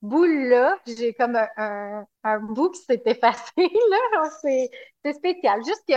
boule-là, 0.00 0.78
j'ai 0.86 1.14
comme 1.14 1.36
un, 1.56 2.04
un, 2.24 2.38
bout 2.40 2.70
qui 2.70 2.82
s'est 2.82 3.02
effacé, 3.06 3.52
là. 3.56 4.30
C'est, 4.40 4.70
c'est 5.04 5.12
spécial. 5.14 5.64
Juste 5.64 5.82
que 5.88 5.94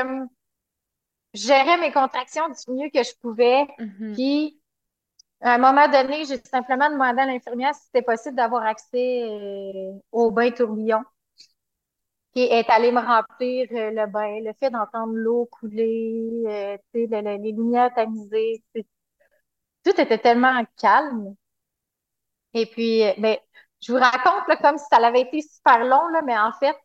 gérais 1.35 1.77
mes 1.77 1.91
contractions 1.91 2.47
du 2.47 2.73
mieux 2.73 2.89
que 2.89 3.03
je 3.03 3.13
pouvais. 3.21 3.63
Mm-hmm. 3.79 4.13
Puis, 4.13 4.59
à 5.41 5.53
un 5.53 5.57
moment 5.57 5.87
donné, 5.87 6.25
j'ai 6.25 6.37
simplement 6.37 6.89
demandé 6.89 7.21
à 7.21 7.25
l'infirmière 7.25 7.75
si 7.75 7.81
c'était 7.85 8.01
possible 8.01 8.35
d'avoir 8.35 8.63
accès 8.63 9.23
euh, 9.23 9.91
au 10.11 10.31
bain 10.31 10.51
tourbillon. 10.51 11.03
Qui 12.33 12.41
est 12.41 12.69
allé 12.69 12.91
me 12.91 12.99
remplir 12.99 13.67
euh, 13.71 13.91
le 13.91 14.07
bain, 14.07 14.39
le 14.41 14.51
fait 14.59 14.69
d'entendre 14.69 15.13
l'eau 15.13 15.47
couler, 15.51 16.43
euh, 16.47 16.77
les 16.93 17.51
lumières 17.51 17.93
tamisées. 17.93 18.61
Tout 18.73 20.01
était 20.01 20.17
tellement 20.17 20.63
calme. 20.77 21.35
Et 22.53 22.65
puis, 22.65 23.03
ben, 23.17 23.37
je 23.81 23.91
vous 23.91 23.99
raconte 23.99 24.47
là, 24.47 24.57
comme 24.57 24.77
si 24.77 24.85
ça 24.89 24.97
avait 24.97 25.21
été 25.21 25.41
super 25.41 25.85
long, 25.85 26.07
là, 26.07 26.21
mais 26.25 26.37
en 26.37 26.51
fait, 26.53 26.75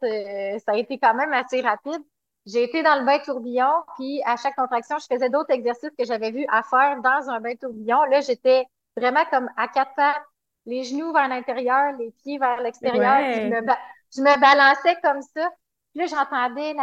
ça 0.61 0.73
a 0.73 0.77
été 0.77 0.99
quand 0.99 1.15
même 1.15 1.33
assez 1.33 1.61
rapide. 1.63 2.03
J'ai 2.47 2.65
été 2.65 2.83
dans 2.83 2.99
le 2.99 3.05
bain 3.05 3.19
tourbillon, 3.19 3.71
puis 3.97 4.23
à 4.25 4.37
chaque 4.37 4.57
contraction, 4.57 4.97
je 4.99 5.15
faisais 5.15 5.29
d'autres 5.29 5.53
exercices 5.53 5.91
que 5.99 6.05
j'avais 6.05 6.31
vus 6.31 6.47
à 6.51 6.63
faire 6.63 7.01
dans 7.03 7.29
un 7.31 7.41
bain 7.41 7.55
tourbillon. 7.55 8.05
Là, 8.05 8.21
j'étais 8.21 8.65
vraiment 8.97 9.25
comme 9.31 9.49
à 9.57 9.69
quatre 9.69 9.95
pattes, 9.95 10.23
les 10.67 10.85
genoux 10.85 11.13
vers 11.13 11.29
l'intérieur, 11.29 11.93
les 11.99 12.13
pieds 12.23 12.39
vers 12.39 12.61
l'extérieur. 12.61 13.19
Je, 13.35 13.49
me 13.49 13.61
je 14.15 14.21
me 14.23 14.41
balançais 14.41 14.97
comme 15.03 15.23
ça. 15.23 15.49
Puis 15.93 16.01
là, 16.01 16.07
j'entendais 16.07 16.75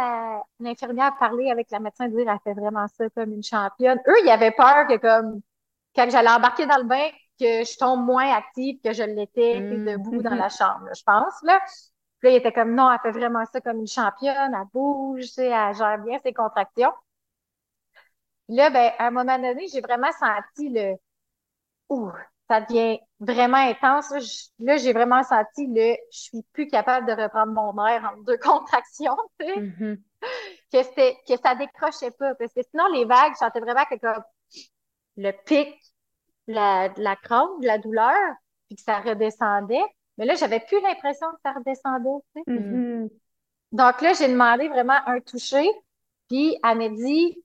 l'infirmière 0.60 1.16
parler 1.18 1.50
avec 1.50 1.70
la 1.70 1.80
médecin 1.80 2.08
dire 2.08 2.28
elle 2.28 2.38
fait 2.44 2.58
vraiment 2.58 2.86
ça 2.88 3.08
comme 3.10 3.32
une 3.32 3.42
championne. 3.42 3.98
Eux, 4.06 4.16
ils 4.24 4.30
avaient 4.30 4.50
peur 4.52 4.86
que 4.86 4.96
comme 4.96 5.40
quand 5.96 6.08
j'allais 6.10 6.30
embarquer 6.30 6.66
dans 6.66 6.76
le 6.76 6.84
bain, 6.84 7.08
que 7.38 7.64
je 7.64 7.78
tombe 7.78 8.04
moins 8.04 8.32
active 8.32 8.78
que 8.84 8.92
je 8.92 9.02
l'étais 9.02 9.60
mmh. 9.60 9.84
debout 9.84 10.22
dans 10.22 10.34
la 10.34 10.48
chambre, 10.48 10.88
je 10.94 11.02
pense. 11.04 11.34
Là. 11.42 11.60
Puis 12.18 12.28
là, 12.28 12.34
il 12.34 12.36
était 12.36 12.52
comme, 12.52 12.74
non, 12.74 12.90
elle 12.90 12.98
fait 13.00 13.16
vraiment 13.16 13.44
ça 13.46 13.60
comme 13.60 13.80
une 13.80 13.86
championne, 13.86 14.54
elle 14.54 14.66
bouge, 14.72 15.22
tu 15.22 15.28
sais, 15.28 15.46
elle 15.46 15.74
gère 15.74 15.98
bien 15.98 16.18
ses 16.18 16.32
contractions. 16.32 16.92
Puis 18.46 18.56
là, 18.56 18.70
ben, 18.70 18.92
à 18.98 19.06
un 19.06 19.10
moment 19.10 19.38
donné, 19.38 19.68
j'ai 19.68 19.80
vraiment 19.80 20.10
senti 20.12 20.68
le, 20.68 20.94
ouh, 21.88 22.10
ça 22.48 22.60
devient 22.62 22.98
vraiment 23.20 23.58
intense. 23.58 24.10
Là, 24.58 24.76
j'ai 24.78 24.92
vraiment 24.92 25.22
senti 25.22 25.66
le, 25.66 25.96
je 26.12 26.18
suis 26.18 26.42
plus 26.52 26.66
capable 26.68 27.06
de 27.06 27.12
reprendre 27.12 27.52
mon 27.52 27.86
air 27.86 28.10
en 28.12 28.20
deux 28.22 28.38
contractions, 28.42 29.16
tu 29.38 29.46
sais. 29.46 29.60
Mm-hmm. 29.60 29.98
Que 30.72 30.82
c'était, 30.82 31.16
que 31.28 31.36
ça 31.36 31.54
décrochait 31.54 32.10
pas. 32.10 32.34
Parce 32.34 32.52
que 32.52 32.62
sinon, 32.70 32.86
les 32.92 33.04
vagues, 33.04 33.32
je 33.34 33.38
sentais 33.38 33.60
vraiment 33.60 33.84
que 33.84 33.96
comme 33.96 34.22
le 35.16 35.32
pic, 35.44 35.76
la, 36.46 36.88
la 36.96 37.16
crampe, 37.16 37.62
la 37.62 37.78
douleur, 37.78 38.16
puis 38.66 38.76
que 38.76 38.82
ça 38.82 39.00
redescendait. 39.00 39.84
Mais 40.18 40.26
là, 40.26 40.34
j'avais 40.34 40.60
plus 40.60 40.80
l'impression 40.82 41.28
que 41.28 41.38
ça 41.44 41.52
redescendait. 41.52 42.22
Tu 42.36 42.42
sais. 42.42 42.52
Mm-hmm. 42.52 43.08
Donc 43.72 44.00
là, 44.00 44.12
j'ai 44.12 44.28
demandé 44.28 44.68
vraiment 44.68 44.98
un 45.06 45.20
toucher. 45.20 45.66
Puis 46.28 46.58
elle 46.62 46.78
m'a 46.78 46.88
dit, 46.90 47.42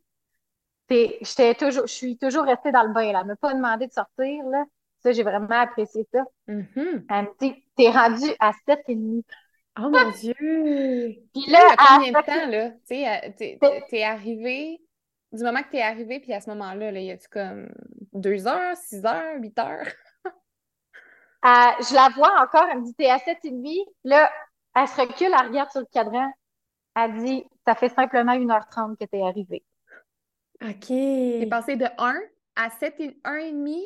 j'étais 0.89 1.55
toujours, 1.55 1.87
je 1.87 1.93
suis 1.93 2.17
toujours 2.17 2.43
restée 2.43 2.71
dans 2.71 2.83
le 2.83 2.93
bain. 2.93 3.11
Là. 3.11 3.19
Elle 3.21 3.27
m'a 3.27 3.35
pas 3.35 3.53
demandé 3.53 3.87
de 3.87 3.93
sortir. 3.93 4.43
Là. 4.47 4.65
Ça, 5.01 5.11
j'ai 5.11 5.23
vraiment 5.23 5.47
apprécié 5.49 6.05
ça. 6.11 6.23
Mm-hmm. 6.47 7.05
Elle 7.09 7.23
me 7.25 7.39
dit, 7.39 7.63
t'es 7.77 7.89
rendu 7.89 8.29
à 8.39 8.51
7,5. 8.67 9.23
Oh 9.79 9.89
mon 9.89 10.11
Dieu! 10.11 10.35
Puis 11.33 11.45
là, 11.47 11.59
à 11.71 11.95
combien 11.95 12.11
de 12.11 12.25
temps, 12.25 12.47
là? 12.47 12.69
Tu 12.87 12.95
sais, 12.95 13.35
t'es 13.89 14.03
arrivé, 14.03 14.79
du 15.31 15.43
moment 15.43 15.63
que 15.63 15.71
t'es 15.71 15.81
arrivé, 15.81 16.19
puis 16.19 16.31
à 16.31 16.41
ce 16.41 16.49
moment-là, 16.51 16.91
là, 16.91 16.99
y 16.99 17.09
a-tu 17.09 17.27
comme 17.27 17.73
deux 18.13 18.45
heures, 18.45 18.77
six 18.77 19.03
heures, 19.03 19.41
huit 19.41 19.57
heures? 19.57 19.87
Je 21.43 21.93
la 21.93 22.09
vois 22.15 22.41
encore, 22.41 22.65
elle 22.71 22.79
me 22.79 22.85
dit, 22.85 22.93
t'es 22.95 23.09
à 23.09 23.17
7,5. 23.17 23.85
Là, 24.05 24.31
elle 24.75 24.87
se 24.87 25.01
recule, 25.01 25.27
elle 25.27 25.47
regarde 25.47 25.71
sur 25.71 25.81
le 25.81 25.87
cadran. 25.91 26.31
Elle 26.95 27.23
dit, 27.23 27.43
ça 27.65 27.75
fait 27.75 27.89
simplement 27.89 28.33
1h30 28.33 28.97
que 28.97 29.05
t'es 29.05 29.21
arrivée. 29.21 29.63
OK. 30.61 30.87
T'es 30.87 31.47
passé 31.49 31.75
de 31.75 31.85
1 31.97 32.15
à 32.55 32.69
7 32.69 32.95
et 32.99 33.19
1,5 33.25 33.81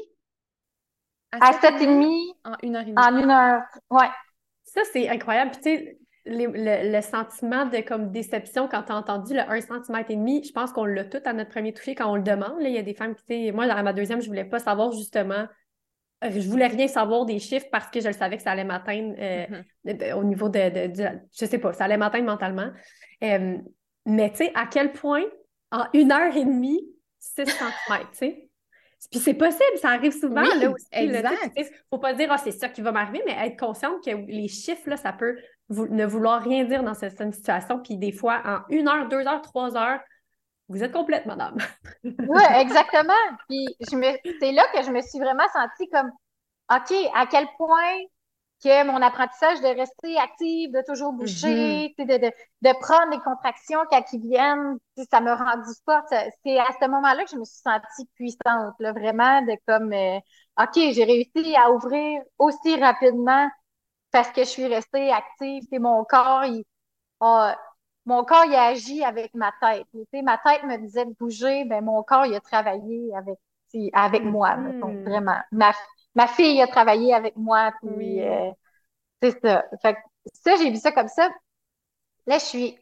à, 1.31 1.51
7,5 1.51 2.33
en 2.45 2.51
1h30. 2.51 2.93
En 2.97 3.15
1 3.15 3.29
heure, 3.29 3.63
ouais. 3.89 4.09
Ça, 4.63 4.81
c'est 4.91 5.09
incroyable. 5.09 5.51
Puis, 5.51 5.61
tu 5.61 5.69
sais, 5.69 5.99
le, 6.25 6.91
le, 6.91 7.01
sentiment 7.01 7.65
de 7.65 7.79
comme 7.79 8.11
déception 8.11 8.67
quand 8.67 8.83
tu 8.83 8.91
as 8.91 8.95
entendu 8.95 9.33
le 9.33 9.41
1 9.41 9.61
cm 9.61 10.03
et 10.09 10.15
demi, 10.15 10.43
je 10.43 10.51
pense 10.51 10.71
qu'on 10.73 10.85
l'a 10.85 11.05
tout 11.05 11.21
à 11.25 11.33
notre 11.33 11.49
premier 11.49 11.73
toucher 11.73 11.95
quand 11.95 12.11
on 12.11 12.15
le 12.15 12.21
demande. 12.21 12.59
Là. 12.59 12.69
Il 12.69 12.75
y 12.75 12.77
a 12.77 12.83
des 12.83 12.93
femmes 12.93 13.15
qui, 13.15 13.51
moi, 13.51 13.65
dans 13.67 13.81
ma 13.81 13.93
deuxième, 13.93 14.21
je 14.21 14.27
voulais 14.27 14.45
pas 14.45 14.59
savoir 14.59 14.91
justement 14.91 15.47
je 16.24 16.49
voulais 16.49 16.68
rien 16.68 16.88
savoir 16.88 17.26
des 17.26 17.39
chiffres 17.39 17.68
parce 17.72 17.88
que 17.89 17.99
je 17.99 18.07
le 18.07 18.13
savais 18.13 18.38
que 18.38 18.43
ça 18.43 18.51
allait 18.51 18.63
m'atteindre 18.63 19.15
euh, 19.20 19.45
mm-hmm. 19.86 20.13
au 20.13 20.24
niveau 20.24 20.49
de, 20.49 20.88
de, 20.88 21.03
Je 21.38 21.45
sais 21.45 21.59
pas, 21.59 21.74
ça 21.74 21.86
allait 21.86 21.97
m'atteindre 21.97 22.26
mentalement. 22.26 22.72
Euh, 23.24 23.57
mais 24.05 24.32
tu 24.32 24.38
sais, 24.38 24.51
à 24.55 24.65
quel 24.65 24.93
point, 24.93 25.24
en 25.72 25.86
une 25.93 26.11
heure 26.11 26.36
et 26.36 26.45
demie, 26.45 26.82
6 27.20 27.45
cm, 27.45 27.99
tu 28.11 28.18
sais? 28.18 28.49
Puis 29.11 29.20
c'est 29.20 29.36
possible, 29.36 29.78
ça 29.80 29.89
arrive 29.89 30.11
souvent 30.11 30.41
là 30.41 30.72
aussi. 30.72 30.88
Exact. 30.91 31.51
Il 31.55 31.65
faut 31.89 31.99
pas 31.99 32.13
dire, 32.13 32.30
ah, 32.32 32.38
c'est 32.38 32.51
ça 32.51 32.68
qui 32.68 32.82
va 32.82 32.91
m'arriver, 32.91 33.22
mais 33.26 33.47
être 33.47 33.59
consciente 33.59 34.03
que 34.03 34.09
les 34.09 34.47
chiffres, 34.47 34.89
là, 34.89 34.97
ça 34.97 35.13
peut 35.13 35.38
ne 35.70 36.05
vouloir 36.05 36.41
rien 36.41 36.63
dire 36.63 36.84
dans 36.84 36.95
cette, 36.95 37.18
cette 37.18 37.34
situation. 37.34 37.80
Puis 37.80 37.97
des 37.97 38.11
fois, 38.11 38.41
en 38.43 38.74
une 38.74 38.88
heure, 38.88 39.07
deux 39.07 39.28
heures, 39.28 39.41
trois 39.41 39.78
heures, 39.78 39.99
vous 40.70 40.84
êtes 40.84 40.91
complète, 40.93 41.26
madame. 41.26 41.57
oui, 42.26 42.41
exactement. 42.59 43.13
Puis 43.47 43.76
je 43.80 43.95
me... 43.95 44.18
c'est 44.39 44.51
là 44.51 44.63
que 44.74 44.84
je 44.84 44.91
me 44.91 45.01
suis 45.01 45.20
vraiment 45.20 45.47
sentie 45.53 45.89
comme 45.89 46.11
OK, 46.74 46.93
à 47.15 47.28
quel 47.28 47.47
point 47.57 47.99
que 48.63 48.86
mon 48.86 49.01
apprentissage 49.01 49.61
de 49.61 49.68
rester 49.68 50.18
active, 50.20 50.72
de 50.74 50.84
toujours 50.88 51.13
bouger, 51.13 51.93
tu 51.97 52.05
sais, 52.07 52.20
de, 52.20 52.28
de, 52.28 52.34
de 52.63 52.80
prendre 52.82 53.11
les 53.11 53.20
contractions 53.20 53.82
quand 53.91 54.03
ils 54.13 54.22
viennent, 54.22 54.78
ça 55.11 55.22
m'a 55.22 55.36
rendu 55.36 55.70
forte. 55.86 56.07
Ça- 56.09 56.26
C'est 56.45 56.59
à 56.59 56.68
ce 56.82 56.88
moment-là 56.89 57.26
que 57.26 57.32
je 57.32 57.38
me 57.38 57.45
suis 57.45 57.61
sentie 57.61 58.07
puissante, 58.15 58.76
là, 58.80 58.93
vraiment, 58.93 59.41
de 59.43 59.55
comme, 59.68 59.93
euh, 59.93 60.20
OK, 60.61 60.76
j'ai 60.93 61.05
réussi 61.05 61.55
à 61.57 61.72
ouvrir 61.72 62.22
aussi 62.39 62.78
rapidement 62.82 63.49
parce 64.11 64.32
que 64.32 64.41
je 64.43 64.49
suis 64.49 64.68
restée 64.68 65.11
active. 65.11 65.63
Sais, 65.72 65.80
mon 65.80 66.03
corps, 66.05 66.45
il, 66.45 66.63
a- 67.22 67.57
mon 68.07 68.25
corps, 68.25 68.45
il 68.47 68.55
a 68.55 68.65
agi 68.67 69.03
avec 69.05 69.35
ma 69.35 69.53
tête. 69.61 69.87
Tu 69.93 69.99
sais, 70.13 70.23
ma 70.23 70.39
tête 70.39 70.63
me 70.65 70.77
disait 70.79 71.05
de 71.05 71.13
bouger, 71.19 71.65
ben 71.65 71.85
mon 71.85 72.03
corps, 72.03 72.27
il 72.27 72.35
a 72.35 72.41
travaillé 72.41 73.11
avec, 73.15 73.39
avec 73.93 74.25
moi, 74.25 74.57
mettons, 74.57 74.95
Mhm. 74.95 75.05
vraiment. 75.05 75.39
Ma, 75.53 75.73
ma 76.15 76.27
fille 76.27 76.61
a 76.63 76.67
travaillé 76.67 77.13
avec 77.15 77.37
moi, 77.37 77.73
puis 77.81 78.21
euh, 78.23 78.51
c'est 79.21 79.39
ça. 79.41 79.65
Fait 79.81 79.95
que 79.95 79.99
ça, 80.33 80.55
j'ai 80.57 80.71
vu 80.71 80.77
ça 80.77 80.91
comme 80.93 81.09
ça. 81.09 81.29
Là, 82.27 82.37
je 82.39 82.45
suis 82.45 82.79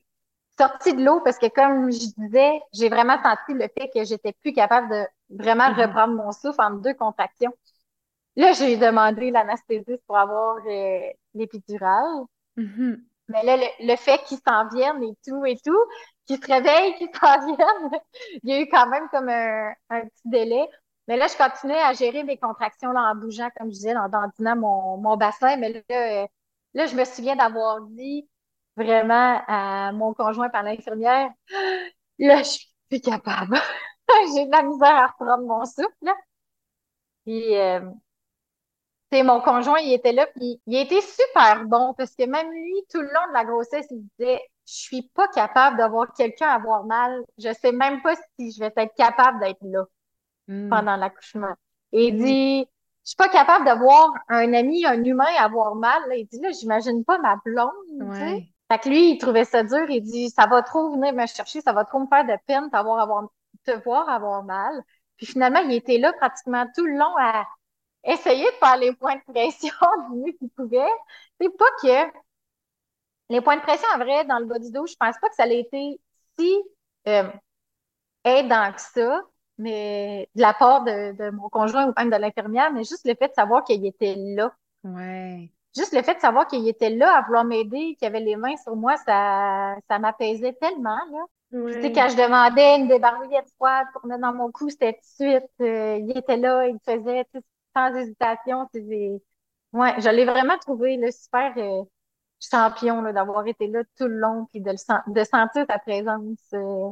sortie 0.59 0.93
de 0.95 1.03
l'eau 1.03 1.21
parce 1.21 1.39
que, 1.39 1.47
comme 1.47 1.91
je 1.91 2.07
disais, 2.17 2.61
j'ai 2.73 2.89
vraiment 2.89 3.21
senti 3.23 3.53
le 3.53 3.67
fait 3.77 3.89
que 3.93 4.03
j'étais 4.05 4.33
plus 4.41 4.53
capable 4.53 4.89
de 4.89 5.07
vraiment 5.45 5.71
Mhm. 5.71 5.73
reprendre 5.73 6.15
mon 6.15 6.31
souffle 6.33 6.61
entre 6.61 6.81
deux 6.81 6.93
contractions. 6.95 7.53
Là, 8.37 8.53
j'ai 8.53 8.77
demandé 8.77 9.31
l'anesthésiste 9.31 10.03
pour 10.07 10.17
avoir 10.17 10.57
euh, 10.67 11.01
l'épidurale. 11.35 12.25
Mhm. 12.57 13.07
Mais 13.29 13.43
là, 13.43 13.57
le, 13.57 13.87
le 13.87 13.95
fait 13.95 14.19
qu'ils 14.25 14.39
s'en 14.47 14.67
viennent 14.69 15.03
et 15.03 15.15
tout 15.27 15.45
et 15.45 15.57
tout, 15.57 15.77
qu'ils 16.25 16.37
se 16.43 16.47
réveillent, 16.47 16.95
qu'ils 16.97 17.09
s'en 17.19 17.45
viennent, 17.45 17.99
il 18.43 18.49
y 18.49 18.53
a 18.53 18.61
eu 18.61 18.67
quand 18.69 18.87
même 18.87 19.07
comme 19.09 19.29
un, 19.29 19.71
un 19.89 20.01
petit 20.01 20.21
délai. 20.29 20.67
Mais 21.07 21.17
là, 21.17 21.27
je 21.27 21.37
continuais 21.37 21.79
à 21.79 21.93
gérer 21.93 22.23
mes 22.23 22.37
contractions 22.37 22.91
là, 22.91 23.11
en 23.11 23.15
bougeant, 23.15 23.49
comme 23.57 23.67
je 23.69 23.73
disais, 23.75 23.95
en 23.95 24.09
dandinant 24.09 24.55
mon, 24.55 24.97
mon 24.97 25.17
bassin. 25.17 25.57
Mais 25.57 25.69
là, 25.73 25.81
euh, 26.23 26.27
là, 26.73 26.85
je 26.87 26.95
me 26.95 27.05
souviens 27.05 27.35
d'avoir 27.35 27.81
dit 27.81 28.27
vraiment 28.77 29.41
à 29.47 29.91
mon 29.93 30.13
conjoint 30.13 30.49
par 30.49 30.63
l'infirmière, 30.63 31.29
là, 32.19 32.39
je 32.43 32.49
suis 32.49 32.67
plus 32.89 33.01
capable. 33.01 33.57
J'ai 34.35 34.45
de 34.45 34.51
la 34.51 34.63
misère 34.63 34.95
à 34.95 35.07
reprendre 35.07 35.45
mon 35.47 35.65
souffle. 35.65 36.13
Puis, 37.25 37.55
euh, 37.55 37.81
mon 39.23 39.41
conjoint, 39.41 39.79
il 39.79 39.93
était 39.93 40.11
là, 40.13 40.27
puis 40.35 40.61
il 40.67 40.75
été 40.77 40.99
super 41.01 41.65
bon 41.65 41.93
parce 41.97 42.15
que 42.15 42.25
même 42.25 42.51
lui, 42.51 42.73
tout 42.91 43.01
le 43.01 43.07
long 43.07 43.27
de 43.29 43.33
la 43.33 43.45
grossesse, 43.45 43.85
il 43.91 44.01
disait, 44.17 44.39
je 44.67 44.73
suis 44.73 45.03
pas 45.13 45.27
capable 45.29 45.77
d'avoir 45.77 46.11
quelqu'un 46.13 46.47
avoir 46.49 46.85
mal. 46.85 47.23
Je 47.37 47.53
sais 47.53 47.71
même 47.71 48.01
pas 48.01 48.15
si 48.37 48.51
je 48.51 48.59
vais 48.59 48.73
être 48.75 48.95
capable 48.95 49.39
d'être 49.39 49.61
là 49.61 49.83
Mm. 50.47 50.69
pendant 50.69 50.95
l'accouchement. 50.97 51.53
Et 51.91 52.07
il 52.07 52.15
Mm. 52.15 52.17
dit, 52.19 52.59
je 53.03 53.09
suis 53.09 53.15
pas 53.17 53.29
capable 53.29 53.65
d'avoir 53.65 54.11
un 54.29 54.53
ami, 54.53 54.85
un 54.85 55.03
humain 55.03 55.25
avoir 55.39 55.75
mal. 55.75 56.01
Là, 56.09 56.15
il 56.15 56.25
dit, 56.27 56.39
là, 56.39 56.51
j'imagine 56.51 57.03
pas 57.05 57.17
ma 57.19 57.37
blonde. 57.45 57.71
Ouais. 57.99 58.47
Fait 58.71 58.79
que 58.79 58.89
lui, 58.89 59.11
il 59.11 59.17
trouvait 59.17 59.45
ça 59.45 59.63
dur. 59.63 59.89
Il 59.89 60.01
dit, 60.01 60.29
ça 60.29 60.47
va 60.47 60.63
trop 60.63 60.91
venir 60.91 61.13
me 61.13 61.25
chercher, 61.27 61.61
ça 61.61 61.73
va 61.73 61.85
trop 61.85 61.99
me 61.99 62.07
faire 62.07 62.25
de 62.25 62.35
peine 62.47 62.69
t'avoir 62.71 62.99
avoir, 62.99 63.29
te 63.65 63.71
voir 63.83 64.09
avoir 64.09 64.43
mal. 64.43 64.81
Puis 65.17 65.27
finalement, 65.27 65.59
il 65.59 65.73
était 65.73 65.97
là 65.97 66.13
pratiquement 66.13 66.65
tout 66.75 66.85
le 66.85 66.97
long 66.97 67.15
à 67.17 67.45
essayer 68.05 68.45
de 68.45 68.55
faire 68.57 68.77
les 68.77 68.93
points 68.93 69.15
de 69.15 69.33
pression 69.33 69.73
du 70.11 70.17
mieux 70.17 70.31
qu'il 70.33 70.49
pouvait. 70.49 70.79
C'est 71.39 71.55
pas 71.57 71.65
que 71.81 72.11
les 73.29 73.41
points 73.41 73.57
de 73.57 73.61
pression, 73.61 73.87
en 73.95 73.97
vrai, 73.97 74.25
dans 74.25 74.39
le 74.39 74.45
bas 74.45 74.59
du 74.59 74.71
dos, 74.71 74.85
je 74.85 74.95
pense 74.99 75.15
pas 75.19 75.29
que 75.29 75.35
ça 75.35 75.43
a 75.43 75.47
été 75.47 75.99
si 76.37 76.63
euh, 77.07 77.29
aidant 78.23 78.71
que 78.73 78.81
ça, 78.81 79.21
mais 79.57 80.29
de 80.35 80.41
la 80.41 80.53
part 80.53 80.83
de, 80.83 81.13
de 81.13 81.29
mon 81.31 81.49
conjoint 81.49 81.87
ou 81.87 81.93
même 81.97 82.09
de 82.09 82.17
l'infirmière, 82.17 82.71
mais 82.71 82.83
juste 82.83 83.07
le 83.07 83.15
fait 83.15 83.29
de 83.29 83.33
savoir 83.33 83.63
qu'il 83.63 83.85
était 83.85 84.15
là. 84.15 84.53
Ouais. 84.83 85.51
Juste 85.75 85.93
le 85.93 86.03
fait 86.03 86.15
de 86.15 86.19
savoir 86.19 86.47
qu'il 86.47 86.67
était 86.67 86.89
là 86.89 87.17
à 87.17 87.21
vouloir 87.23 87.43
m'aider, 87.43 87.95
qu'il 87.97 88.07
avait 88.07 88.19
les 88.19 88.35
mains 88.35 88.55
sur 88.57 88.75
moi, 88.75 88.95
ça, 88.97 89.75
ça 89.89 89.99
m'apaisait 89.99 90.53
tellement, 90.53 90.99
là. 91.11 91.25
Puis, 91.65 91.75
tu 91.75 91.81
sais, 91.81 91.91
quand 91.91 92.09
je 92.09 92.17
demandais 92.17 92.77
une 92.77 92.87
débarbouillette 92.87 93.49
froide 93.55 93.87
pour 93.93 94.05
mettre 94.05 94.21
dans 94.21 94.33
mon 94.33 94.51
cou, 94.51 94.69
c'était 94.69 94.93
tout 94.93 95.23
de 95.23 95.29
suite, 95.29 95.51
euh, 95.61 95.97
il 95.97 96.17
était 96.17 96.37
là, 96.37 96.67
il 96.67 96.77
faisait, 96.85 97.23
tu 97.25 97.39
sais, 97.39 97.45
sans 97.75 97.93
hésitation. 97.95 98.67
Ouais, 99.73 99.93
je 99.99 100.09
l'ai 100.09 100.25
vraiment 100.25 100.57
trouvé, 100.59 100.97
le 100.97 101.11
super 101.11 101.53
euh, 101.57 101.83
champion, 102.39 103.01
là, 103.01 103.13
d'avoir 103.13 103.45
été 103.47 103.67
là 103.67 103.83
tout 103.97 104.07
le 104.07 104.17
long, 104.19 104.47
puis 104.51 104.61
de, 104.61 104.71
le 104.71 104.77
sen- 104.77 105.03
de 105.07 105.23
sentir 105.23 105.67
ta 105.67 105.79
présence. 105.79 106.39
euh, 106.53 106.91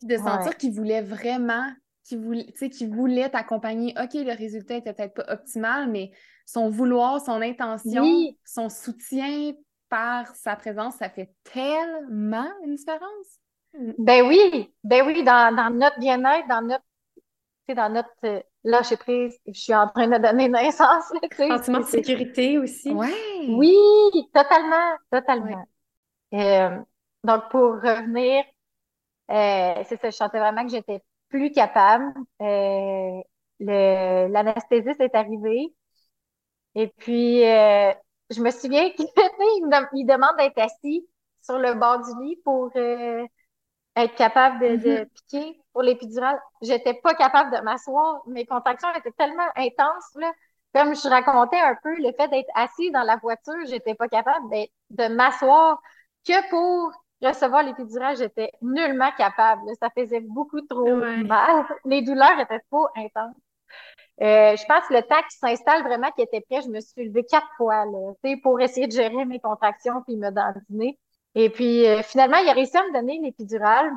Puis 0.00 0.08
de 0.08 0.16
Ouais. 0.16 0.22
sentir 0.22 0.56
qu'il 0.56 0.72
voulait 0.74 1.02
vraiment, 1.02 1.64
qu'il 2.04 2.18
voulait, 2.20 2.46
tu 2.46 2.58
sais, 2.58 2.70
qu'il 2.70 2.94
voulait 2.94 3.30
t'accompagner. 3.30 3.94
OK, 4.02 4.14
le 4.14 4.36
résultat 4.36 4.76
était 4.76 4.92
peut-être 4.92 5.14
pas 5.14 5.32
optimal, 5.32 5.90
mais 5.90 6.12
son 6.46 6.70
vouloir, 6.70 7.20
son 7.20 7.40
intention, 7.40 8.02
Oui. 8.02 8.38
son 8.44 8.68
soutien 8.68 9.52
par 9.88 10.34
sa 10.34 10.56
présence, 10.56 10.96
ça 10.96 11.08
fait 11.08 11.32
tellement 11.44 12.50
une 12.64 12.74
différence. 12.74 13.38
Ben 13.98 14.26
oui, 14.28 14.72
ben 14.84 15.06
oui, 15.06 15.24
dans, 15.24 15.54
dans 15.54 15.70
notre 15.70 15.98
bien-être, 15.98 16.46
dans 16.48 16.62
notre, 16.62 16.84
sais, 17.68 17.74
dans 17.74 17.88
notre 17.92 18.10
euh, 18.24 18.40
lâcher 18.64 18.96
prise, 18.96 19.38
je 19.46 19.52
suis 19.58 19.74
en 19.74 19.88
train 19.88 20.08
de 20.08 20.18
donner 20.18 20.48
naissance, 20.48 21.04
là, 21.12 21.20
tu 21.30 21.36
sais. 21.36 21.48
Sentiment 21.48 21.80
de 21.80 21.84
sécurité 21.84 22.58
aussi. 22.58 22.90
Ouais. 22.90 23.12
Oui, 23.48 23.76
totalement, 24.32 24.96
totalement. 25.10 25.66
Euh, 26.34 26.78
donc, 27.24 27.48
pour 27.50 27.74
revenir, 27.82 28.44
euh, 29.30 29.82
c'est 29.86 30.00
ça, 30.00 30.10
je 30.10 30.16
sentais 30.16 30.38
vraiment 30.40 30.64
que 30.64 30.70
j'étais 30.72 31.02
plus 31.28 31.52
capable. 31.52 32.06
Euh, 32.42 33.20
le, 33.60 34.28
l'anesthésiste 34.28 35.00
est 35.00 35.14
arrivé. 35.14 35.72
Et 36.74 36.88
puis, 36.98 37.44
euh, 37.44 37.92
je 38.30 38.40
me 38.42 38.50
souviens 38.50 38.90
qu'il 38.96 39.06
il, 39.06 39.66
me 39.66 39.70
dem- 39.70 39.88
il 39.94 40.06
demande 40.06 40.36
d'être 40.38 40.58
assis 40.58 41.06
sur 41.42 41.58
le 41.58 41.74
bord 41.74 42.00
du 42.02 42.24
lit 42.24 42.36
pour 42.44 42.70
euh, 42.76 43.24
être 43.96 44.14
capable 44.16 44.60
de, 44.60 44.76
de 44.76 45.04
Mhm. 45.04 45.08
piquer 45.14 45.60
pour 45.72 45.82
l'épidurale. 45.82 46.38
J'étais 46.62 46.94
pas 46.94 47.14
capable 47.14 47.56
de 47.56 47.60
m'asseoir. 47.62 48.22
Mes 48.26 48.46
contractions 48.46 48.88
étaient 48.96 49.12
tellement 49.12 49.46
intenses, 49.56 50.14
là. 50.16 50.32
Comme 50.74 50.94
je 50.96 51.08
racontais 51.08 51.60
un 51.60 51.76
peu, 51.82 51.94
le 51.98 52.12
fait 52.18 52.28
d'être 52.28 52.48
assis 52.56 52.90
dans 52.90 53.04
la 53.04 53.16
voiture, 53.16 53.54
j'étais 53.66 53.94
pas 53.94 54.08
capable 54.08 54.44
de 54.90 55.08
m'asseoir 55.14 55.80
que 56.26 56.50
pour 56.50 56.92
recevoir 57.22 57.62
l'épidurale, 57.62 58.16
j'étais 58.16 58.50
nullement 58.60 59.12
capable. 59.16 59.62
Ça 59.80 59.88
faisait 59.96 60.20
beaucoup 60.20 60.60
trop 60.62 61.02
Ouais. 61.02 61.24
mal. 61.28 61.64
Les 61.84 62.02
douleurs 62.02 62.38
étaient 62.40 62.60
trop 62.70 62.88
intenses. 62.96 63.36
Euh, 64.20 64.56
je 64.56 64.64
pense 64.66 64.86
que 64.88 64.94
le 64.94 65.02
temps 65.02 65.22
qui 65.30 65.36
s'installe 65.38 65.82
vraiment, 65.82 66.10
qui 66.12 66.22
était 66.22 66.40
prêt, 66.42 66.62
je 66.62 66.68
me 66.68 66.80
suis 66.80 67.04
levée 67.06 67.24
quatre 67.24 67.48
fois 67.56 67.84
là, 67.86 68.12
tu 68.22 68.30
sais, 68.30 68.36
pour 68.38 68.60
essayer 68.60 68.86
de 68.86 68.92
gérer 68.92 69.24
mes 69.24 69.40
contractions 69.40 70.02
puis 70.02 70.16
me 70.16 70.30
dandiner. 70.30 70.98
Et 71.34 71.50
puis 71.50 71.86
euh, 71.86 72.02
finalement, 72.02 72.36
il 72.38 72.48
a 72.48 72.52
réussi 72.52 72.76
à 72.76 72.82
me 72.86 72.92
donner 72.92 73.18
l'épidurale. 73.22 73.90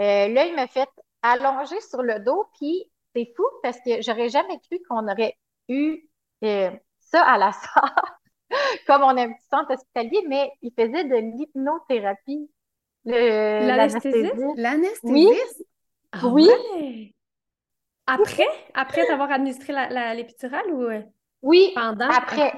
Euh, 0.00 0.28
là, 0.28 0.46
il 0.46 0.54
m'a 0.54 0.66
fait 0.66 0.88
allonger 1.22 1.80
sur 1.80 2.02
le 2.02 2.20
dos, 2.20 2.46
puis 2.58 2.90
c'est 3.14 3.32
fou 3.36 3.44
parce 3.62 3.78
que 3.80 4.02
j'aurais 4.02 4.28
jamais 4.28 4.58
cru 4.60 4.78
qu'on 4.88 5.08
aurait 5.08 5.36
eu 5.68 6.02
euh, 6.44 6.70
ça 7.00 7.22
à 7.22 7.38
la 7.38 7.52
salle, 7.52 7.90
comme 8.86 9.02
on 9.02 9.16
a 9.16 9.22
un 9.22 9.32
petit 9.32 9.46
centre 9.50 9.72
hospitalier, 9.72 10.22
mais 10.28 10.50
il 10.62 10.72
faisait 10.72 11.04
de 11.04 11.16
l'hypnothérapie. 11.16 12.50
L'anesthésiste? 13.04 14.34
l'anesthésiste? 14.56 15.64
Ah 16.12 16.26
Oui. 16.26 16.48
ouais? 16.48 17.14
Après? 18.06 18.46
Après 18.74 19.06
t'avoir 19.06 19.30
administré 19.30 19.72
l'épidurale 20.14 20.70
ou 20.70 20.82
euh, 20.82 21.02
Oui, 21.42 21.72
pendant? 21.74 22.08
après. 22.08 22.52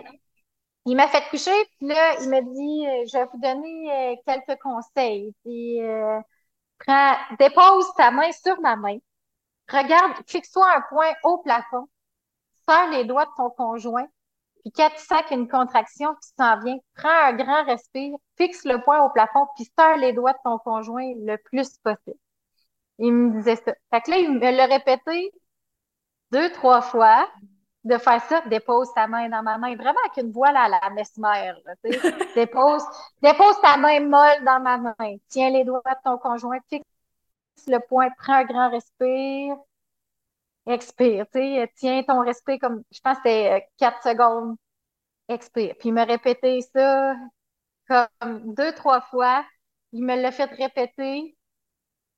Il 0.89 0.97
m'a 0.97 1.07
fait 1.07 1.23
coucher, 1.29 1.53
puis 1.77 1.89
là, 1.89 2.19
il 2.23 2.31
m'a 2.31 2.41
dit, 2.41 2.87
euh, 2.87 3.05
je 3.07 3.19
vais 3.19 3.27
vous 3.27 3.39
donner 3.39 3.93
euh, 3.93 4.17
quelques 4.27 4.59
conseils. 4.63 5.35
Puis, 5.45 5.83
euh, 5.83 6.19
prends, 6.79 7.15
dépose 7.39 7.87
ta 7.99 8.11
main 8.11 8.33
sur 8.33 8.59
ma 8.63 8.75
main. 8.75 8.97
Regarde, 9.71 10.15
fixe-toi 10.27 10.67
un 10.77 10.81
point 10.89 11.13
au 11.25 11.39
plafond. 11.39 11.89
Serre 12.67 12.91
les 12.91 13.05
doigts 13.05 13.27
de 13.27 13.31
ton 13.37 13.51
conjoint. 13.51 14.07
Puis 14.63 14.73
quand 14.73 14.89
tu 14.97 15.05
sens 15.05 15.21
qu'il 15.23 15.37
y 15.37 15.41
a 15.41 15.43
une 15.43 15.49
contraction 15.49 16.15
qui 16.15 16.31
s'en 16.39 16.59
vient, 16.61 16.79
prends 16.95 17.09
un 17.11 17.35
grand 17.35 17.65
respire, 17.65 18.17
fixe 18.39 18.65
le 18.65 18.83
point 18.83 19.05
au 19.05 19.11
plafond, 19.11 19.47
puis 19.57 19.71
serre 19.79 19.99
les 19.99 20.15
doigts 20.15 20.33
de 20.33 20.39
ton 20.43 20.59
conjoint 20.59 21.13
le 21.19 21.37
plus 21.37 21.77
possible. 21.85 22.19
Il 22.99 23.13
me 23.13 23.37
disait 23.37 23.57
ça. 23.57 23.75
Fait 23.91 24.01
que 24.01 24.11
là, 24.11 24.17
il 24.19 24.33
me 24.33 24.51
l'a 24.51 24.65
répété 24.65 25.33
deux, 26.31 26.51
trois 26.53 26.81
fois 26.81 27.29
de 27.85 27.97
faire 27.99 28.23
ça, 28.23 28.43
dépose 28.43 28.93
ta 28.95 29.07
main 29.07 29.29
dans 29.29 29.43
ma 29.43 29.59
main, 29.59 29.75
vraiment 29.77 30.01
avec 30.05 30.25
une 30.25 30.33
voix 30.33 30.53
là, 30.53 30.65
à 30.65 30.69
la 30.69 30.91
mesmère, 30.91 31.57
dépose, 32.35 32.83
dépose 33.23 33.61
ta 33.63 33.77
main 33.77 34.01
molle 34.01 34.45
dans 34.45 34.61
ma 34.61 34.79
main, 34.79 35.17
tiens 35.29 35.51
les 35.51 35.65
doigts 35.65 35.83
de 35.87 36.03
ton 36.05 36.19
conjoint, 36.19 36.59
fixe 36.69 36.85
le 37.67 37.79
point, 37.89 38.09
prends 38.19 38.35
un 38.35 38.45
grand 38.45 38.71
respire, 38.71 39.57
expire, 40.67 41.27
tiens 41.77 42.03
ton 42.03 42.21
respire 42.25 42.59
comme, 42.61 42.83
je 42.93 43.01
pense 43.01 43.17
que 43.19 43.23
c'était 43.25 43.53
euh, 43.53 43.61
quatre 43.79 44.03
secondes, 44.03 44.57
expire. 45.29 45.75
Puis 45.79 45.91
il 45.91 45.93
m'a 45.93 46.05
répété 46.05 46.61
ça 46.75 47.15
comme 47.89 48.55
deux, 48.55 48.73
trois 48.75 49.01
fois, 49.01 49.45
il 49.93 50.05
me 50.05 50.17
l'a 50.21 50.33
fait 50.33 50.51
répéter, 50.51 51.37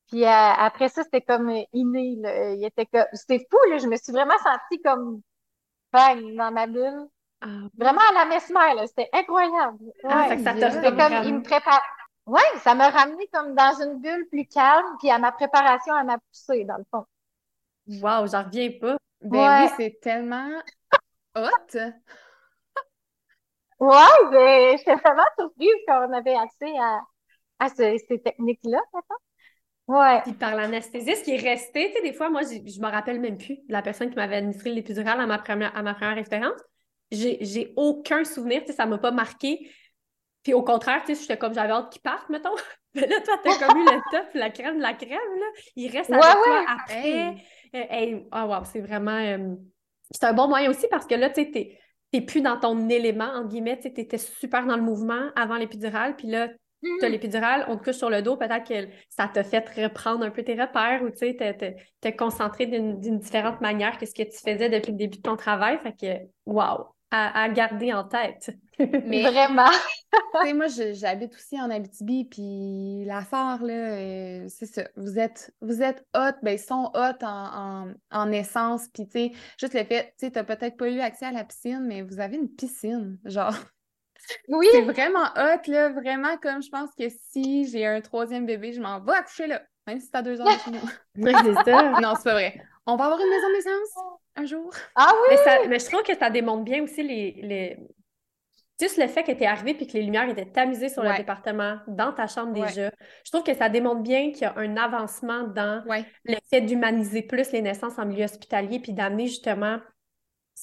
puis 0.09 0.25
euh, 0.25 0.29
après 0.29 0.89
ça, 0.89 1.05
c'était 1.05 1.21
comme 1.23 1.51
euh, 1.51 1.63
inné, 1.73 2.17
là. 2.19 2.53
Il 2.55 2.65
était 2.65 2.87
comme, 2.87 3.05
c'était 3.13 3.47
fou, 3.51 3.59
là, 3.71 3.79
je 3.79 3.87
me 3.87 3.97
suis 3.97 4.13
vraiment 4.13 4.39
sentie 4.43 4.83
comme 4.83 5.23
bang, 5.93 6.37
dans 6.37 6.51
ma 6.53 6.67
bulle. 6.67 7.07
Ah, 7.43 7.47
Vraiment 7.79 8.01
à 8.11 8.15
la 8.15 8.25
mesmer, 8.27 8.75
là. 8.77 8.87
C'était 8.87 9.09
incroyable. 9.13 9.79
Ah, 10.05 10.29
Ouais. 10.29 10.37
que 10.37 10.43
ça 10.43 10.53
te 10.55 10.91
comme, 10.91 11.25
il 11.27 11.35
me 11.35 11.43
prépare. 11.43 11.83
Ouais, 12.27 12.41
ça 12.59 12.75
m'a 12.75 12.91
ramené 12.91 13.27
comme 13.33 13.55
dans 13.55 13.81
une 13.83 14.01
bulle 14.01 14.29
plus 14.31 14.47
calme, 14.47 14.87
puis 14.99 15.11
à 15.11 15.19
ma 15.19 15.33
préparation 15.33 15.95
à 15.95 16.05
ma 16.05 16.19
poussée, 16.19 16.65
dans 16.65 16.77
le 16.77 16.85
fond. 16.91 17.05
Wow, 17.89 18.27
j'en 18.27 18.45
reviens 18.45 18.71
pas. 18.81 18.97
Ben 19.23 19.39
Ouais. 19.39 19.65
oui, 19.67 19.75
c'est 19.77 20.01
tellement 20.01 20.49
hot. 21.35 21.77
Ouais, 23.79 24.31
ben, 24.31 24.77
j'étais 24.79 24.95
vraiment 24.97 25.25
surprise 25.39 25.71
quand 25.89 26.07
on 26.09 26.13
avait 26.13 26.37
accès 26.37 26.77
à, 26.79 27.01
à 27.61 27.69
ce- 27.71 27.99
ces 28.09 28.21
techniques-là, 28.23 28.79
maintenant. 28.93 29.17
Ouais. 29.91 30.23
Puis 30.23 30.35
par 30.35 30.55
l'anesthésiste 30.55 31.25
qui 31.25 31.33
est 31.33 31.51
resté, 31.51 31.89
tu 31.89 31.97
sais, 31.97 32.03
des 32.03 32.13
fois, 32.13 32.31
moi, 32.31 32.43
je 32.43 32.81
me 32.81 32.89
rappelle 32.89 33.19
même 33.19 33.37
plus 33.37 33.57
de 33.57 33.73
la 33.73 33.83
personne 33.83 34.09
qui 34.09 34.15
m'avait 34.15 34.37
administré 34.37 34.71
l'épidurale 34.71 35.21
à 35.21 35.27
ma 35.27 35.39
première, 35.39 35.77
à 35.77 35.83
ma 35.83 35.95
première 35.95 36.17
expérience. 36.17 36.61
J'ai, 37.11 37.73
aucun 37.75 38.23
souvenir, 38.23 38.61
tu 38.61 38.69
sais, 38.69 38.73
ça 38.75 38.87
m'a 38.87 38.99
pas 38.99 39.11
marqué. 39.11 39.69
Puis 40.45 40.55
au 40.55 40.63
contraire, 40.63 41.03
tu 41.05 41.17
sais, 41.17 41.23
j'étais 41.23 41.37
comme, 41.37 41.55
j'avais 41.55 41.73
hâte 41.73 41.91
qu'il 41.91 42.03
parte, 42.03 42.29
mettons. 42.29 42.55
Mais 42.95 43.07
là, 43.07 43.21
toi, 43.21 43.35
t'as 43.43 43.67
comme 43.67 43.79
eu 43.79 43.85
le 43.85 44.01
top, 44.13 44.29
la 44.35 44.51
crème 44.51 44.77
de 44.77 44.83
la 44.83 44.95
crème, 44.95 45.11
là. 45.11 45.47
Il 45.75 45.91
reste 45.91 46.11
Ouais, 46.11 46.19
avec 46.19 46.37
ouais. 46.37 46.45
toi 46.45 46.65
après. 46.69 47.09
Hey. 47.09 47.43
Euh, 47.75 47.85
hey, 47.91 48.27
ah, 48.31 48.47
wow, 48.47 48.65
c'est 48.65 48.81
vraiment... 48.81 49.19
euh, 49.19 49.57
c'est 50.13 50.25
un 50.25 50.33
bon 50.33 50.47
moyen 50.47 50.71
aussi 50.71 50.87
parce 50.89 51.07
que 51.07 51.17
là, 51.17 51.31
tu 51.31 51.43
sais, 51.43 51.51
t'es, 51.51 52.21
plus 52.21 52.43
dans 52.43 52.59
ton 52.61 52.89
élément, 52.89 53.33
entre 53.35 53.49
guillemets, 53.49 53.77
tu 53.77 53.85
sais, 53.85 53.93
t'étais 53.93 54.19
super 54.19 54.67
dans 54.67 54.77
le 54.77 54.83
mouvement 54.83 55.31
avant 55.35 55.57
l'épidurale, 55.57 56.15
puis 56.15 56.29
là, 56.29 56.49
t'as 56.99 57.09
Mhm. 57.09 57.13
l'épidurale, 57.13 57.65
on 57.69 57.77
te 57.77 57.85
couche 57.85 57.97
sur 57.97 58.11
le 58.11 58.23
dos, 58.23 58.37
peut-être 58.37 58.67
que 58.69 58.89
ça 59.09 59.29
t'a 59.29 59.43
fait 59.45 59.67
reprendre 59.83 60.25
un 60.25 60.31
peu 60.31 60.43
tes 60.43 60.61
repères 60.61 61.03
ou 61.03 61.11
tu 61.11 61.17
sais, 61.19 61.35
te, 61.35 61.53
te, 61.53 61.75
te 62.01 62.17
concentrer 62.17 62.67
d'une 62.67 63.19
différente 63.19 63.61
manière 63.61 63.99
que 63.99 64.07
ce 64.07 64.15
que 64.15 64.23
tu 64.23 64.39
faisais 64.39 64.69
depuis 64.69 64.93
le 64.93 64.99
début 64.99 65.19
de 65.19 65.23
ton 65.23 65.37
travail. 65.37 65.79
Fait 65.83 65.93
que, 65.97 66.27
wow, 66.47 66.87
à, 67.11 67.43
à 67.43 67.49
garder 67.49 67.93
en 67.93 68.05
tête. 68.05 68.51
Mais 69.03 69.23
Vraiment. 69.31 69.69
Tu 70.43 70.49
sais, 70.49 70.55
moi, 70.55 70.67
j'habite 70.69 71.35
aussi 71.35 71.61
en 71.61 71.71
Abitibi, 71.71 72.25
puis 72.25 73.05
l'affaire, 73.05 73.63
là, 73.63 73.73
euh, 73.75 74.47
c'est 74.49 74.67
ça. 74.67 74.89
Vous 74.97 75.19
êtes, 75.19 75.55
vous 75.61 75.83
êtes 75.83 76.07
hot, 76.15 76.33
ben, 76.43 76.53
ils 76.53 76.59
sont 76.59 76.91
hot 76.95 77.25
en, 77.25 77.87
en, 77.91 77.95
en 78.11 78.33
essence, 78.33 78.89
puis 78.89 79.07
tu 79.07 79.13
sais, 79.13 79.33
juste 79.59 79.75
le 79.75 79.85
fait, 79.85 80.15
tu 80.19 80.27
sais, 80.27 80.31
t'as 80.33 80.45
peut-être 80.45 80.77
pas 80.77 80.89
eu 80.89 81.01
accès 81.01 81.27
à 81.27 81.33
la 81.33 81.45
piscine, 81.45 81.81
mais 81.87 82.03
vous 82.03 82.21
avez 82.21 82.37
une 82.37 82.49
piscine, 82.49 83.19
genre. 83.25 83.55
Oui. 84.49 84.67
C'est 84.73 84.83
vraiment 84.83 85.25
hot, 85.37 85.61
là, 85.71 85.91
vraiment 85.91 86.37
comme 86.39 86.63
je 86.63 86.69
pense 86.71 86.91
que 86.99 87.09
si 87.09 87.67
j'ai 87.71 87.87
un 87.87 88.01
troisième 88.01 88.47
bébé, 88.47 88.73
je 88.73 88.81
m'en 88.81 89.01
vais 89.01 89.13
accoucher 89.15 89.47
là, 89.47 89.63
même 89.87 89.99
si 90.01 90.07
c'est 90.07 90.17
à 90.17 90.23
deux 90.23 90.41
heures 90.41 90.47
de 90.47 90.53
chez 90.65 90.71
nous. 90.71 90.81
Oui, 91.17 91.33
c'est 91.45 91.71
ça. 91.71 91.83
Non, 92.01 92.15
c'est 92.17 92.25
pas 92.25 92.33
vrai. 92.35 92.61
On 92.87 92.97
va 92.97 93.05
avoir 93.05 93.21
une 93.21 93.29
maison 93.31 93.49
de 93.49 93.53
naissance 93.55 93.99
un 94.37 94.47
jour. 94.47 94.71
Ah 94.97 95.13
oui. 95.15 95.27
Mais, 95.31 95.37
ça, 95.45 95.59
mais 95.69 95.79
je 95.79 95.87
trouve 95.87 96.03
que 96.03 96.17
ça 96.17 96.31
démontre 96.31 96.65
bien 96.65 96.83
aussi 96.83 97.03
les, 97.03 97.33
les... 97.43 97.77
Juste 98.81 98.97
le 98.97 99.09
fait 99.09 99.23
que 99.23 99.33
tu 99.33 99.43
es 99.43 99.47
arrivé 99.47 99.77
et 99.79 99.87
que 99.87 99.93
les 99.93 100.03
lumières 100.03 100.27
étaient 100.31 100.47
tamisées 100.51 100.89
sur 100.89 101.03
le 101.03 101.15
département, 101.15 101.79
dans 101.87 102.13
ta 102.15 102.27
chambre 102.27 102.59
Ouais. 102.59 102.67
déjà. 102.67 102.91
Je 103.27 103.31
trouve 103.31 103.45
que 103.45 103.53
ça 103.55 103.69
démontre 103.69 104.01
bien 104.03 104.33
qu'il 104.33 104.43
y 104.43 104.45
a 104.47 104.55
un 104.57 104.77
avancement 104.79 105.43
dans 105.45 105.85
Ouais. 105.87 106.07
le 106.25 106.37
fait 106.49 106.63
d'humaniser 106.63 107.21
plus 107.23 107.53
les 107.53 107.61
naissances 107.61 107.99
en 107.99 108.07
milieu 108.07 108.25
hospitalier 108.25 108.81
puis 108.81 108.95
d'amener 108.95 109.27
justement 109.27 109.79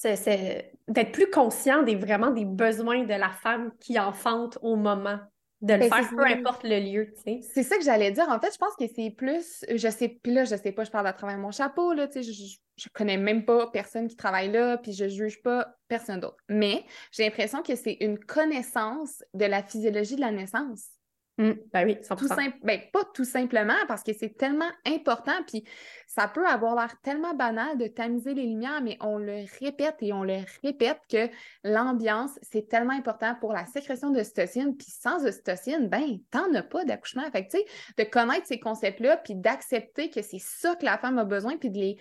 d'être 0.02 1.12
plus 1.12 1.30
conscient 1.30 1.82
des 1.82 1.96
vraiment 1.96 2.30
des 2.30 2.44
besoins 2.44 3.04
de 3.04 3.14
la 3.14 3.30
femme 3.30 3.72
qui 3.80 3.98
enfante 3.98 4.58
au 4.62 4.76
moment 4.76 5.18
de 5.60 5.74
le 5.74 5.80
Ben, 5.80 5.90
faire, 5.90 6.08
peu 6.10 6.24
importe 6.24 6.62
le 6.62 6.78
lieu, 6.78 7.12
tu 7.16 7.22
sais. 7.22 7.40
C'est 7.42 7.62
ça 7.64 7.76
que 7.76 7.82
j'allais 7.82 8.12
dire. 8.12 8.28
En 8.28 8.38
fait, 8.38 8.52
je 8.52 8.58
pense 8.58 8.76
que 8.76 8.86
c'est 8.86 9.10
plus. 9.10 9.64
Je 9.68 9.88
sais, 9.88 10.08
puis 10.08 10.32
là, 10.32 10.44
je 10.44 10.54
sais 10.54 10.70
pas, 10.70 10.84
je 10.84 10.90
parle 10.90 11.06
à 11.08 11.12
travers 11.12 11.38
mon 11.38 11.50
chapeau, 11.50 11.92
là, 11.92 12.06
tu 12.06 12.22
sais, 12.22 12.22
je, 12.22 12.32
je, 12.32 12.56
je 12.76 12.88
connais 12.92 13.16
même 13.16 13.44
pas 13.44 13.66
personne 13.70 14.06
qui 14.06 14.14
travaille 14.14 14.52
là, 14.52 14.78
puis 14.78 14.92
je 14.92 15.08
juge 15.08 15.42
pas 15.42 15.74
personne 15.88 16.20
d'autre. 16.20 16.36
Mais 16.48 16.84
j'ai 17.10 17.24
l'impression 17.24 17.62
que 17.62 17.74
c'est 17.74 17.96
une 18.00 18.18
connaissance 18.18 19.24
de 19.34 19.46
la 19.46 19.64
physiologie 19.64 20.14
de 20.14 20.20
la 20.20 20.30
naissance. 20.30 20.90
Mm. 21.38 21.52
Ben 21.72 21.86
oui, 21.86 21.96
100%. 22.02 22.16
Tout 22.16 22.26
simple, 22.26 22.58
ben, 22.64 22.80
pas 22.92 23.04
tout 23.14 23.24
simplement 23.24 23.76
parce 23.86 24.02
que 24.02 24.12
c'est 24.12 24.36
tellement 24.36 24.70
important, 24.84 25.40
puis 25.46 25.64
ça 26.08 26.26
peut 26.26 26.44
avoir 26.44 26.74
l'air 26.74 27.00
tellement 27.02 27.32
banal 27.32 27.78
de 27.78 27.86
tamiser 27.86 28.34
les 28.34 28.42
lumières, 28.44 28.82
mais 28.82 28.96
on 29.00 29.18
le 29.18 29.44
répète 29.60 29.94
et 30.00 30.12
on 30.12 30.24
le 30.24 30.38
répète 30.64 31.00
que 31.08 31.28
l'ambiance, 31.62 32.32
c'est 32.42 32.68
tellement 32.68 32.92
important 32.92 33.36
pour 33.40 33.52
la 33.52 33.66
sécrétion 33.66 34.10
d'ocytocine, 34.10 34.76
puis 34.76 34.88
sans 34.90 35.24
ocytocine, 35.24 35.88
ben, 35.88 36.18
t'en 36.32 36.52
as 36.54 36.64
pas 36.64 36.84
d'accouchement. 36.84 37.30
Fait 37.30 37.46
que, 37.46 37.52
tu 37.52 37.58
sais, 37.58 37.64
de 37.96 38.10
connaître 38.10 38.46
ces 38.46 38.58
concepts-là, 38.58 39.18
puis 39.18 39.36
d'accepter 39.36 40.10
que 40.10 40.22
c'est 40.22 40.40
ça 40.40 40.74
que 40.74 40.84
la 40.84 40.98
femme 40.98 41.18
a 41.18 41.24
besoin, 41.24 41.56
puis 41.56 41.70
de 41.70 41.78
les, 41.78 41.98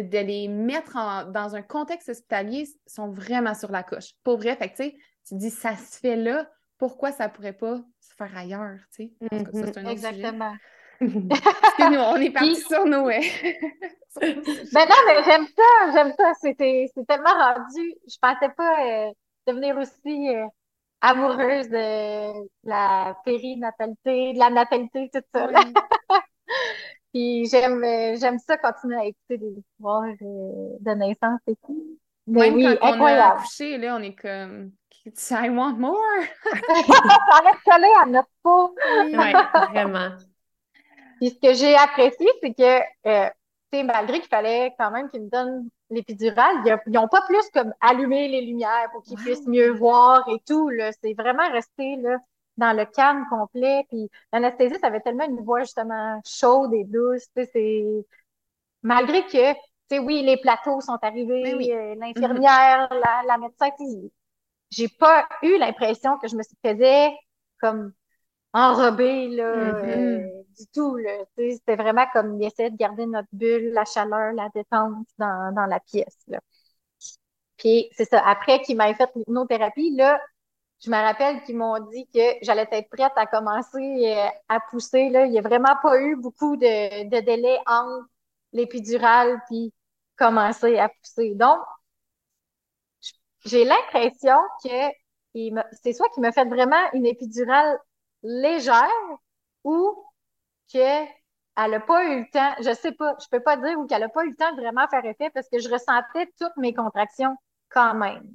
de 0.00 0.18
les 0.18 0.46
mettre 0.46 0.96
en- 0.96 1.24
dans 1.24 1.56
un 1.56 1.62
contexte 1.62 2.08
hospitalier, 2.10 2.68
sont 2.86 3.10
vraiment 3.10 3.54
sur 3.54 3.72
la 3.72 3.82
coche. 3.82 4.12
Pour 4.22 4.36
vrai, 4.36 4.54
fait 4.54 4.68
que, 4.68 4.76
tu 4.76 4.84
sais, 4.84 4.96
tu 5.26 5.34
te 5.34 5.40
dis, 5.40 5.50
ça 5.50 5.74
se 5.76 5.98
fait 5.98 6.14
là, 6.14 6.48
pourquoi 6.80 7.12
ça 7.12 7.28
pourrait 7.28 7.52
pas 7.52 7.76
se 8.00 8.14
faire 8.14 8.34
ailleurs, 8.36 8.78
tu 8.96 9.04
sais? 9.04 9.12
Ça, 9.52 9.66
c'est 9.66 9.78
un 9.78 9.84
autre 9.84 9.98
sujet. 9.98 10.08
Exactement. 10.08 10.54
Parce 10.98 11.74
que 11.76 11.92
nous, 11.92 12.00
on 12.00 12.16
est 12.16 12.30
partis 12.30 12.54
Puis- 12.54 12.62
sur 12.62 12.84
nos... 12.86 13.04
Ben 14.20 14.34
non, 14.88 14.96
mais 15.06 15.22
j'aime 15.24 15.46
ça, 15.56 15.92
j'aime 15.92 16.12
ça. 16.18 16.32
C'était, 16.40 16.86
c'est 16.92 17.06
tellement 17.06 17.30
rendu. 17.30 17.94
Je 18.08 18.16
pensais 18.20 18.52
pas 18.56 18.84
euh, 18.84 19.12
devenir 19.46 19.76
aussi 19.76 20.34
euh, 20.34 20.46
amoureuse 21.00 21.68
de 21.68 22.48
la 22.64 23.16
périnatalité, 23.24 24.32
de 24.32 24.38
la 24.38 24.50
natalité, 24.50 25.10
tout 25.14 25.20
ça. 25.32 25.48
Puis 27.12 27.46
j'aime, 27.46 27.84
euh, 27.84 28.16
j'aime 28.18 28.38
ça 28.40 28.56
continuer 28.56 28.96
à 28.96 29.04
écouter 29.04 29.38
des 29.38 29.54
histoires 29.60 30.02
de 30.20 30.94
naissance 30.94 31.40
et 31.46 31.56
tout. 31.64 31.98
Mais 32.26 32.50
Même 32.50 32.54
oui, 32.54 32.78
quand 32.80 32.98
on 32.98 33.04
a 33.04 33.34
accouché, 33.34 33.78
là, 33.78 33.96
on 33.96 34.02
est 34.02 34.14
comme... 34.14 34.72
I 35.30 35.48
want 35.50 35.78
more! 35.78 36.28
Ça 37.28 37.40
reste 37.44 37.62
collé 37.64 37.88
à 38.02 38.06
notre 38.06 38.28
peau. 38.42 38.74
Ouais, 39.12 39.50
vraiment. 39.54 40.16
Puis 41.20 41.30
ce 41.30 41.34
que 41.48 41.54
j'ai 41.54 41.74
apprécié, 41.76 42.26
c'est 42.42 42.54
que, 42.54 42.80
euh, 43.08 43.28
tu 43.72 43.78
sais, 43.78 43.82
malgré 43.84 44.20
qu'il 44.20 44.28
fallait 44.28 44.74
quand 44.78 44.90
même 44.90 45.10
qu'ils 45.10 45.22
me 45.22 45.28
donnent 45.30 45.68
l'épidurale, 45.90 46.56
ils 46.86 46.92
n'ont 46.92 47.08
pas 47.08 47.22
plus 47.22 47.48
comme 47.52 47.72
allumé 47.80 48.28
les 48.28 48.40
lumières 48.42 48.88
pour 48.92 49.02
qu'ils 49.04 49.18
Wow. 49.18 49.24
puissent 49.24 49.46
mieux 49.46 49.70
voir 49.70 50.26
et 50.28 50.40
tout, 50.46 50.68
là. 50.70 50.90
C'est 51.02 51.14
vraiment 51.14 51.48
resté, 51.52 51.96
là, 51.96 52.16
dans 52.56 52.76
le 52.76 52.86
calme 52.86 53.26
complet. 53.28 53.84
Puis 53.88 54.08
l'anesthésiste 54.32 54.84
avait 54.84 55.00
tellement 55.00 55.26
une 55.26 55.42
voix, 55.44 55.60
justement, 55.60 56.20
chaude 56.26 56.72
et 56.74 56.84
douce, 56.84 57.24
tu 57.36 57.42
sais, 57.44 57.50
c'est... 57.52 57.84
Malgré 58.82 59.24
que, 59.26 59.52
tu 59.54 59.60
sais, 59.90 59.98
oui, 59.98 60.22
les 60.22 60.36
plateaux 60.38 60.80
sont 60.80 60.98
arrivés, 61.02 61.54
oui. 61.56 61.72
euh, 61.72 61.94
l'infirmière, 61.96 62.88
la, 62.92 63.22
la 63.26 63.38
médecin, 63.38 63.70
tu 63.78 63.86
sais, 63.86 64.10
j'ai 64.70 64.88
pas 64.88 65.28
eu 65.42 65.58
l'impression 65.58 66.18
que 66.18 66.28
je 66.28 66.36
me 66.36 66.42
faisais 66.64 67.10
comme 67.60 67.92
enrobée, 68.54 69.28
là, 69.30 69.44
Mhm. 69.54 70.24
euh, 70.24 70.42
du 70.58 70.66
tout, 70.74 70.98
C'était 71.38 71.76
vraiment 71.76 72.06
comme 72.12 72.40
il 72.40 72.46
essayait 72.46 72.70
de 72.70 72.76
garder 72.76 73.06
notre 73.06 73.28
bulle, 73.32 73.72
la 73.74 73.84
chaleur, 73.86 74.32
la 74.34 74.48
détente 74.54 75.06
dans, 75.18 75.54
dans 75.54 75.66
la 75.66 75.80
pièce, 75.80 76.18
là. 76.28 76.40
Puis 77.58 77.88
c'est 77.92 78.06
ça, 78.08 78.20
après 78.26 78.60
qu'il 78.62 78.76
m'ait 78.76 78.94
fait 78.94 79.10
l'hypnothérapie, 79.14 79.94
là, 79.96 80.20
je 80.84 80.90
me 80.90 80.96
rappelle 80.96 81.42
qu'ils 81.44 81.56
m'ont 81.58 81.78
dit 81.90 82.06
que 82.14 82.20
j'allais 82.42 82.68
être 82.72 82.90
prête 82.90 83.12
à 83.16 83.26
commencer 83.26 83.78
euh, 84.16 84.28
à 84.48 84.60
pousser, 84.70 85.10
là. 85.10 85.26
Il 85.26 85.32
n'y 85.32 85.38
a 85.38 85.42
vraiment 85.42 85.76
pas 85.82 86.00
eu 86.00 86.16
beaucoup 86.16 86.56
de, 86.56 87.04
de 87.10 87.20
délai 87.20 87.58
entre 87.66 88.06
l'épidurale 88.52 89.40
puis 89.48 89.72
commencer 90.18 90.78
à 90.78 90.88
pousser. 90.90 91.34
Donc, 91.36 91.60
j'ai 93.44 93.64
l'impression 93.64 94.36
que 94.64 94.70
c'est 95.82 95.92
soit 95.92 96.08
qu'il 96.10 96.22
me 96.22 96.30
fait 96.32 96.44
vraiment 96.44 96.90
une 96.92 97.06
épidurale 97.06 97.78
légère 98.22 98.88
ou 99.64 100.04
que 100.72 100.78
elle 101.58 101.74
a 101.74 101.80
pas 101.80 102.04
eu 102.06 102.20
le 102.20 102.30
temps, 102.32 102.54
je 102.60 102.74
sais 102.74 102.92
pas, 102.92 103.16
je 103.22 103.28
peux 103.30 103.42
pas 103.42 103.56
dire 103.58 103.78
ou 103.78 103.86
qu'elle 103.86 104.02
a 104.04 104.08
pas 104.08 104.24
eu 104.24 104.30
le 104.30 104.36
temps 104.36 104.52
de 104.54 104.60
vraiment 104.62 104.88
faire 104.88 105.04
effet 105.04 105.30
parce 105.30 105.48
que 105.50 105.58
je 105.60 105.68
ressentais 105.70 106.28
toutes 106.38 106.56
mes 106.56 106.74
contractions 106.74 107.36
quand 107.70 107.94
même. 107.94 108.34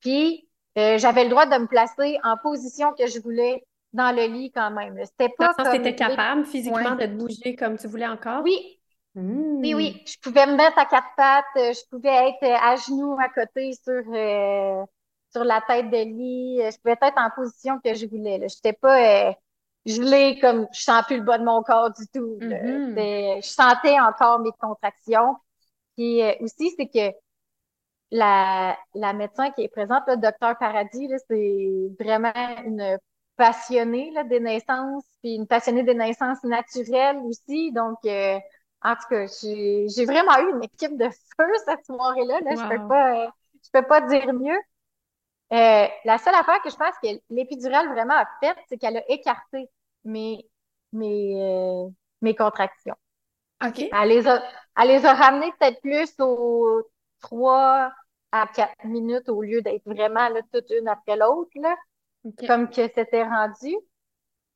Puis 0.00 0.48
euh, 0.76 0.98
j'avais 0.98 1.24
le 1.24 1.30
droit 1.30 1.46
de 1.46 1.56
me 1.58 1.66
placer 1.66 2.18
en 2.24 2.36
position 2.36 2.92
que 2.94 3.06
je 3.06 3.20
voulais 3.20 3.64
dans 3.92 4.14
le 4.14 4.26
lit 4.26 4.52
quand 4.52 4.70
même. 4.70 4.96
C'était 5.04 5.34
Dans 5.38 5.46
pas 5.46 5.48
le 5.48 5.54
sens 5.54 5.68
que 5.68 5.72
comme 5.72 5.76
tu 5.76 5.88
étais 5.88 5.94
capable 5.96 6.44
physiquement 6.46 6.94
Ouais. 6.94 6.96
de 6.96 7.06
te 7.06 7.10
bouger 7.12 7.56
comme 7.56 7.76
tu 7.78 7.86
voulais 7.88 8.06
encore? 8.06 8.42
Oui, 8.44 8.77
Oui, 9.62 9.74
oui, 9.74 10.02
je 10.06 10.16
pouvais 10.22 10.46
me 10.46 10.54
mettre 10.56 10.78
à 10.78 10.86
quatre 10.86 11.08
pattes, 11.16 11.44
euh, 11.56 11.72
je 11.72 11.80
pouvais 11.90 12.28
être 12.30 12.42
euh, 12.44 12.56
à 12.62 12.76
genoux 12.76 13.16
à 13.20 13.28
côté 13.28 13.72
sur, 13.72 13.92
euh, 14.14 14.84
sur 15.32 15.44
la 15.44 15.60
tête 15.62 15.90
de 15.90 15.96
lit, 15.96 16.60
euh, 16.62 16.70
je 16.70 16.76
pouvais 16.78 16.96
être 17.02 17.18
en 17.18 17.30
position 17.34 17.80
que 17.84 17.92
je 17.94 18.06
voulais. 18.06 18.38
Là. 18.38 18.46
J'étais 18.48 18.72
pas 18.72 19.28
euh, 19.30 19.32
gelée 19.84 20.38
comme 20.40 20.68
je 20.72 20.80
sens 20.82 21.04
plus 21.06 21.16
le 21.18 21.24
bas 21.24 21.38
de 21.38 21.44
mon 21.44 21.62
corps 21.62 21.90
du 21.92 22.06
tout. 22.14 22.40
C'était- 22.94 23.40
Je 23.42 23.48
sentais 23.48 23.98
encore 24.00 24.38
mes 24.40 24.52
contractions. 24.60 25.36
Puis 25.96 26.22
euh, 26.22 26.34
aussi, 26.40 26.72
c'est 26.78 26.88
que 26.88 27.16
la, 28.10 28.76
la 28.94 29.12
médecin 29.12 29.50
qui 29.52 29.62
est 29.62 29.68
présente, 29.68 30.02
le 30.06 30.16
docteur 30.16 30.56
Paradis, 30.58 31.08
là, 31.08 31.16
c'est 31.28 31.68
vraiment 32.00 32.32
une 32.64 32.98
passionnée 33.36 34.10
là, 34.12 34.24
des 34.24 34.40
naissances, 34.40 35.04
puis 35.22 35.34
une 35.34 35.46
passionnée 35.46 35.82
des 35.84 35.94
naissances 35.94 36.42
naturelles 36.44 37.18
aussi. 37.24 37.72
Donc, 37.72 37.98
euh, 38.06 38.38
En 38.82 38.94
tout 38.94 39.08
cas, 39.10 39.26
j'ai 39.42 40.04
vraiment 40.04 40.38
eu 40.38 40.54
une 40.54 40.64
équipe 40.64 40.96
de 40.96 41.08
feu 41.08 41.52
cette 41.64 41.84
soirée-là. 41.84 42.40
Là. 42.40 42.50
Je 42.54 42.76
peux 42.76 42.88
pas, 42.88 43.26
je 43.64 43.70
peux 43.72 43.86
pas 43.86 44.00
dire 44.02 44.32
mieux. 44.32 44.58
Euh, 45.52 45.86
la 46.04 46.18
seule 46.18 46.34
affaire 46.34 46.60
que 46.62 46.70
je 46.70 46.76
pense 46.76 46.94
que 47.02 47.08
l'épidurale 47.30 47.88
vraiment 47.88 48.14
a 48.14 48.26
faite, 48.40 48.58
c'est 48.68 48.76
qu'elle 48.78 48.98
a 48.98 49.10
écarté 49.10 49.68
mes, 50.04 50.46
mes, 50.92 51.42
euh, 51.42 51.88
mes 52.20 52.34
contractions. 52.34 52.96
OK. 53.64 53.80
Elle 53.90 54.08
les 54.08 54.28
a, 54.28 54.42
elle 54.78 54.88
les 54.88 55.06
a 55.06 55.14
ramenées 55.14 55.52
peut-être 55.58 55.80
plus 55.80 56.14
aux 56.20 56.82
3 57.20 57.92
à 58.30 58.46
4 58.46 58.84
minutes 58.84 59.28
au 59.28 59.42
lieu 59.42 59.62
d'être 59.62 59.84
vraiment 59.86 60.28
là, 60.28 60.40
toute 60.52 60.70
une 60.70 60.86
après 60.86 61.16
l'autre, 61.16 61.50
là, 61.56 61.74
comme 62.46 62.68
que 62.68 62.86
c'était 62.94 63.24
rendu. 63.24 63.74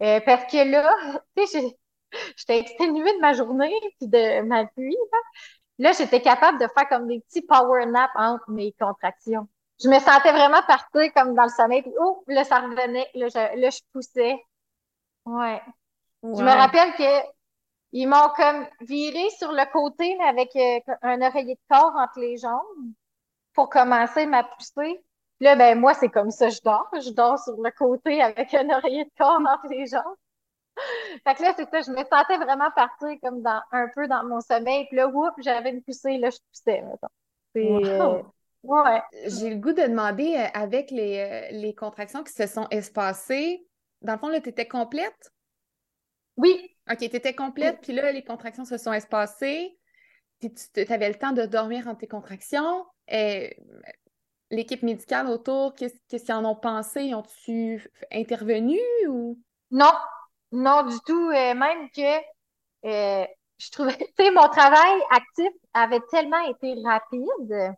Euh, 0.03 0.21
parce 0.27 0.45
que 0.51 0.71
là, 0.71 0.95
tu 1.37 1.47
sais, 1.47 1.79
j'étais 2.37 2.61
exténuée 2.61 3.13
de 3.15 3.21
ma 3.21 3.33
journée 3.33 3.75
puis 3.99 4.09
de 4.09 4.43
ma 4.43 4.65
nuit. 4.77 4.97
Là, 5.13 5.19
là 5.79 5.93
j'étais 5.93 6.21
capable 6.21 6.59
de 6.59 6.67
faire 6.77 6.89
comme 6.89 7.07
des 7.09 7.21
petits 7.21 7.43
power 7.43 7.87
naps 7.87 8.13
entre 8.17 8.51
mes 8.51 8.73
contractions. 8.79 9.49
Je 9.83 9.89
me 9.89 9.99
sentais 9.99 10.33
vraiment 10.33 10.63
partir 10.67 11.13
comme 11.15 11.35
dans 11.35 11.45
le 11.45 11.49
sommeil, 11.49 11.83
puis 11.83 11.93
oh, 11.99 12.23
là, 12.29 12.45
ça 12.45 12.61
revenait, 12.61 13.09
là, 13.15 13.29
je, 13.29 13.61
là, 13.61 13.71
je 13.71 13.81
poussais. 13.93 14.37
Ouais. 15.25 15.61
Je 16.23 16.43
me 16.43 16.51
rappelle 16.51 16.93
que 16.95 17.27
ils 17.93 18.07
m'ont 18.07 18.31
comme 18.37 18.67
viré 18.81 19.29
sur 19.39 19.53
le 19.53 19.71
côté, 19.71 20.17
mais 20.19 20.25
avec 20.25 20.55
euh, 20.57 20.95
un 21.03 21.21
oreiller 21.21 21.55
de 21.55 21.61
corps 21.69 21.95
entre 21.97 22.21
les 22.21 22.39
jambes 22.39 22.93
pour 23.55 23.69
commencer 23.69 24.25
ma 24.27 24.45
poussée. 24.45 25.05
Là, 25.41 25.57
ben 25.57 25.79
moi, 25.79 25.93
c'est 25.95 26.09
comme 26.09 26.31
ça, 26.31 26.49
je 26.49 26.61
dors. 26.65 26.89
Je 26.95 27.11
dors 27.11 27.39
sur 27.39 27.61
le 27.61 27.71
côté 27.73 28.23
avec 28.23 28.55
un 28.55 28.71
oreiller 28.71 29.05
de 29.05 29.11
corps 29.19 29.41
entre 29.41 29.69
les 29.69 29.87
jambes. 29.87 30.17
fait 31.25 31.35
que 31.35 31.43
là, 31.43 31.55
c'est 31.57 31.69
ça, 31.71 31.81
je 31.83 31.91
me 31.91 32.05
sentais 32.05 32.37
vraiment 32.37 32.71
partir 32.75 33.09
comme 33.23 33.43
dans 33.43 33.61
un 33.73 33.89
peu 33.95 34.09
dans 34.09 34.25
mon 34.25 34.41
sommeil. 34.41 34.87
Puis 34.89 34.97
là, 34.97 35.09
whoop, 35.09 35.35
j'avais 35.39 35.71
une 35.71 35.83
poussée, 35.83 36.19
là, 36.19 36.31
je 36.31 36.39
poussais, 36.51 36.83
C'est. 37.55 37.67
Euh, 37.67 38.23
ouais. 38.63 39.03
J'ai 39.27 39.51
le 39.51 39.57
goût 39.57 39.73
de 39.73 39.83
demander, 39.83 40.37
euh, 40.37 40.47
avec 40.55 40.91
les, 40.91 41.49
les 41.53 41.75
contractions 41.75 42.23
qui 42.23 42.33
se 42.33 42.47
sont 42.47 42.67
espacées, 42.71 43.67
dans 44.03 44.15
le 44.15 44.19
fond, 44.19 44.29
là, 44.29 44.41
tu 44.41 44.49
étais 44.49 44.67
complète? 44.67 45.33
Oui, 46.37 46.77
OK, 46.91 46.99
tu 46.99 47.05
étais 47.05 47.35
complète, 47.35 47.81
puis 47.83 47.93
là, 47.93 48.11
les 48.13 48.25
contractions 48.25 48.65
se 48.65 48.79
sont 48.79 48.93
espacées, 48.93 49.79
puis 50.41 50.53
tu 50.53 50.93
avais 50.93 51.09
le 51.09 51.15
temps 51.15 51.33
de 51.33 51.47
dormir 51.47 51.87
entre 51.87 52.01
tes 52.01 52.09
contractions. 52.09 52.85
Et 53.09 53.57
l'équipe 54.51 54.83
médicale 54.83 55.29
autour, 55.29 55.75
qu'est-ce 55.75 55.97
qu'ils 56.09 56.33
en 56.33 56.45
ont 56.45 56.57
pensé? 56.57 57.15
Ont-tu 57.15 57.89
intervenu 58.11 58.79
ou? 59.09 59.39
Non, 59.71 59.93
non 60.53 60.85
du 60.85 60.97
tout. 61.07 61.31
Euh, 61.31 61.55
même 61.55 61.91
que 61.91 62.19
euh, 62.85 63.27
je 63.59 63.71
trouvais, 63.71 63.97
tu 64.19 64.25
sais, 64.25 64.31
mon 64.31 64.49
travail 64.49 65.01
actif 65.11 65.51
avait 65.75 66.01
tellement 66.11 66.43
été 66.49 66.75
rapide 66.85 67.75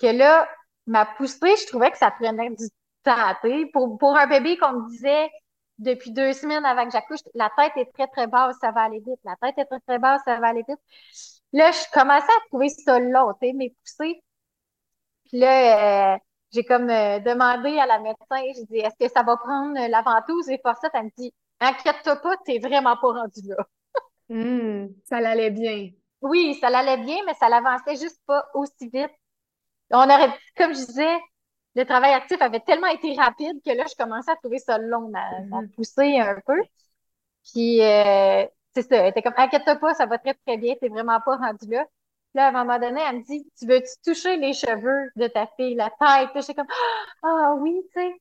que 0.00 0.06
là, 0.06 0.48
ma 0.86 1.06
poussée, 1.06 1.56
je 1.56 1.66
trouvais 1.66 1.90
que 1.90 1.98
ça 1.98 2.10
prenait 2.10 2.50
du 2.50 2.66
temps. 3.04 3.34
Pour, 3.72 3.98
pour 3.98 4.16
un 4.16 4.26
bébé 4.26 4.56
qu'on 4.58 4.72
me 4.72 4.90
disait 4.90 5.30
depuis 5.78 6.12
deux 6.12 6.32
semaines 6.32 6.64
avant 6.64 6.84
que 6.84 6.92
j'accouche, 6.92 7.20
la 7.34 7.50
tête 7.56 7.72
est 7.76 7.92
très, 7.92 8.06
très 8.08 8.26
basse, 8.26 8.56
ça 8.60 8.70
va 8.70 8.82
aller 8.82 9.00
vite. 9.00 9.20
La 9.24 9.36
tête 9.36 9.58
est 9.58 9.64
très, 9.66 9.80
très 9.80 9.98
basse, 9.98 10.22
ça 10.24 10.38
va 10.40 10.48
aller 10.48 10.64
vite. 10.68 10.78
Là, 11.52 11.70
je 11.72 11.84
commençais 11.92 12.32
à 12.32 12.48
trouver 12.48 12.68
ça 12.68 12.98
long, 12.98 13.32
tu 13.34 13.48
sais, 13.48 13.52
mes 13.52 13.70
poussées. 13.70 14.22
Puis 15.26 15.38
là, 15.38 16.14
euh, 16.14 16.18
j'ai 16.52 16.64
comme 16.64 16.90
euh, 16.90 17.18
demandé 17.20 17.78
à 17.78 17.86
la 17.86 17.98
médecin, 17.98 18.42
j'ai 18.54 18.64
dit, 18.66 18.78
est-ce 18.78 18.96
que 19.06 19.12
ça 19.12 19.22
va 19.22 19.36
prendre 19.36 19.74
la 19.74 20.02
ventouse 20.02 20.48
et 20.48 20.60
ça? 20.64 20.88
Elle 20.94 21.04
me 21.04 21.10
dit, 21.16 21.32
inquiète-toi 21.60 22.16
pas, 22.16 22.36
t'es 22.44 22.58
vraiment 22.58 22.96
pas 22.96 23.12
rendu 23.12 23.40
là. 23.46 23.56
Hmm, 24.30 24.86
ça 25.04 25.20
l'allait 25.20 25.50
bien. 25.50 25.90
Oui, 26.22 26.56
ça 26.58 26.70
l'allait 26.70 26.96
bien, 27.04 27.18
mais 27.26 27.34
ça 27.34 27.50
l'avançait 27.50 27.96
juste 27.96 28.22
pas 28.26 28.46
aussi 28.54 28.88
vite. 28.88 29.10
On 29.90 30.04
aurait, 30.04 30.32
comme 30.56 30.72
je 30.74 30.86
disais, 30.86 31.18
le 31.74 31.84
travail 31.84 32.14
actif 32.14 32.40
avait 32.40 32.60
tellement 32.60 32.86
été 32.88 33.14
rapide 33.14 33.60
que 33.64 33.70
là, 33.72 33.84
je 33.86 33.94
commençais 33.94 34.30
à 34.30 34.36
trouver 34.36 34.58
ça 34.58 34.78
long 34.78 35.12
à, 35.14 35.40
mm-hmm. 35.42 35.70
pousser 35.72 36.18
un 36.18 36.40
peu. 36.46 36.58
Puis, 37.52 37.82
euh, 37.82 38.46
c'est 38.74 38.82
ça, 38.88 38.96
elle 38.96 39.10
était 39.10 39.22
comme, 39.22 39.34
inquiète-toi 39.36 39.76
pas, 39.76 39.94
ça 39.94 40.06
va 40.06 40.18
très, 40.18 40.34
très 40.34 40.56
bien, 40.56 40.74
t'es 40.80 40.88
vraiment 40.88 41.20
pas 41.20 41.36
rendu 41.36 41.68
là. 41.70 41.84
Là, 42.34 42.46
à 42.46 42.48
un 42.48 42.52
moment 42.52 42.78
donné, 42.78 43.00
elle 43.08 43.18
me 43.18 43.22
dit, 43.24 43.46
tu 43.58 43.66
veux-tu 43.66 43.92
toucher 44.04 44.36
les 44.36 44.54
cheveux 44.54 45.10
de 45.16 45.28
ta 45.28 45.46
fille, 45.56 45.74
la 45.76 45.90
tête? 45.90 46.30
J'étais 46.34 46.54
comme, 46.54 46.66
ah 47.22 47.54
oui, 47.58 47.80
tu 47.94 48.00
sais. 48.00 48.12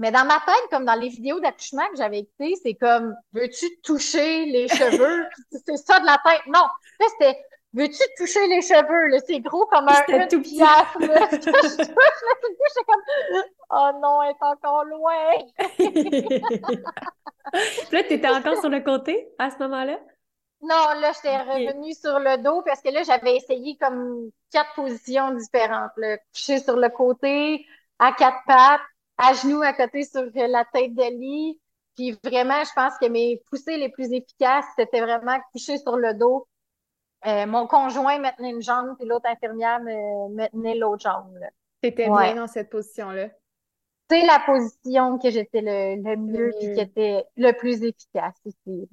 Mais 0.00 0.10
dans 0.10 0.24
ma 0.24 0.40
tête, 0.46 0.70
comme 0.70 0.86
dans 0.86 0.94
les 0.94 1.10
vidéos 1.10 1.40
d'accouchement 1.40 1.86
que 1.90 1.98
j'avais 1.98 2.20
écoutées, 2.20 2.54
c'est 2.62 2.72
comme, 2.72 3.14
veux-tu 3.34 3.66
toucher 3.82 4.46
les 4.46 4.66
cheveux? 4.66 5.26
c'est 5.66 5.76
ça 5.76 6.00
de 6.00 6.06
la 6.06 6.18
tête. 6.24 6.40
Non, 6.46 6.64
là, 6.98 7.06
c'était, 7.10 7.38
veux-tu 7.74 8.02
toucher 8.16 8.46
les 8.48 8.62
cheveux? 8.62 9.08
Là, 9.08 9.18
c'est 9.26 9.40
gros 9.40 9.66
comme 9.66 9.86
un 9.88 10.02
une 10.08 10.26
tout 10.26 10.40
pièce. 10.40 10.64
Là. 10.64 10.88
je 11.30 11.36
touche, 11.36 11.86
comme, 12.86 13.42
oh 13.72 13.90
non, 14.00 14.22
elle 14.22 14.30
est 14.30 14.42
encore 14.42 14.86
loin. 14.86 15.34
là, 17.92 18.02
tu 18.02 18.14
étais 18.14 18.28
encore 18.30 18.56
sur 18.58 18.70
le 18.70 18.80
côté 18.80 19.28
à 19.38 19.50
ce 19.50 19.58
moment-là? 19.58 19.98
Non, 20.62 20.98
là, 20.98 21.12
j'étais 21.14 21.36
revenue 21.36 21.92
sur 21.92 22.18
le 22.18 22.42
dos 22.42 22.62
parce 22.62 22.80
que 22.80 22.88
là, 22.88 23.02
j'avais 23.02 23.36
essayé 23.36 23.76
comme 23.78 24.30
quatre 24.50 24.72
positions 24.74 25.34
différentes. 25.34 25.92
Là. 25.98 26.16
Coucher 26.32 26.58
sur 26.58 26.76
le 26.76 26.88
côté, 26.88 27.66
à 27.98 28.12
quatre 28.12 28.38
pattes, 28.46 28.80
à 29.20 29.32
genoux 29.34 29.62
à 29.62 29.72
côté 29.72 30.04
sur 30.04 30.24
la 30.34 30.64
tête 30.72 30.94
de 30.94 31.18
lit. 31.18 31.60
Puis 31.96 32.18
vraiment, 32.24 32.62
je 32.64 32.72
pense 32.74 32.94
que 33.00 33.06
mes 33.08 33.42
poussées 33.50 33.76
les 33.76 33.88
plus 33.88 34.12
efficaces, 34.12 34.64
c'était 34.78 35.00
vraiment 35.00 35.38
coucher 35.52 35.76
sur 35.78 35.96
le 35.96 36.14
dos 36.14 36.46
euh, 37.26 37.46
mon 37.46 37.66
conjoint 37.66 38.18
me 38.18 38.34
tenait 38.36 38.50
une 38.50 38.62
jambe, 38.62 38.96
puis 38.98 39.06
l'autre 39.06 39.26
infirmière 39.28 39.80
me, 39.80 40.48
tenait 40.48 40.74
l'autre 40.74 41.02
jambe. 41.02 41.38
T'étais 41.82 42.08
bien 42.08 42.34
dans 42.34 42.46
cette 42.46 42.70
position-là? 42.70 43.28
C'est 44.08 44.26
la 44.26 44.40
position 44.44 45.18
que 45.18 45.30
j'étais 45.30 45.60
le, 45.60 46.16
mieux, 46.16 46.50
et 46.60 46.74
qui 46.74 46.80
était 46.80 47.24
le 47.36 47.52
plus 47.52 47.82
efficace 47.84 48.34
aussi. 48.44 48.88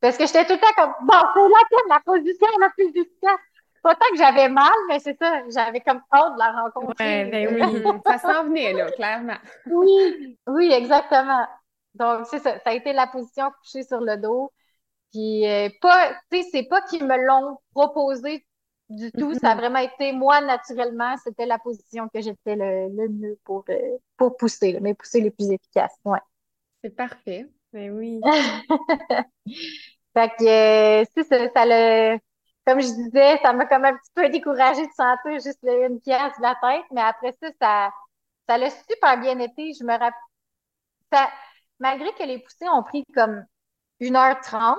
Parce 0.00 0.18
que 0.18 0.26
j'étais 0.26 0.44
tout 0.44 0.52
le 0.52 0.58
temps 0.58 0.74
comme, 0.76 0.92
bon, 1.06 1.14
c'est 1.34 1.40
laquelle 1.40 1.88
la 1.88 2.00
position 2.04 2.46
la 2.60 2.70
plus 2.70 2.88
efficace? 2.88 3.40
Pas 3.84 3.94
tant 3.96 4.06
que 4.12 4.16
j'avais 4.16 4.48
mal, 4.48 4.72
mais 4.88 4.98
c'est 4.98 5.16
ça, 5.18 5.42
j'avais 5.50 5.80
comme 5.80 6.00
hâte 6.10 6.32
de 6.32 6.38
la 6.38 6.52
rencontrer. 6.52 7.04
Ouais, 7.04 7.30
ben 7.30 7.54
oui, 7.54 7.82
ça 8.06 8.16
s'en 8.16 8.44
venait, 8.44 8.72
là, 8.72 8.90
clairement. 8.90 9.36
Oui, 9.66 10.38
oui, 10.46 10.72
exactement. 10.72 11.46
Donc, 11.92 12.24
c'est 12.24 12.38
ça, 12.38 12.58
ça 12.60 12.70
a 12.70 12.72
été 12.72 12.94
la 12.94 13.06
position 13.06 13.50
couchée 13.60 13.82
sur 13.82 14.00
le 14.00 14.16
dos. 14.16 14.50
Puis 15.12 15.46
euh, 15.46 15.68
pas, 15.82 16.14
tu 16.30 16.42
sais, 16.42 16.48
c'est 16.50 16.62
pas 16.62 16.80
qu'ils 16.80 17.04
me 17.04 17.14
l'ont 17.26 17.58
proposé 17.74 18.46
du 18.88 19.12
tout. 19.12 19.34
Ça 19.34 19.50
a 19.50 19.54
mm-hmm. 19.54 19.58
vraiment 19.58 19.78
été 19.80 20.12
moi 20.12 20.40
naturellement, 20.40 21.14
c'était 21.22 21.44
la 21.44 21.58
position 21.58 22.08
que 22.08 22.22
j'étais 22.22 22.56
le, 22.56 22.88
mieux 23.10 23.38
pour, 23.44 23.66
euh, 23.68 23.98
pour 24.16 24.38
pousser, 24.38 24.78
mais 24.80 24.94
pousser 24.94 25.20
les 25.20 25.30
plus 25.30 25.50
efficaces. 25.50 25.94
Ouais. 26.06 26.20
C'est 26.82 26.96
parfait. 26.96 27.46
Ben 27.70 27.92
oui. 27.92 28.18
fait 30.14 30.30
que 30.38 31.02
euh, 31.02 31.04
c'est 31.14 31.24
ça, 31.24 31.50
ça 31.52 31.66
le. 31.66 32.18
Comme 32.66 32.80
je 32.80 32.88
disais, 32.88 33.38
ça 33.42 33.52
m'a 33.52 33.66
comme 33.66 33.84
un 33.84 33.94
petit 33.94 34.10
peu 34.14 34.28
découragée 34.30 34.86
de 34.86 34.92
sentir 34.92 35.40
juste 35.40 35.60
une 35.62 36.00
pièce 36.00 36.32
de 36.38 36.42
la 36.42 36.54
tête, 36.62 36.84
mais 36.92 37.02
après 37.02 37.36
ça, 37.42 37.48
ça, 37.60 37.92
ça 38.48 38.58
l'a 38.58 38.70
super 38.70 39.18
bien 39.20 39.38
été. 39.38 39.72
Je 39.78 39.84
me 39.84 39.92
rappelle. 39.92 40.14
malgré 41.78 42.12
que 42.14 42.24
les 42.24 42.38
poussées 42.38 42.68
ont 42.68 42.82
pris 42.82 43.04
comme 43.14 43.44
1h30 44.00 44.76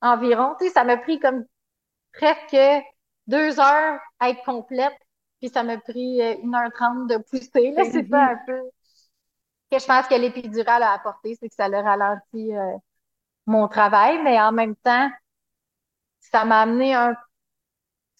environ. 0.00 0.54
Tu 0.58 0.66
sais, 0.66 0.72
ça 0.72 0.84
m'a 0.84 0.96
pris 0.96 1.18
comme 1.20 1.44
presque 2.12 2.56
deux 3.26 3.60
heures 3.60 4.00
à 4.20 4.30
être 4.30 4.44
complète, 4.44 4.96
puis 5.40 5.50
ça 5.50 5.62
m'a 5.62 5.78
pris 5.78 6.20
1h30 6.20 7.12
euh, 7.12 7.16
de 7.16 7.22
pousser. 7.22 7.70
Là, 7.72 7.84
c'est 7.90 8.08
ça 8.08 8.22
un 8.22 8.38
peu 8.46 8.60
que 9.70 9.78
je 9.78 9.86
pense 9.86 10.06
que 10.06 10.14
l'épidurale 10.14 10.82
a 10.82 10.92
apporté, 10.92 11.36
c'est 11.40 11.48
que 11.48 11.54
ça 11.54 11.64
a 11.66 11.82
ralenti 11.82 12.56
euh, 12.56 12.76
mon 13.46 13.68
travail, 13.68 14.22
mais 14.22 14.40
en 14.40 14.52
même 14.52 14.76
temps, 14.76 15.10
ça 16.30 16.44
m'a 16.44 16.62
amené 16.62 16.94
un 16.94 17.14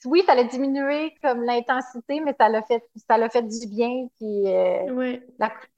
oui, 0.05 0.23
ça 0.27 0.35
l'a 0.35 0.45
diminué 0.45 1.15
comme 1.23 1.43
l'intensité, 1.43 2.21
mais 2.21 2.35
ça 2.39 2.49
l'a 2.49 2.63
fait 2.63 2.83
ça 3.09 3.19
l'a 3.19 3.29
fait 3.29 3.43
du 3.43 3.67
bien. 3.67 4.07
Puis 4.19 4.47
euh, 4.47 5.19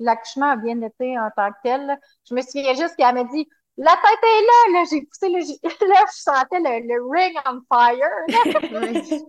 l'accouchement 0.01 0.51
a 0.51 0.57
bien 0.57 0.81
été 0.83 1.19
en 1.19 1.31
tant 1.35 1.51
que 1.51 1.57
tel. 1.63 1.99
Je 2.29 2.35
me 2.35 2.43
souviens 2.43 2.75
juste 2.75 2.97
qu'elle 2.97 3.15
m'a 3.15 3.25
dit 3.25 3.49
la 3.79 3.93
tête 3.93 4.23
est 4.23 4.43
là, 4.43 4.81
là, 4.81 4.85
j'ai 4.91 5.03
poussé, 5.03 5.29
là, 5.29 5.39
là, 5.89 6.05
je 6.13 6.21
sentais 6.21 6.59
le, 6.59 6.89
le 6.89 7.11
ring 7.11 7.37
on 7.47 7.61
fire. 7.73 9.23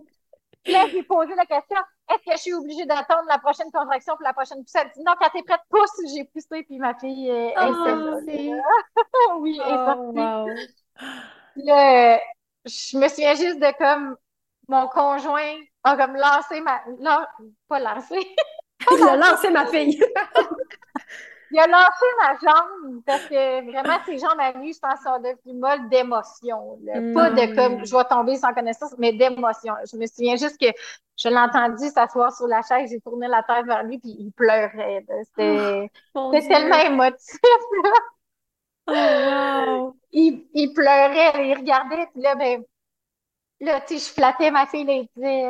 Là, 0.66 0.86
j'ai 0.92 1.02
posé 1.04 1.34
la 1.34 1.46
question, 1.46 1.78
est-ce 2.10 2.18
que 2.18 2.32
je 2.32 2.42
suis 2.42 2.52
obligée 2.52 2.84
d'attendre 2.84 3.24
la 3.28 3.38
prochaine 3.38 3.70
contraction 3.72 4.12
pour 4.14 4.24
la 4.24 4.34
prochaine 4.34 4.58
poussée? 4.62 4.80
Elle 4.82 4.90
dit, 4.94 5.02
non, 5.02 5.14
quand 5.18 5.30
t'es 5.32 5.42
prête, 5.42 5.60
pousse, 5.70 6.12
j'ai 6.14 6.24
poussé, 6.24 6.64
puis 6.64 6.78
ma 6.78 6.92
fille 6.98 7.30
est, 7.30 7.54
oh, 7.56 9.38
Oui, 9.40 9.58
elle 9.64 9.72
est 9.72 9.78
oh, 9.78 9.86
sortie. 9.86 10.18
Wow. 11.66 12.18
Je 12.64 12.98
me 12.98 13.08
souviens 13.08 13.34
juste 13.34 13.58
de 13.58 13.76
comme 13.78 14.16
mon 14.68 14.86
conjoint 14.88 15.56
a 15.82 15.96
comme 15.96 16.16
lancé 16.16 16.60
ma... 16.60 16.80
Non, 17.00 17.24
pas 17.68 17.80
lancé. 17.80 18.16
Il 18.90 19.02
a 19.02 19.16
lancé 19.16 19.50
ma 19.50 19.66
fille. 19.66 20.02
il 21.52 21.58
a 21.58 21.66
lâché 21.66 22.06
ma 22.18 22.32
jambe 22.34 23.02
parce 23.04 23.24
que 23.24 23.70
vraiment, 23.70 23.98
ses 24.06 24.18
jambes 24.18 24.38
à 24.38 24.52
lui, 24.52 24.72
je 24.72 24.78
pense, 24.78 25.00
sont 25.02 25.18
devenues 25.18 25.58
molles 25.58 25.88
d'émotion. 25.88 26.78
Pas 27.14 27.30
de 27.30 27.54
comme 27.54 27.84
je 27.84 27.96
vais 27.96 28.04
tomber 28.04 28.36
sans 28.36 28.54
connaissance, 28.54 28.94
mais 28.98 29.12
d'émotion. 29.12 29.74
Je 29.90 29.96
me 29.96 30.06
souviens 30.06 30.36
juste 30.36 30.58
que 30.60 30.68
je 31.16 31.28
l'ai 31.28 31.36
entendu 31.36 31.88
s'asseoir 31.88 32.32
sur 32.34 32.46
la 32.46 32.62
chaise, 32.62 32.90
j'ai 32.90 33.00
tourné 33.00 33.28
la 33.28 33.42
tête 33.42 33.66
vers 33.66 33.82
lui, 33.82 33.98
puis 33.98 34.14
il 34.18 34.30
pleurait. 34.32 35.04
C'était 35.24 35.90
oh, 36.14 36.32
tellement 36.32 36.78
émotif. 36.78 37.40
Là. 37.84 37.90
Oh, 38.90 39.92
wow. 39.92 39.96
il, 40.12 40.46
il 40.54 40.72
pleurait, 40.72 41.48
il 41.48 41.54
regardait, 41.56 42.06
puis 42.12 42.22
là, 42.22 42.34
ben, 42.34 42.64
là, 43.60 43.80
tu 43.82 43.98
sais, 43.98 44.08
je 44.08 44.12
flattais 44.14 44.50
ma 44.50 44.66
fille, 44.66 44.86
il 44.88 45.08
disait, 45.16 45.44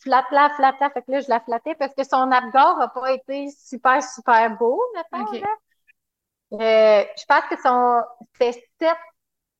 flatte-la, 0.00 0.50
flatte-la. 0.56 0.90
Fait 0.90 1.02
que 1.02 1.12
là, 1.12 1.20
je 1.20 1.28
la 1.28 1.40
flattais 1.40 1.74
parce 1.76 1.94
que 1.94 2.04
son 2.04 2.30
abgor 2.30 2.78
n'a 2.78 2.88
pas 2.88 3.12
été 3.12 3.48
super, 3.50 4.02
super 4.02 4.56
beau, 4.56 4.80
maintenant. 4.94 5.26
Euh, 6.52 7.04
je 7.18 7.24
pense 7.26 7.44
que 7.50 7.60
son, 7.62 8.02
c'était 8.34 8.52
7, 8.80 8.96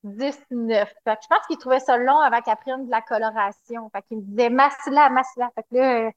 10, 0.04 0.38
9. 0.50 0.92
Fait 1.04 1.16
que 1.16 1.22
je 1.22 1.28
pense 1.28 1.46
qu'il 1.46 1.58
trouvait 1.58 1.80
ça 1.80 1.96
long 1.96 2.20
avant 2.20 2.40
qu'elle 2.42 2.56
prenne 2.56 2.86
de 2.86 2.90
la 2.90 3.02
coloration. 3.02 3.90
Fait 3.90 4.02
qu'il 4.02 4.18
me 4.18 4.22
disait, 4.22 4.50
masse-la, 4.50 5.10
masse-la. 5.10 5.50
Fait 5.54 5.62
que 5.62 5.76
là, 5.76 6.10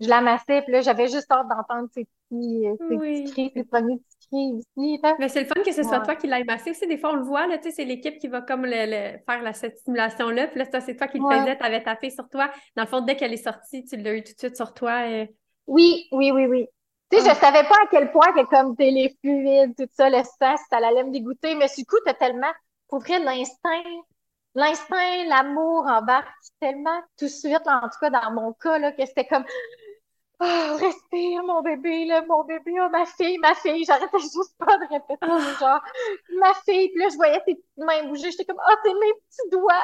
je 0.00 0.08
la 0.08 0.20
massais, 0.20 0.62
puis 0.62 0.72
là, 0.72 0.80
j'avais 0.80 1.08
juste 1.08 1.30
hâte 1.30 1.46
d'entendre 1.48 1.88
ses 1.92 2.04
petits, 2.04 2.64
ses 2.88 2.96
petits 2.96 3.32
cris, 3.32 3.52
ses 3.54 3.64
premiers 3.64 3.96
petits 3.96 4.20
mais 4.32 5.28
c'est 5.28 5.40
le 5.40 5.46
fun 5.46 5.60
que 5.64 5.72
ce 5.72 5.82
soit 5.82 6.00
toi 6.00 6.14
qui 6.14 6.26
l'aies 6.26 6.44
massé 6.44 6.70
aussi. 6.70 6.86
Des 6.86 6.98
fois, 6.98 7.10
on 7.10 7.16
le 7.16 7.24
voit, 7.24 7.46
là, 7.46 7.58
c'est 7.60 7.84
l'équipe 7.84 8.18
qui 8.18 8.28
va 8.28 8.40
comme 8.40 8.64
le, 8.64 9.18
faire 9.26 9.42
la, 9.42 9.52
cette 9.52 9.78
stimulation-là. 9.78 10.48
Puis 10.48 10.58
là, 10.60 10.80
c'est 10.80 10.96
toi 10.96 11.08
qui 11.08 11.18
le 11.18 11.28
faisais, 11.28 11.56
tu 11.56 11.64
avais 11.64 11.82
tapé 11.82 12.10
sur 12.10 12.28
toi. 12.28 12.50
Dans 12.76 12.84
le 12.84 12.88
fond, 12.88 13.00
dès 13.00 13.16
qu'elle 13.16 13.32
est 13.32 13.44
sortie, 13.44 13.84
tu 13.84 13.96
l'as 13.96 14.14
eu 14.14 14.22
tout 14.22 14.32
de 14.32 14.38
suite 14.38 14.56
sur 14.56 14.72
toi. 14.72 15.08
Et... 15.08 15.34
Oui, 15.66 16.06
oui, 16.12 16.30
oui, 16.30 16.46
oui. 16.46 16.66
Tu 17.10 17.18
sais, 17.18 17.28
je 17.28 17.34
je 17.34 17.40
savais 17.40 17.64
pas 17.64 17.74
à 17.74 17.88
quel 17.90 18.12
point 18.12 18.32
que 18.32 18.44
comme 18.46 18.76
t'es 18.76 18.90
les 18.90 19.16
fluides, 19.20 19.74
tout 19.76 19.88
ça, 19.94 20.08
le 20.08 20.22
sang, 20.22 20.56
ça 20.70 20.76
allait 20.76 21.02
me 21.02 21.10
dégoûter. 21.10 21.56
Mais 21.56 21.66
du 21.76 21.84
coup, 21.84 21.96
t'as 22.04 22.14
tellement, 22.14 22.52
pour 22.88 23.00
vrai, 23.00 23.18
l'instinct, 23.18 23.82
l'instinct, 24.54 25.24
l'amour 25.28 25.86
embarque 25.88 26.28
tellement 26.60 27.00
tout 27.18 27.24
de 27.24 27.30
suite, 27.30 27.66
en 27.66 27.80
tout 27.80 27.98
cas 28.00 28.10
dans 28.10 28.30
mon 28.30 28.52
cas, 28.52 28.78
là, 28.78 28.92
que 28.92 29.04
c'était 29.04 29.26
comme, 29.26 29.44
oh, 30.40 30.76
respire, 30.76 31.42
mon 31.44 31.62
bébé, 31.62 32.06
là, 32.06 32.22
mon 32.26 32.44
bébé, 32.44 32.72
oh, 32.80 32.88
ma 32.90 33.04
fille, 33.04 33.38
ma 33.38 33.54
fille. 33.54 33.84
J'arrêtais 33.84 34.18
juste 34.18 34.56
pas 34.58 34.76
de 34.78 34.88
répéter, 34.88 35.18
oh. 35.22 35.38
genre, 35.60 35.80
ma 36.38 36.54
fille. 36.64 36.88
Puis 36.88 36.98
là, 36.98 37.08
je 37.10 37.16
voyais 37.16 37.40
ses 37.46 37.54
petites 37.54 37.76
mains 37.76 38.04
bouger. 38.08 38.30
J'étais 38.30 38.44
comme, 38.44 38.60
oh, 38.66 38.74
c'est 38.84 38.94
mes 38.94 39.12
petits 39.28 39.50
doigts, 39.50 39.74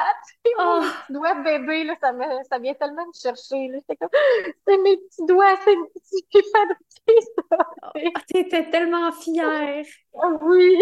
oh. 0.59 0.79
mes 0.81 0.87
petits 0.87 1.13
doigts 1.13 1.35
bébé, 1.35 1.83
là, 1.83 1.95
ça, 2.01 2.11
me, 2.11 2.23
ça 2.49 2.59
vient 2.59 2.73
tellement 2.73 3.05
me 3.05 3.13
chercher, 3.13 3.67
là. 3.67 3.77
J'étais 3.77 3.95
comme, 3.95 4.09
c'est 4.67 4.77
mes 4.77 4.97
petits 4.97 5.25
doigts, 5.25 5.55
c'est 5.63 5.75
mes 5.75 5.89
petits, 5.89 6.25
j'ai 6.33 6.43
fabriqué 6.51 7.27
ça. 7.49 7.57
Oh, 7.83 8.19
T'étais 8.27 8.69
tellement 8.69 9.11
fière. 9.11 9.85
oui. 10.41 10.79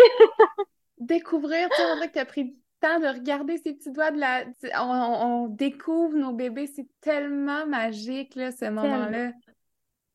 Découvrir, 0.97 1.67
tu 1.69 1.76
sais, 1.76 2.07
que 2.07 2.13
t'as 2.13 2.26
pris 2.26 2.45
du 2.45 2.55
temps 2.80 2.99
de 3.01 3.07
regarder 3.07 3.57
ces 3.57 3.73
petits 3.73 3.91
doigts 3.91 4.11
de 4.11 4.19
la. 4.19 4.45
On, 4.82 5.43
on 5.43 5.47
découvre 5.47 6.15
nos 6.15 6.32
bébés, 6.32 6.67
c'est 6.67 6.88
tellement 7.01 7.65
magique, 7.67 8.36
là, 8.36 8.53
ce 8.53 8.65
moment-là. 8.65 9.32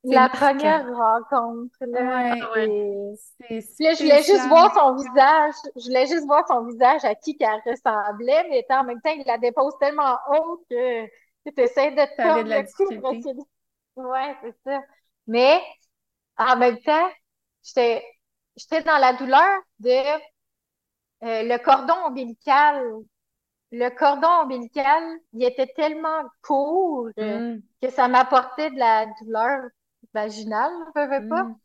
La 0.03 0.30
première 0.30 0.86
rencontre, 0.86 1.76
là. 1.80 2.34
Ouais, 2.55 3.14
je 3.51 4.03
voulais 4.03 4.22
juste 4.22 4.48
voir 4.48 4.74
son 4.74 4.94
visage. 4.94 5.55
Je 5.76 5.84
voulais 5.84 6.07
juste 6.07 6.24
voir 6.24 6.46
son 6.48 6.64
visage 6.64 7.05
à 7.05 7.14
qui 7.14 7.36
qu'elle 7.36 7.61
ressemblait, 7.66 8.48
mais 8.48 8.64
en 8.70 8.84
même 8.84 9.01
temps, 9.03 9.11
il 9.11 9.24
la 9.26 9.36
dépose 9.36 9.74
tellement 9.78 10.16
haut 10.32 10.64
que 10.70 11.05
tu 11.07 11.61
essaies 11.61 11.90
de 11.90 12.16
te 12.16 12.42
de 12.44 12.48
la 12.48 12.62
difficulté. 12.62 13.32
Ouais, 13.96 14.36
c'est 14.42 14.55
ça. 14.64 14.80
Mais, 15.26 15.61
en 16.38 16.57
même 16.57 16.78
temps, 16.78 17.11
j'étais, 17.62 18.03
j'étais 18.57 18.82
dans 18.82 18.96
la 18.96 19.12
douleur 19.12 19.61
de 19.80 19.90
euh, 21.24 21.42
le 21.42 21.62
cordon 21.62 22.07
ombilical. 22.07 22.82
Le 23.72 23.88
cordon 23.90 24.44
ombilical, 24.44 25.18
il 25.34 25.44
était 25.44 25.72
tellement 25.76 26.22
court 26.42 27.11
mm. 27.18 27.59
que 27.82 27.90
ça 27.90 28.09
m'apportait 28.09 28.70
de 28.70 28.78
la 28.78 29.07
douleur 29.20 29.61
vaginale, 30.14 30.72
ne 30.94 31.20
veux 31.20 31.28
pas? 31.28 31.44
Mm. 31.44 31.57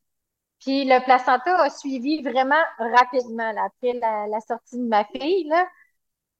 Puis 0.59 0.85
le 0.85 1.03
placenta 1.03 1.61
a 1.61 1.69
suivi 1.69 2.21
vraiment 2.21 2.63
rapidement 2.77 3.53
après 3.65 3.93
la, 3.93 4.39
sortie 4.41 4.77
de 4.77 4.87
ma 4.87 5.03
fille. 5.05 5.47
Là. 5.47 5.67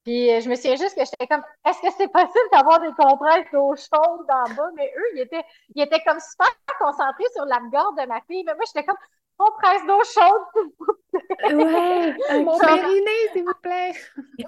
Puis 0.04 0.32
euh, 0.32 0.40
je 0.40 0.50
me 0.50 0.56
souviens 0.56 0.76
juste 0.76 0.96
que 0.96 1.04
j'étais 1.04 1.28
comme 1.28 1.44
est-ce 1.66 1.82
que 1.82 1.94
c'est 1.98 2.08
possible 2.08 2.50
d'avoir 2.52 2.80
des 2.80 2.94
compresses 2.94 3.46
d'eau 3.52 3.76
chaude 3.76 4.26
en 4.30 4.54
bas? 4.56 4.70
Mais 4.76 4.92
eux, 4.98 5.16
ils 5.16 5.22
étaient, 5.22 5.44
ils 5.76 5.84
étaient 5.84 6.02
comme 6.06 6.20
super 6.20 6.54
concentrés 6.80 7.26
sur 7.34 7.46
la 7.46 7.60
gorge 7.72 7.96
de 7.98 8.08
ma 8.08 8.22
fille. 8.22 8.44
Mais 8.46 8.56
moi, 8.56 8.64
j'étais 8.66 8.86
comme 8.86 8.98
compresse 9.38 9.86
d'eau 9.86 10.04
chaude, 10.04 10.44
s'il 10.54 11.56
vous 11.56 11.66
plaît. 11.66 12.16
Ouais, 12.30 12.44
mon 12.44 12.58
périnée, 12.58 13.30
s'il 13.34 13.44
vous 13.44 13.60
plaît. 13.62 13.94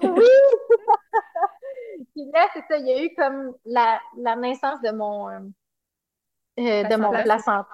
oui! 0.02 0.24
Puis 2.14 2.30
là, 2.32 2.46
c'est 2.54 2.64
ça, 2.68 2.78
il 2.78 2.86
y 2.86 2.92
a 2.92 3.02
eu 3.02 3.14
comme 3.14 3.54
la, 3.64 4.00
la 4.16 4.36
naissance 4.36 4.80
de 4.80 4.90
mon, 4.90 5.52
euh, 6.58 6.84
euh, 6.84 6.84
de 6.84 6.96
mon 6.96 7.10
placenta. 7.10 7.66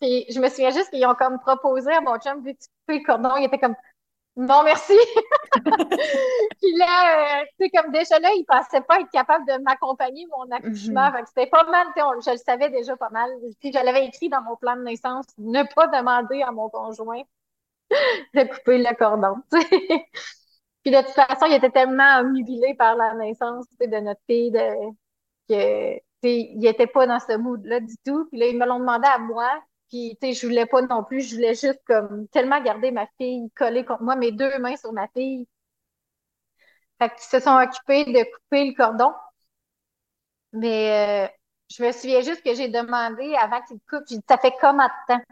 Puis 0.00 0.26
je 0.30 0.40
me 0.40 0.48
souviens 0.48 0.70
juste 0.70 0.90
qu'ils 0.90 1.06
ont 1.06 1.14
comme 1.14 1.38
proposé 1.38 1.92
à 1.92 2.00
mon 2.00 2.18
chum 2.18 2.42
de 2.42 2.50
couper 2.50 2.98
le 2.98 3.04
cordon. 3.04 3.36
Il 3.36 3.44
était 3.44 3.58
comme 3.58 3.76
non, 4.36 4.64
merci. 4.64 4.92
puis 5.54 6.76
là, 6.76 7.40
euh, 7.40 7.44
tu 7.58 7.66
sais, 7.66 7.70
comme 7.70 7.92
déjà 7.92 8.18
là, 8.18 8.30
il 8.34 8.44
pensait 8.44 8.80
pas 8.80 8.98
être 8.98 9.10
capable 9.12 9.46
de 9.46 9.62
m'accompagner 9.62 10.26
mon 10.36 10.50
accouchement. 10.50 11.10
Mm 11.10 11.24
c'était 11.26 11.46
pas 11.46 11.64
mal, 11.64 11.86
je 11.96 12.30
le 12.32 12.36
savais 12.38 12.68
déjà 12.70 12.96
pas 12.96 13.10
mal. 13.10 13.30
Puis 13.60 13.72
je 13.72 13.84
l'avais 13.84 14.06
écrit 14.06 14.28
dans 14.28 14.42
mon 14.42 14.56
plan 14.56 14.74
de 14.76 14.82
naissance, 14.82 15.26
ne 15.38 15.62
pas 15.74 15.86
demander 15.86 16.42
à 16.42 16.50
mon 16.50 16.68
conjoint 16.68 17.22
de 18.34 18.42
couper 18.42 18.78
le 18.78 18.94
cordon. 18.96 19.36
puis 20.82 20.90
de 20.90 21.00
toute 21.00 21.14
façon, 21.14 21.46
il 21.46 21.54
était 21.54 21.70
tellement 21.70 22.18
omnubilé 22.20 22.74
par 22.74 22.96
la 22.96 23.14
naissance 23.14 23.66
de 23.80 24.00
notre 24.00 24.20
fille 24.26 24.50
de, 24.50 24.90
que 25.48 26.00
il 26.24 26.58
n'était 26.58 26.86
pas 26.86 27.06
dans 27.06 27.20
ce 27.20 27.36
mood-là 27.36 27.80
du 27.80 27.94
tout. 28.04 28.26
Puis 28.30 28.38
là, 28.38 28.46
ils 28.46 28.58
me 28.58 28.66
l'ont 28.66 28.78
demandé 28.78 29.06
à 29.06 29.18
moi. 29.18 29.50
Puis, 29.88 30.16
tu 30.20 30.28
sais, 30.28 30.32
je 30.34 30.46
voulais 30.46 30.66
pas 30.66 30.82
non 30.82 31.04
plus. 31.04 31.20
Je 31.20 31.34
voulais 31.36 31.54
juste 31.54 31.80
comme 31.86 32.26
tellement 32.28 32.60
garder 32.62 32.90
ma 32.90 33.06
fille 33.18 33.50
collée 33.56 33.84
contre 33.84 34.02
moi, 34.02 34.16
mes 34.16 34.32
deux 34.32 34.58
mains 34.58 34.76
sur 34.76 34.92
ma 34.92 35.08
fille. 35.08 35.46
Fait 36.98 37.10
qu'ils 37.10 37.20
se 37.20 37.40
sont 37.40 37.56
occupés 37.56 38.04
de 38.04 38.24
couper 38.32 38.66
le 38.66 38.74
cordon. 38.74 39.12
Mais 40.52 41.26
euh, 41.26 41.28
je 41.70 41.84
me 41.84 41.92
souviens 41.92 42.20
juste 42.20 42.42
que 42.42 42.54
j'ai 42.54 42.68
demandé 42.68 43.34
avant 43.34 43.60
qu'ils 43.62 43.80
coupent, 43.88 44.04
j'ai 44.08 44.18
dit, 44.18 44.24
ça 44.28 44.38
fait 44.38 44.54
combien 44.60 44.86
de 44.86 45.14
temps? 45.14 45.22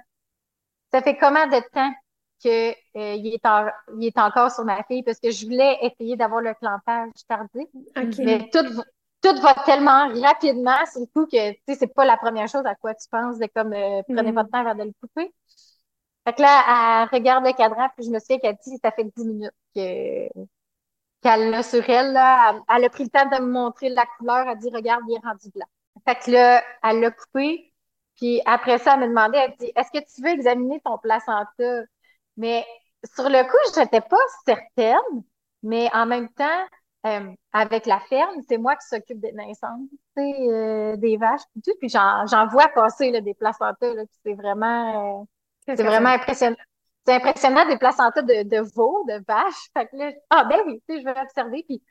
Ça 0.93 1.01
fait 1.01 1.17
combien 1.17 1.47
de 1.47 1.61
temps 1.73 1.93
qu'il 2.41 2.51
euh, 2.51 2.75
est, 2.97 3.41
il 3.97 4.07
est 4.07 4.19
encore 4.19 4.51
sur 4.51 4.65
ma 4.65 4.83
fille? 4.85 5.03
Parce 5.05 5.21
que 5.21 5.31
je 5.31 5.47
voulais 5.47 5.79
essayer 5.83 6.17
d'avoir 6.17 6.41
le 6.41 6.55
clampage 6.55 7.11
tardif. 7.29 7.69
Mais 8.19 8.51
tout, 8.51 8.83
tout 9.23 9.41
va 9.41 9.55
tellement 9.65 10.09
rapidement, 10.21 10.77
c'est 10.93 11.01
le 11.01 11.07
coup 11.07 11.27
que, 11.27 11.53
tu 11.53 11.59
sais, 11.69 11.75
c'est 11.77 11.95
pas 11.95 12.05
la 12.05 12.17
première 12.17 12.49
chose 12.49 12.67
à 12.67 12.75
quoi 12.75 12.95
tu 12.95 13.09
penses 13.11 13.39
de 13.39 13.47
comme, 13.55 13.73
euh, 13.73 14.03
prenez 14.09 14.33
pas 14.33 14.45
de 14.45 14.51
temps 14.51 14.67
avant 14.67 14.75
de 14.75 14.85
le 14.85 14.93
couper. 15.01 15.33
Fait 16.25 16.33
que 16.35 16.43
là, 16.43 17.03
elle 17.03 17.19
regarde 17.19 17.45
le 17.45 17.53
cadran, 17.53 17.89
puis 17.97 18.07
je 18.07 18.11
me 18.11 18.19
souviens 18.21 18.39
qu'elle 18.39 18.57
dit, 18.65 18.79
ça 18.83 18.93
fait 18.93 19.05
dix 19.05 19.25
minutes 19.25 19.53
que, 19.75 20.29
qu'elle 21.23 21.51
l'a 21.51 21.63
sur 21.63 21.89
elle, 21.89 22.13
là. 22.13 22.61
Elle, 22.75 22.85
a 22.85 22.91
pris 22.91 23.05
le 23.05 23.11
temps 23.11 23.27
de 23.27 23.43
me 23.43 23.51
montrer 23.51 23.89
la 23.89 24.05
couleur. 24.19 24.47
Elle 24.49 24.59
dit, 24.59 24.71
regarde, 24.73 25.03
il 25.09 25.17
est 25.17 25.27
rendu 25.27 25.51
blanc. 25.55 25.67
Fait 26.07 26.17
que 26.17 26.31
là, 26.31 26.63
elle 26.85 27.01
l'a 27.01 27.11
coupé. 27.11 27.73
Puis 28.17 28.41
après 28.45 28.79
ça, 28.79 28.95
elle 28.95 29.01
m'a 29.01 29.29
demandé, 29.29 29.39
elle 29.39 29.57
dit, 29.59 29.73
est-ce 29.77 29.91
que 29.91 30.05
tu 30.05 30.23
veux 30.23 30.31
examiner 30.31 30.81
ton 30.85 30.99
placenta? 30.99 31.47
Mais 32.37 32.65
sur 33.15 33.29
le 33.29 33.43
coup, 33.45 33.75
je 33.75 33.81
n'étais 33.81 34.01
pas 34.01 34.17
certaine, 34.45 35.23
mais 35.63 35.91
en 35.95 36.07
même 36.07 36.29
temps, 36.31 36.67
euh, 37.07 37.33
avec 37.53 37.87
la 37.87 38.01
ferme, 38.01 38.41
c'est 38.49 38.59
moi 38.59 38.77
qui 38.77 38.87
s'occupe 38.87 39.21
des 39.21 39.33
naissances, 39.33 39.89
euh, 40.19 40.97
des 40.97 41.17
vaches, 41.17 41.43
tout, 41.65 41.73
puis 41.81 41.89
j'en 41.89 42.47
vois 42.49 42.69
passer 42.69 43.11
là, 43.11 43.21
des 43.21 43.35
placentas, 43.35 43.95
là, 43.95 44.03
c'est 44.25 44.35
vraiment, 44.35 45.23
euh, 45.23 45.25
c'est 45.67 45.83
vraiment 45.83 46.11
impressionnant. 46.11 46.57
C'est 47.05 47.15
impressionnant 47.15 47.67
des 47.67 47.79
placentas 47.79 48.23
de, 48.23 48.45
de 48.49 48.75
veaux, 48.77 49.05
de 49.09 49.21
vaches. 49.27 49.71
Fait 49.77 49.89
que 49.89 49.97
là, 49.97 50.13
ah 50.31 50.45
ben 50.45 50.61
oui, 50.67 50.81
tu 50.89 50.95
sais, 50.95 51.01
je 51.01 51.05
vais 51.05 51.21
observer, 51.21 51.65
puis 51.67 51.83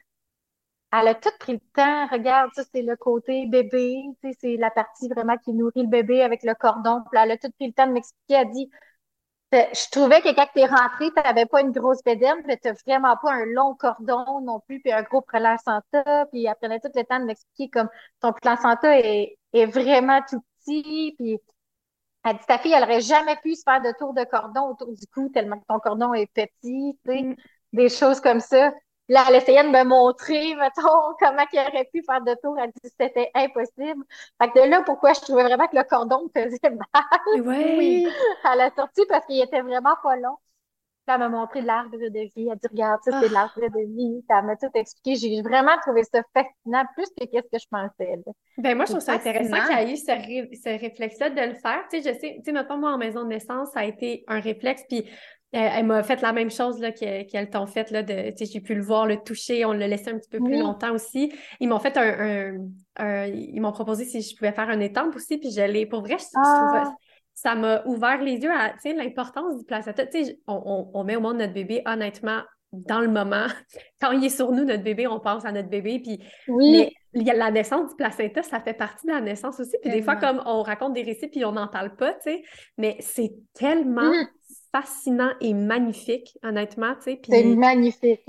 elle 0.94 1.08
a 1.08 1.16
tout 1.16 1.30
pris 1.40 1.54
le 1.54 1.60
temps. 1.74 2.08
Regarde, 2.08 2.52
ça, 2.54 2.64
c'est 2.74 2.82
le 2.82 2.96
côté 2.96 3.46
bébé, 3.48 4.04
tu 4.22 4.32
sais, 4.32 4.38
c'est 4.40 4.58
la 4.58 4.72
partie 4.72 5.08
vraiment 5.10 5.38
qui 5.38 5.54
nourrit 5.54 5.84
le 5.84 5.88
bébé 5.88 6.22
avec 6.22 6.44
le 6.44 6.54
cordon. 6.56 7.02
Puis 7.10 7.20
elle 7.22 7.32
a 7.32 7.38
tout 7.38 7.52
pris 7.58 7.68
le 7.68 7.74
temps 7.74 7.88
de 7.88 7.94
m'expliquer. 7.94 8.36
Elle 8.36 8.52
dit, 8.52 8.70
je 9.52 9.90
trouvais 9.92 10.22
que 10.22 10.34
quand 10.34 10.48
tu 10.54 10.62
es 10.62 10.66
rentré, 10.66 11.10
tu 11.12 11.22
n'avais 11.24 11.46
pas 11.46 11.62
une 11.62 11.72
grosse 11.72 12.02
bédaine, 12.04 12.42
mais 12.46 12.58
tu 12.58 12.70
vraiment 12.86 13.16
pas 13.22 13.34
un 13.34 13.46
long 13.46 13.76
cordon 13.76 14.42
non 14.42 14.60
plus, 14.62 14.80
puis 14.80 14.92
un 14.92 15.04
gros 15.04 15.22
placenta. 15.22 16.26
Puis 16.32 16.46
elle 16.46 16.56
prenait 16.62 16.80
tout 16.80 16.90
le 16.96 17.04
temps 17.04 17.20
de 17.20 17.26
m'expliquer 17.26 17.70
comme 17.70 17.90
ton 18.22 18.32
placenta 18.34 18.98
est, 18.98 19.38
est 19.54 19.66
vraiment 19.66 20.22
tout 20.30 20.42
petit. 20.60 21.16
Puis 21.18 21.38
elle 22.24 22.38
dit 22.38 22.46
ta 22.48 22.58
fille, 22.60 22.74
elle 22.74 22.84
aurait 22.84 23.02
jamais 23.02 23.36
pu 23.38 23.56
se 23.56 23.64
faire 23.64 23.82
de 23.82 23.92
tour 23.98 24.14
de 24.14 24.24
cordon 24.24 24.70
autour 24.70 24.94
du 24.94 25.06
cou 25.14 25.30
tellement 25.30 25.60
que 25.60 25.66
ton 25.68 25.80
cordon 25.80 26.14
est 26.14 26.32
petit, 26.34 26.98
tu 27.06 27.12
sais, 27.12 27.22
mm. 27.24 27.36
des 27.74 27.90
choses 27.90 28.22
comme 28.22 28.40
ça. 28.40 28.72
Là, 29.14 29.26
elle 29.28 29.36
essayait 29.36 29.64
de 29.64 29.70
me 29.70 29.84
montrer, 29.84 30.56
mettons, 30.56 31.14
comment 31.20 31.44
il 31.52 31.60
aurait 31.60 31.90
pu 31.94 32.02
faire 32.04 32.22
de 32.22 32.34
tour. 32.42 32.58
Elle 32.58 32.72
dit 32.72 32.80
que 32.82 32.88
c'était 33.00 33.30
impossible. 33.36 34.04
Fait 34.42 34.50
que 34.52 34.64
de 34.66 34.70
là, 34.70 34.82
pourquoi 34.86 35.14
je 35.14 35.20
trouvais 35.22 35.44
vraiment 35.44 35.68
que 35.68 35.76
le 35.76 35.84
cordon 35.84 36.24
me 36.24 36.30
faisait 36.44 36.60
mal? 36.70 37.42
Ouais. 37.42 38.06
à 38.44 38.56
la 38.56 38.70
sortie 38.76 39.06
parce 39.10 39.26
qu'il 39.26 39.42
était 39.42 39.62
vraiment 39.62 39.96
pas 40.02 40.16
long. 40.16 40.38
Puis 41.08 41.16
elle 41.16 41.20
m'a 41.20 41.30
montré 41.30 41.62
l'arbre 41.62 41.98
de 41.98 42.08
vie. 42.36 42.46
Elle 42.46 42.52
a 42.52 42.56
dit, 42.56 42.68
regarde, 42.72 43.02
ça, 43.04 43.20
c'est 43.20 43.28
Ah. 43.30 43.34
l'arbre 43.34 43.60
de 43.60 43.86
vie. 43.88 44.22
Puis 44.22 44.38
elle 44.38 44.46
m'a 44.46 44.56
tout 44.56 44.70
expliqué. 44.76 45.16
J'ai 45.16 45.42
vraiment 45.42 45.76
trouvé 45.82 46.04
ça 46.04 46.22
fascinant, 46.34 46.84
plus 46.96 47.08
que 47.20 47.26
qu'est-ce 47.26 47.50
que 47.52 47.60
je 47.60 47.68
pensais. 47.72 48.16
là. 48.26 48.32
Ben 48.60 48.76
moi, 48.78 48.86
je 48.86 48.92
trouve 48.92 49.04
ça 49.04 49.14
intéressant 49.14 49.58
qu'il 49.68 49.78
y 49.80 49.82
ait 49.82 49.94
eu 49.94 49.98
ce, 49.98 50.12
ré- 50.12 50.50
ce 50.54 50.70
réflexe-là 50.80 51.32
de 51.32 51.42
le 51.42 51.56
faire. 51.56 51.84
Tu 51.92 52.02
sais, 52.02 52.14
je 52.14 52.20
sais, 52.20 52.36
tu 52.38 52.44
sais, 52.46 52.52
mettons, 52.52 52.78
moi, 52.78 52.92
en 52.94 52.98
maison 53.00 53.24
de 53.24 53.30
naissance, 53.30 53.72
ça 53.74 53.80
a 53.82 53.86
été 53.86 54.24
un 54.28 54.40
réflexe, 54.40 54.84
puis 54.88 55.10
elle 55.52 55.86
m'a 55.86 56.02
fait 56.04 56.22
la 56.22 56.32
même 56.34 56.50
chose 56.50 56.80
là, 56.80 56.92
que- 56.92 57.24
qu'elles 57.30 57.50
t'ont 57.50 57.66
fait, 57.66 57.92
là, 57.92 58.04
de, 58.04 58.34
j'ai 58.40 58.62
pu 58.62 58.74
le 58.76 58.82
voir, 58.82 59.06
le 59.06 59.18
toucher, 59.18 59.66
on 59.66 59.74
l'a 59.74 59.88
laissé 59.88 60.10
un 60.10 60.18
petit 60.18 60.30
peu 60.30 60.38
plus 60.40 60.54
Oui. 60.56 60.60
longtemps 60.60 60.94
aussi. 60.94 61.32
Ils 61.60 61.68
m'ont 61.68 61.80
fait 61.80 61.98
un, 61.98 62.56
un- 62.56 62.68
un- 62.98 63.26
ils 63.28 63.60
m'ont 63.62 63.72
proposé 63.72 64.06
si 64.06 64.22
je 64.22 64.36
pouvais 64.36 64.54
faire 64.54 64.70
un 64.70 64.80
étampe 64.80 65.16
aussi, 65.16 65.38
puis 65.38 65.52
je 65.52 65.62
l'ai, 65.62 65.86
pour 65.86 66.02
vrai, 66.02 66.18
je, 66.18 66.24
je 66.24 66.30
Ah. 66.36 66.82
trouve, 66.84 66.94
ça 67.34 67.56
m'a 67.56 67.84
ouvert 67.86 68.22
les 68.22 68.36
yeux 68.38 68.52
à, 68.52 68.74
l'importance 68.94 69.58
du 69.58 69.66
placenta. 69.66 70.04
On, 70.48 70.62
on- 70.66 70.92
on 70.94 71.04
met 71.04 71.16
au 71.16 71.22
monde 71.22 71.38
notre 71.38 71.54
bébé, 71.54 71.82
honnêtement, 71.86 72.42
dans 72.72 73.02
le 73.02 73.10
moment. 73.10 73.48
Quand 74.02 74.12
il 74.12 74.24
est 74.24 74.30
sur 74.30 74.52
nous, 74.52 74.64
notre 74.64 74.84
bébé, 74.84 75.06
on 75.08 75.20
pense 75.20 75.44
à 75.44 75.52
notre 75.52 75.68
bébé, 75.70 76.00
puis 76.00 76.24
Oui. 76.48 76.90
la 77.14 77.52
naissance 77.52 77.90
du 77.90 77.96
placenta, 77.98 78.44
ça 78.44 78.62
fait 78.62 78.74
partie 78.74 79.08
de 79.08 79.12
la 79.12 79.20
naissance 79.20 79.60
aussi. 79.60 79.76
Puis 79.82 79.92
des 79.92 80.02
fois, 80.02 80.16
comme 80.16 80.42
on 80.46 80.62
raconte 80.62 80.94
des 80.94 81.04
récits, 81.04 81.28
puis 81.28 81.44
on 81.44 81.52
n'en 81.52 81.68
parle 81.68 81.96
pas, 81.98 82.14
tu 82.14 82.32
sais. 82.32 82.44
Mais 82.78 82.96
c'est 83.02 83.34
tellement 83.54 84.10
Mhm. 84.10 84.28
Fascinant 84.72 85.32
et 85.42 85.54
magnifique, 85.54 86.38
honnêtement, 86.44 86.96
tu 86.96 87.12
sais. 87.12 87.22
C'est 87.30 87.44
magnifique. 87.56 88.22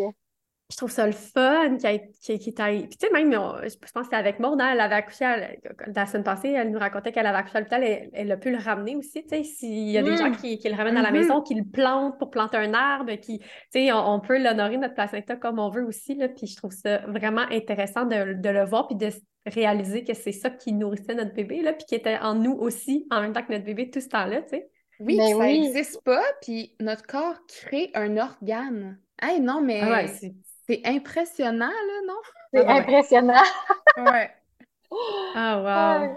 je 0.71 0.77
trouve 0.79 0.91
ça 0.91 1.05
le 1.07 1.13
fun 1.13 1.77
qui, 2.23 2.39
qui 2.39 2.55
t'a- 2.55 2.69
Puis 2.71 2.89
tu 2.89 3.07
sais, 3.07 3.13
même, 3.13 3.31
je 3.31 3.77
pense 3.77 3.91
que 3.93 4.05
c'était 4.05 4.17
avec 4.17 4.39
Maud, 4.41 4.59
hein, 4.59 4.71
elle 4.73 4.81
avait 4.81 4.95
accouché 4.95 5.23
à- 5.27 5.51
la 5.95 6.07
semaine 6.07 6.25
passée, 6.25 6.49
elle 6.49 6.71
nous 6.71 6.79
racontait 6.79 7.13
qu'elle 7.13 7.27
avait 7.27 7.37
accouché 7.37 7.57
à 7.59 7.61
l'hôpital, 7.61 7.85
elle, 7.85 8.09
elle 8.15 8.33
a 8.33 8.39
pu 8.39 8.51
le 8.51 8.57
ramener 8.57 8.97
aussi, 8.97 9.23
tu 9.23 9.29
sais, 9.29 9.45
s'il 9.45 9.91
y 9.91 9.99
a 9.99 10.03
des 10.03 10.13
Mm. 10.13 10.17
gens 10.17 10.33
qui, 10.33 10.59
qui 10.59 10.69
le 10.71 10.75
ramènent 10.75 10.97
à 10.97 11.03
la 11.03 11.11
Mhm. 11.11 11.19
maison, 11.19 11.43
qui 11.43 11.55
le 11.57 11.65
plantent 11.65 12.19
pour 12.19 12.31
planter 12.31 12.57
un 12.57 12.73
arbre, 12.73 13.13
qui, 13.17 13.41
tu 13.41 13.47
sais, 13.71 13.93
on, 13.93 14.15
on 14.15 14.21
peut 14.21 14.43
l'honorer, 14.43 14.79
notre 14.79 14.95
placenta, 14.95 15.37
comme 15.37 15.59
on 15.59 15.69
veut 15.69 15.85
aussi, 15.85 16.15
là, 16.15 16.31
puis 16.31 16.47
je 16.47 16.57
trouve 16.57 16.73
ça 16.73 16.99
vraiment 17.07 17.43
intéressant 17.51 18.07
de, 18.07 18.33
de 18.33 18.49
le 18.49 18.65
voir, 18.65 18.87
puis 18.89 18.97
de 18.97 19.11
réaliser 19.45 20.05
que 20.05 20.15
c'est 20.15 20.33
ça 20.33 20.49
qui 20.49 20.73
nourrissait 20.73 21.15
notre 21.15 21.35
bébé, 21.35 21.61
là, 21.61 21.75
puis 21.75 21.85
qui 21.85 21.97
était 21.97 22.17
en 22.19 22.35
nous 22.35 22.53
aussi, 22.55 23.07
en 23.11 23.21
même 23.21 23.35
temps 23.35 23.43
que 23.43 23.53
notre 23.53 23.65
bébé, 23.67 23.91
tout 23.91 24.01
ce 24.01 24.09
temps-là, 24.09 24.41
tu 24.41 24.51
sais. 24.57 24.71
Oui, 25.05 25.17
Mais 25.17 25.33
que 25.33 25.37
ça 25.37 25.39
oui. 25.39 25.61
n'existe 25.61 26.03
pas, 26.03 26.23
puis 26.43 26.75
notre 26.81 27.07
corps 27.07 27.37
crée 27.47 27.91
un 27.95 28.17
organe. 28.17 28.99
Hey, 29.21 29.41
non, 29.41 29.61
mais 29.61 29.83
Ah 29.83 29.91
ouais, 29.91 30.09
c'est... 30.09 30.35
c'est 30.67 30.83
impressionnant, 30.85 31.67
là, 31.67 32.01
non? 32.07 32.21
C'est 32.53 32.67
Ah 32.67 32.77
impressionnant. 32.77 33.43
Ouais. 33.97 34.31
Ah, 35.35 35.57
wow! 35.63 36.01
Ouais. 36.01 36.17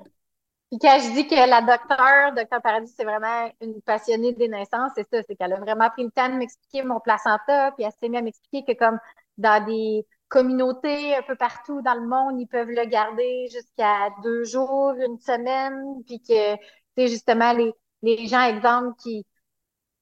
Puis 0.72 0.80
quand 0.80 1.00
je 1.00 1.14
dis 1.14 1.28
que 1.28 1.36
la 1.36 1.62
docteure, 1.62 2.34
docteur 2.36 2.62
Paradis, 2.62 2.94
c'est 2.98 3.06
vraiment 3.06 3.52
une 3.62 3.82
passionnée 3.84 4.34
des 4.34 4.48
naissances, 4.50 4.92
c'est 4.96 5.08
ça, 5.10 5.22
c'est 5.28 5.36
qu'elle 5.36 5.54
a 5.54 5.60
vraiment 5.60 5.90
pris 5.92 6.04
le 6.04 6.12
temps 6.12 6.30
de 6.30 6.36
m'expliquer 6.36 6.84
mon 6.84 7.00
placenta, 7.00 7.72
puis 7.74 7.86
elle 7.86 7.92
s'est 8.00 8.10
mis 8.10 8.18
à 8.18 8.22
m'expliquer 8.22 8.64
que 8.76 8.78
comme 8.80 9.00
dans 9.38 9.66
des 9.66 10.06
communautés 10.30 11.16
un 11.16 11.22
peu 11.24 11.36
partout 11.36 11.82
dans 11.84 11.94
le 11.96 12.08
monde, 12.08 12.42
ils 12.42 12.48
peuvent 12.48 12.70
le 12.70 12.86
garder 12.86 13.48
jusqu'à 13.52 14.10
deux 14.24 14.44
jours, 14.46 14.94
une 14.96 15.20
semaine, 15.20 16.04
puis 16.06 16.20
que, 16.22 16.56
tu 16.58 16.62
sais, 16.98 17.08
justement, 17.08 17.54
les, 17.54 17.74
les 18.06 18.28
gens, 18.28 18.44
exemple, 18.44 18.96
qui, 19.02 19.26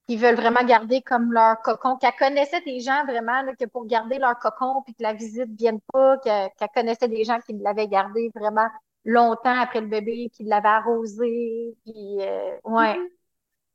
qui 0.08 0.18
veulent 0.18 0.36
vraiment 0.36 0.64
garder 0.66 1.02
comme 1.02 1.34
leur 1.34 1.62
cocon, 1.62 1.98
qu'elle 1.98 2.14
connaissait 2.20 2.62
des 2.62 2.80
gens 2.82 3.06
vraiment, 3.06 3.42
là, 3.44 3.54
que 3.60 3.66
pour 3.66 3.86
garder 3.88 4.20
leur 4.20 4.38
cocon, 4.40 4.82
puis 4.84 4.94
que 4.96 5.04
la 5.04 5.14
visite 5.14 5.50
ne 5.50 5.58
vienne 5.58 5.80
pas, 5.94 6.18
que- 6.20 6.56
qu'elle 6.58 6.70
connaissait 6.76 7.08
des 7.10 7.24
gens 7.26 7.40
qui 7.42 7.54
l'avaient 7.54 7.88
gardé 7.88 8.32
vraiment 8.36 8.68
longtemps 9.06 9.60
après 9.60 9.82
le 9.82 9.88
bébé, 9.88 10.30
qui 10.34 10.44
l'avaient 10.46 10.70
arrosé, 10.70 11.76
puis 11.86 12.18
euh, 12.22 12.58
ouais, 12.66 13.00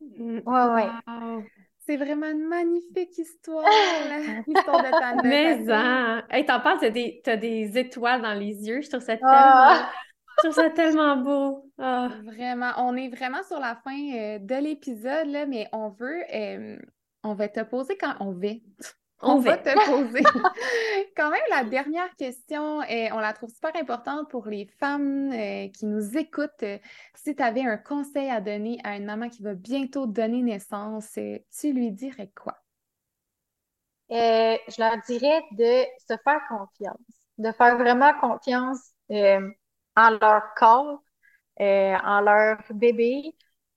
Mm. 0.00 0.40
ouais, 0.46 0.66
ouais. 0.74 0.92
Wow. 1.06 1.50
C'est 1.80 1.96
vraiment 1.96 2.28
une 2.28 2.46
magnifique 2.46 3.16
histoire, 3.18 4.00
là, 4.04 4.18
l'histoire 4.46 4.80
de 4.80 4.92
ta 4.92 5.14
Mais 5.22 5.58
naissance. 5.58 5.68
hein! 5.70 6.24
Hey, 6.30 6.44
t'en 6.46 6.60
parles, 6.60 6.78
t'as 6.80 6.90
des, 6.90 7.20
t'as 7.24 7.36
des 7.36 7.78
étoiles 7.78 8.22
dans 8.22 8.34
les 8.34 8.66
yeux. 8.68 8.82
Je 8.82 8.88
trouve 8.90 9.00
ça 9.02 9.16
tellement, 9.16 9.60
Ah. 9.62 9.92
Je 10.42 10.48
trouve 10.48 10.54
ça 10.54 10.70
tellement 10.70 11.16
beau. 11.16 11.70
Ah. 11.78 12.10
Vraiment, 12.24 12.72
on 12.78 12.96
est 12.96 13.08
vraiment 13.08 13.42
sur 13.44 13.58
la 13.60 13.76
fin 13.76 13.98
euh, 14.14 14.38
de 14.38 14.54
l'épisode, 14.56 15.26
là, 15.28 15.46
mais 15.46 15.68
on 15.72 15.90
veut, 15.90 16.22
euh, 16.34 16.78
on 17.24 17.34
va 17.34 17.48
te 17.48 17.60
poser 17.60 17.96
quand 17.98 18.14
on 18.20 18.32
va. 18.32 18.48
On 19.20 19.32
On 19.32 19.38
va 19.40 19.56
te 19.58 19.70
poser 19.86 20.22
quand 21.16 21.30
même 21.30 21.40
la 21.50 21.64
dernière 21.64 22.14
question. 22.16 22.82
et 22.84 23.10
on 23.12 23.18
la 23.18 23.32
trouve 23.32 23.50
super 23.50 23.74
importante 23.76 24.30
pour 24.30 24.46
les 24.46 24.66
femmes 24.78 25.32
euh, 25.32 25.68
qui 25.70 25.86
nous 25.86 26.16
écoutent. 26.16 26.62
Euh, 26.62 26.78
Si 27.14 27.34
tu 27.34 27.42
avais 27.42 27.62
un 27.64 27.78
conseil 27.78 28.30
à 28.30 28.40
donner 28.40 28.78
à 28.84 28.96
une 28.96 29.06
maman 29.06 29.28
qui 29.28 29.42
va 29.42 29.54
bientôt 29.54 30.06
donner 30.06 30.42
naissance, 30.42 31.18
euh, 31.18 31.38
tu 31.58 31.72
lui 31.72 31.90
dirais 31.90 32.30
quoi? 32.36 32.56
Euh, 34.10 34.56
je 34.68 34.80
leur 34.82 34.96
dirais 35.06 35.42
de 35.52 35.84
se 36.08 36.16
faire 36.24 36.40
confiance, 36.48 36.96
de 37.38 37.52
faire 37.52 37.76
vraiment 37.76 38.12
confiance 38.20 38.92
euh, 39.10 39.50
en 39.98 40.10
leur 40.10 40.54
corps, 40.56 41.02
euh, 41.60 41.96
en 42.04 42.20
leur 42.20 42.58
bébé, 42.70 43.34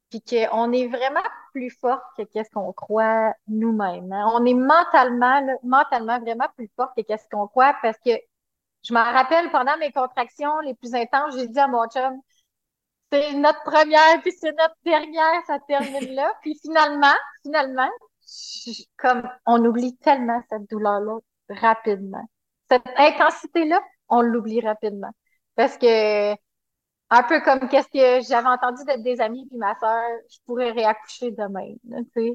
puis 0.09 0.21
qu'on 0.21 0.71
est 0.73 0.87
vraiment 0.87 1.21
plus 1.53 1.71
fort 1.71 2.01
que 2.17 2.23
qu'est-ce 2.23 2.51
qu'on 2.51 2.73
croit 2.73 3.33
nous-mêmes. 3.47 4.11
hein. 4.13 4.31
On 4.35 4.45
est 4.45 4.53
mentalement, 4.53 5.41
mentalement 5.63 6.19
vraiment 6.19 6.47
plus 6.55 6.69
fort 6.75 6.93
que 6.95 7.01
qu'est-ce 7.01 7.27
qu'on 7.31 7.47
croit 7.47 7.75
parce 7.81 7.97
que 8.05 8.11
je 8.83 8.93
m'en 8.93 9.03
rappelle 9.03 9.51
pendant 9.51 9.77
mes 9.77 9.91
contractions 9.91 10.59
les 10.61 10.73
plus 10.75 10.95
intenses, 10.95 11.35
j'ai 11.37 11.47
dit 11.47 11.59
à 11.59 11.67
mon 11.67 11.87
chum, 11.87 12.19
c'est 13.11 13.33
notre 13.33 13.63
première 13.63 14.21
puis 14.21 14.31
c'est 14.33 14.53
notre 14.53 14.75
dernière, 14.85 15.43
ça 15.47 15.59
termine 15.67 16.13
là. 16.15 16.31
Puis 16.41 16.57
finalement, 16.61 17.13
finalement, 17.43 17.89
comme 18.97 19.23
on 19.45 19.63
oublie 19.65 19.97
tellement 19.97 20.41
cette 20.49 20.69
douleur-là 20.69 21.17
rapidement. 21.49 22.23
Cette 22.69 22.87
intensité-là, 22.97 23.81
on 24.09 24.21
l'oublie 24.21 24.61
rapidement. 24.61 25.11
Parce 25.61 25.77
que 25.77 26.31
un 27.11 27.23
peu 27.23 27.39
comme 27.41 27.69
qu'est-ce 27.69 27.87
que 27.89 28.25
j'avais 28.27 28.47
entendu 28.47 28.83
de 28.83 29.03
des 29.03 29.21
amis 29.21 29.45
puis 29.47 29.59
ma 29.59 29.75
sœur, 29.75 30.01
je 30.27 30.37
pourrais 30.47 30.71
réaccoucher 30.71 31.29
demain. 31.29 31.75
tu 31.83 32.09
sais. 32.15 32.33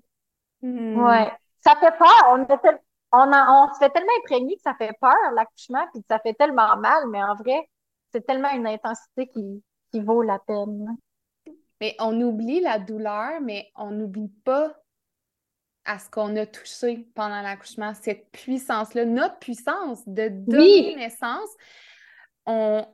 Hmm. 0.63 1.03
Ouais. 1.03 1.33
Ça 1.65 1.75
fait 1.75 1.91
peur. 1.99 2.25
On, 2.31 2.45
tel- 2.45 2.81
on, 3.11 3.33
on 3.33 3.73
se 3.75 3.79
fait 3.81 3.91
tellement 3.91 4.13
imprégner 4.23 4.55
que 4.55 4.63
ça 4.63 4.75
fait 4.75 4.93
peur, 5.01 5.17
l'accouchement, 5.35 5.85
puis 5.93 6.03
que 6.03 6.07
ça 6.09 6.21
fait 6.21 6.35
tellement 6.35 6.77
mal, 6.77 7.09
mais 7.09 7.21
en 7.25 7.35
vrai, 7.35 7.69
c'est 8.13 8.25
tellement 8.25 8.53
une 8.53 8.69
intensité 8.69 9.27
qui, 9.27 9.65
qui 9.91 10.01
vaut 10.01 10.23
la 10.23 10.39
peine. 10.39 10.97
Mais 11.81 11.97
on 11.99 12.21
oublie 12.21 12.61
la 12.61 12.79
douleur, 12.79 13.41
mais 13.41 13.71
on 13.75 13.91
n'oublie 13.91 14.31
pas 14.45 14.73
à 15.85 15.99
ce 15.99 16.09
qu'on 16.11 16.37
a 16.37 16.47
touché 16.47 17.09
pendant 17.17 17.43
l'accouchement, 17.43 17.93
cette 17.95 18.31
puissance-là, 18.31 19.05
notre 19.05 19.39
puissance 19.39 20.07
de 20.07 20.29
donner 20.29 20.93
Oui. 20.93 20.97
naissance. 20.97 21.49
On, 22.47 22.87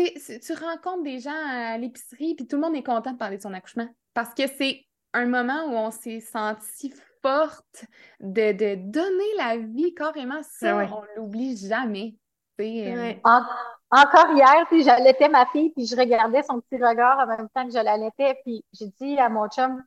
tu 0.00 0.06
sais, 0.06 0.12
si 0.18 0.40
tu 0.40 0.52
rencontres 0.52 1.02
des 1.02 1.18
gens 1.20 1.30
à 1.48 1.78
l'épicerie, 1.78 2.34
puis 2.34 2.46
tout 2.46 2.56
le 2.56 2.62
monde 2.62 2.76
est 2.76 2.82
content 2.82 3.12
de 3.12 3.18
parler 3.18 3.36
de 3.38 3.42
son 3.42 3.54
accouchement 3.54 3.88
parce 4.14 4.34
que 4.34 4.46
c'est 4.46 4.84
un 5.12 5.26
moment 5.26 5.64
où 5.66 5.72
on 5.76 5.90
s'est 5.90 6.20
senti 6.20 6.92
forte 7.22 7.84
de, 8.20 8.52
de 8.52 8.74
donner 8.76 9.34
la 9.38 9.56
vie 9.56 9.94
carrément. 9.94 10.40
Ça, 10.42 10.76
ouais. 10.76 10.88
on 10.92 11.02
l'oublie 11.16 11.56
jamais. 11.56 12.14
euh, 12.60 12.64
Ouais. 12.64 13.20
En- 13.24 13.42
encore 13.90 14.32
hier, 14.34 14.66
j'allaitais 14.84 15.28
ma 15.28 15.46
fille, 15.46 15.70
puis 15.70 15.86
je 15.86 15.96
regardais 15.96 16.42
son 16.42 16.60
petit 16.60 16.82
regard 16.82 17.18
en 17.18 17.26
même 17.26 17.48
temps 17.54 17.64
que 17.66 17.72
je 17.72 17.78
l'allaitais, 17.82 18.38
puis 18.44 18.64
j'ai 18.72 18.88
dit 19.00 19.18
à 19.18 19.28
mon 19.28 19.48
chum, 19.48 19.82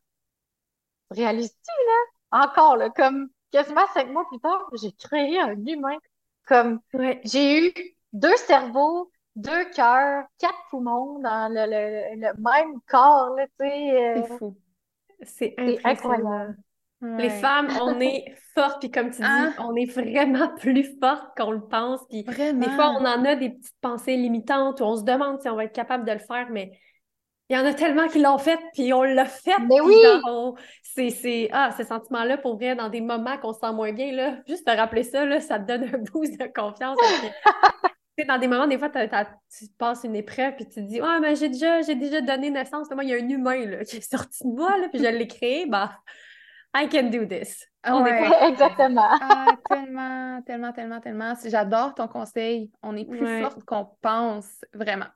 réalises-tu, 1.12 1.72
là? 1.88 2.46
Encore, 2.46 2.78
là, 2.78 2.90
comme 2.90 3.30
quasiment 3.52 3.86
cinq 3.94 4.10
mois 4.10 4.26
plus 4.30 4.40
tard, 4.40 4.70
j'ai 4.82 4.92
créé 4.94 5.40
un 5.40 5.56
humain. 5.66 5.98
Comme 6.48 6.80
Ouais. 6.94 7.22
j'ai 7.26 7.68
eu 7.68 7.74
deux 8.14 8.36
cerveaux, 8.38 9.12
deux 9.36 9.66
cœurs, 9.72 10.26
quatre 10.38 10.58
poumons 10.70 11.20
dans 11.20 11.50
le, 11.52 11.66
le, 11.66 12.22
le 12.22 12.34
même 12.42 12.80
corps, 12.88 13.36
là, 13.36 13.46
sais. 13.60 14.20
euh, 14.20 14.22
c'est 14.22 14.38
fou. 14.38 14.58
C'est 15.24 15.56
c'est 15.58 15.80
incroyable. 15.86 16.58
Les 17.02 17.30
femmes, 17.30 17.70
on 17.82 18.00
est 18.00 18.26
fortes, 18.56 18.80
puis 18.82 18.92
comme 18.92 19.10
tu 19.12 19.22
dis, 19.22 19.26
Hein? 19.26 19.54
on 19.58 19.76
est 19.76 19.86
vraiment 19.92 20.54
plus 20.58 20.98
fortes 21.02 21.30
qu'on 21.38 21.52
le 21.52 21.62
pense. 21.68 22.02
Puis 22.10 22.24
Vraiment. 22.26 22.60
des 22.60 22.70
fois, 22.70 22.92
on 23.00 23.06
en 23.06 23.26
a 23.26 23.36
des 23.36 23.52
petites 23.52 23.80
pensées 23.82 24.16
limitantes 24.18 24.82
où 24.82 24.84
on 24.84 24.98
se 24.98 25.04
demande 25.04 25.42
si 25.42 25.50
on 25.50 25.56
va 25.56 25.66
être 25.66 25.74
capable 25.74 26.06
de 26.06 26.12
le 26.14 26.20
faire, 26.20 26.48
mais 26.52 26.72
il 27.50 27.58
y 27.58 27.60
en 27.60 27.66
a 27.66 27.74
tellement 27.74 28.08
qui 28.08 28.20
l'ont 28.22 28.38
fait, 28.38 28.60
puis 28.74 28.94
on 28.94 29.04
l'a 29.04 29.26
fait. 29.26 29.52
Mais 29.68 29.82
oui! 29.82 29.96
on- 30.28 30.56
c'est, 30.84 31.10
c'est, 31.10 31.50
ah, 31.52 31.72
ce 31.78 31.84
sentiment-là, 31.84 32.38
pour 32.38 32.58
vrai, 32.58 32.76
dans 32.76 32.90
des 32.90 33.02
moments 33.02 33.38
qu'on 33.40 33.54
se 33.54 33.60
sent 33.60 33.74
moins 33.74 33.92
bien, 33.94 34.12
là, 34.14 34.38
juste 34.48 34.66
te 34.68 34.72
rappeler 34.72 35.04
ça, 35.04 35.26
là, 35.26 35.40
ça 35.42 35.60
te 35.60 35.66
donne 35.66 35.84
un 35.86 35.98
boost 36.14 36.40
de 36.40 36.46
confiance. 36.54 36.98
dans 38.26 38.38
des 38.38 38.48
moments, 38.48 38.68
des 38.68 38.78
fois, 38.78 38.90
t'as- 38.90 39.08
t'as- 39.08 39.26
tu 39.58 39.66
passes 39.78 40.04
une 40.04 40.16
épreuve, 40.16 40.56
puis 40.56 40.66
tu 40.66 40.76
te 40.76 40.80
dis, 40.82 41.00
ah, 41.02 41.20
mais 41.22 41.36
j'ai 41.36 41.50
déjà, 41.50 41.82
j'ai 41.82 41.96
déjà 41.96 42.22
donné 42.22 42.50
naissance. 42.50 42.90
Moi, 42.92 43.04
il 43.04 43.10
y 43.10 43.14
a 43.14 43.18
un 43.18 43.30
humain 43.30 43.66
là, 43.66 43.84
qui 43.84 43.98
est 43.98 44.02
sorti 44.12 44.44
de 44.44 44.50
moi, 44.54 44.78
là, 44.78 44.88
puis 44.90 45.00
je 45.00 45.06
l'ai 45.08 45.28
créé. 45.28 45.66
Bah, 45.66 45.92
I 46.76 46.88
can 46.90 47.10
do 47.10 47.26
this. 47.26 47.66
On 47.88 48.06
est 48.06 48.12
Ouais, 48.30 48.50
exactement. 48.50 49.08
Ah, 49.22 49.48
tellement, 49.70 50.42
tellement, 50.44 50.72
tellement, 50.74 51.00
tellement. 51.00 51.34
J'adore 51.46 51.96
ton 51.96 52.08
conseil. 52.08 52.72
On 52.84 52.96
est 52.96 53.06
plus 53.06 53.22
Ouais. 53.24 53.42
forte 53.42 53.64
qu'on 53.64 53.88
pense, 54.02 54.50
vraiment. 54.74 55.08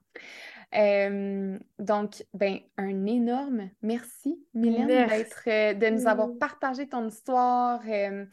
Euh, 0.76 1.60
donc, 1.78 2.24
ben, 2.34 2.58
un 2.78 3.06
énorme 3.06 3.70
merci, 3.82 4.44
Mylène, 4.56 4.88
Merci. 4.88 5.16
d'être, 5.18 5.44
euh, 5.48 5.74
de 5.76 5.88
nous 5.90 6.08
avoir 6.08 6.30
Mm. 6.30 6.38
partagé 6.40 6.88
ton 6.88 7.08
histoire, 7.08 7.80
euh, 7.88 8.26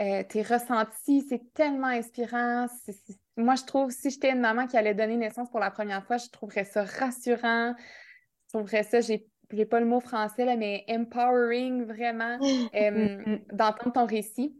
euh, 0.00 0.22
tes 0.22 0.42
ressentis. 0.42 1.26
C'est 1.28 1.42
tellement 1.52 1.88
inspirant. 1.88 2.66
C'est- 2.86 2.96
Moi, 3.36 3.54
je 3.56 3.64
trouve, 3.64 3.90
si 3.90 4.10
j'étais 4.10 4.30
une 4.30 4.40
maman 4.40 4.66
qui 4.66 4.76
allait 4.76 4.94
donner 4.94 5.16
naissance 5.16 5.50
pour 5.50 5.60
la 5.60 5.70
première 5.70 6.04
fois, 6.06 6.18
je 6.18 6.28
trouverais 6.28 6.64
ça 6.64 6.84
rassurant. 6.84 7.74
Je 7.78 8.58
trouverais 8.58 8.84
ça, 8.84 9.00
j'ai 9.00 9.28
j'ai 9.52 9.66
pas 9.66 9.78
le 9.78 9.86
mot 9.86 10.00
français, 10.00 10.44
là, 10.44 10.56
mais 10.56 10.84
empowering, 10.88 11.84
vraiment, 11.84 12.38
euh, 12.74 13.18
Mm. 13.26 13.38
d'entendre 13.52 13.92
ton 13.92 14.06
récit. 14.06 14.58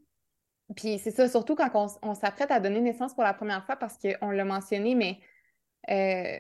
Puis 0.77 0.99
c'est 0.99 1.11
ça, 1.11 1.29
surtout 1.29 1.55
quand 1.55 1.71
on, 1.75 1.87
on 2.11 2.15
s'apprête 2.15 2.51
à 2.51 2.61
donner 2.61 2.81
naissance 2.81 3.15
pour 3.15 3.23
la 3.25 3.35
première 3.35 3.65
fois, 3.67 3.77
parce 3.77 3.99
qu'on 3.99 4.31
l'a 4.31 4.45
mentionné, 4.45 4.95
mais 4.95 5.21
euh, 5.91 6.39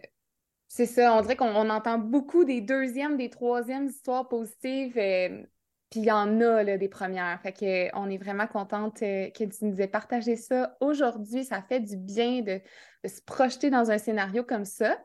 c'est 0.69 0.87
ça, 0.87 1.15
on 1.15 1.21
dirait 1.23 1.37
qu'on 1.37 1.55
on 1.55 1.71
entend 1.71 1.99
beaucoup 1.99 2.45
des 2.45 2.61
deuxièmes, 2.61 3.17
des 3.17 3.31
troisièmes 3.31 3.87
histoires 3.89 4.29
positives, 4.29 4.99
euh, 4.99 5.45
puis 5.91 6.01
il 6.01 6.07
y 6.07 6.11
en 6.11 6.41
a 6.41 6.63
là, 6.63 6.79
des 6.79 6.89
premières. 6.89 7.41
Fait 7.43 7.53
que 7.53 7.97
on 7.97 8.11
est 8.11 8.19
vraiment 8.19 8.47
contente 8.47 9.03
euh, 9.03 9.31
que 9.31 9.45
tu 9.45 9.65
nous 9.65 9.81
aies 9.81 9.89
partagé 9.89 10.37
ça 10.37 10.77
aujourd'hui. 10.81 11.45
Ça 11.45 11.63
fait 11.63 11.81
du 11.81 11.97
bien 11.97 12.43
de, 12.43 12.61
se 13.07 13.21
projeter 13.23 13.71
dans 13.71 13.91
un 13.91 13.99
scénario 13.99 14.45
comme 14.45 14.65
ça. 14.65 14.99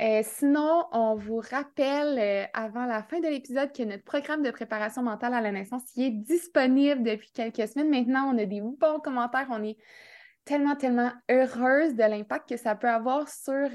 Euh, 0.00 0.20
sinon, 0.24 0.84
on 0.92 1.14
vous 1.14 1.40
rappelle 1.50 2.18
euh, 2.18 2.44
avant 2.52 2.84
la 2.84 3.02
fin 3.02 3.20
de 3.20 3.28
l'épisode 3.28 3.72
que 3.72 3.82
notre 3.82 4.04
programme 4.04 4.42
de 4.42 4.50
préparation 4.50 5.02
mentale 5.02 5.32
à 5.32 5.40
la 5.40 5.52
naissance 5.52 5.84
est 5.96 6.10
disponible 6.10 7.02
depuis 7.02 7.30
quelques 7.32 7.68
semaines. 7.68 7.88
Maintenant, 7.88 8.30
on 8.34 8.38
a 8.38 8.44
des 8.44 8.60
bons 8.60 9.00
commentaires. 9.00 9.46
On 9.50 9.62
est 9.62 9.78
tellement, 10.44 10.76
tellement 10.76 11.12
heureuse 11.30 11.94
de 11.94 12.02
l'impact 12.02 12.48
que 12.48 12.56
ça 12.56 12.74
peut 12.74 12.90
avoir 12.90 13.28
sur, 13.28 13.70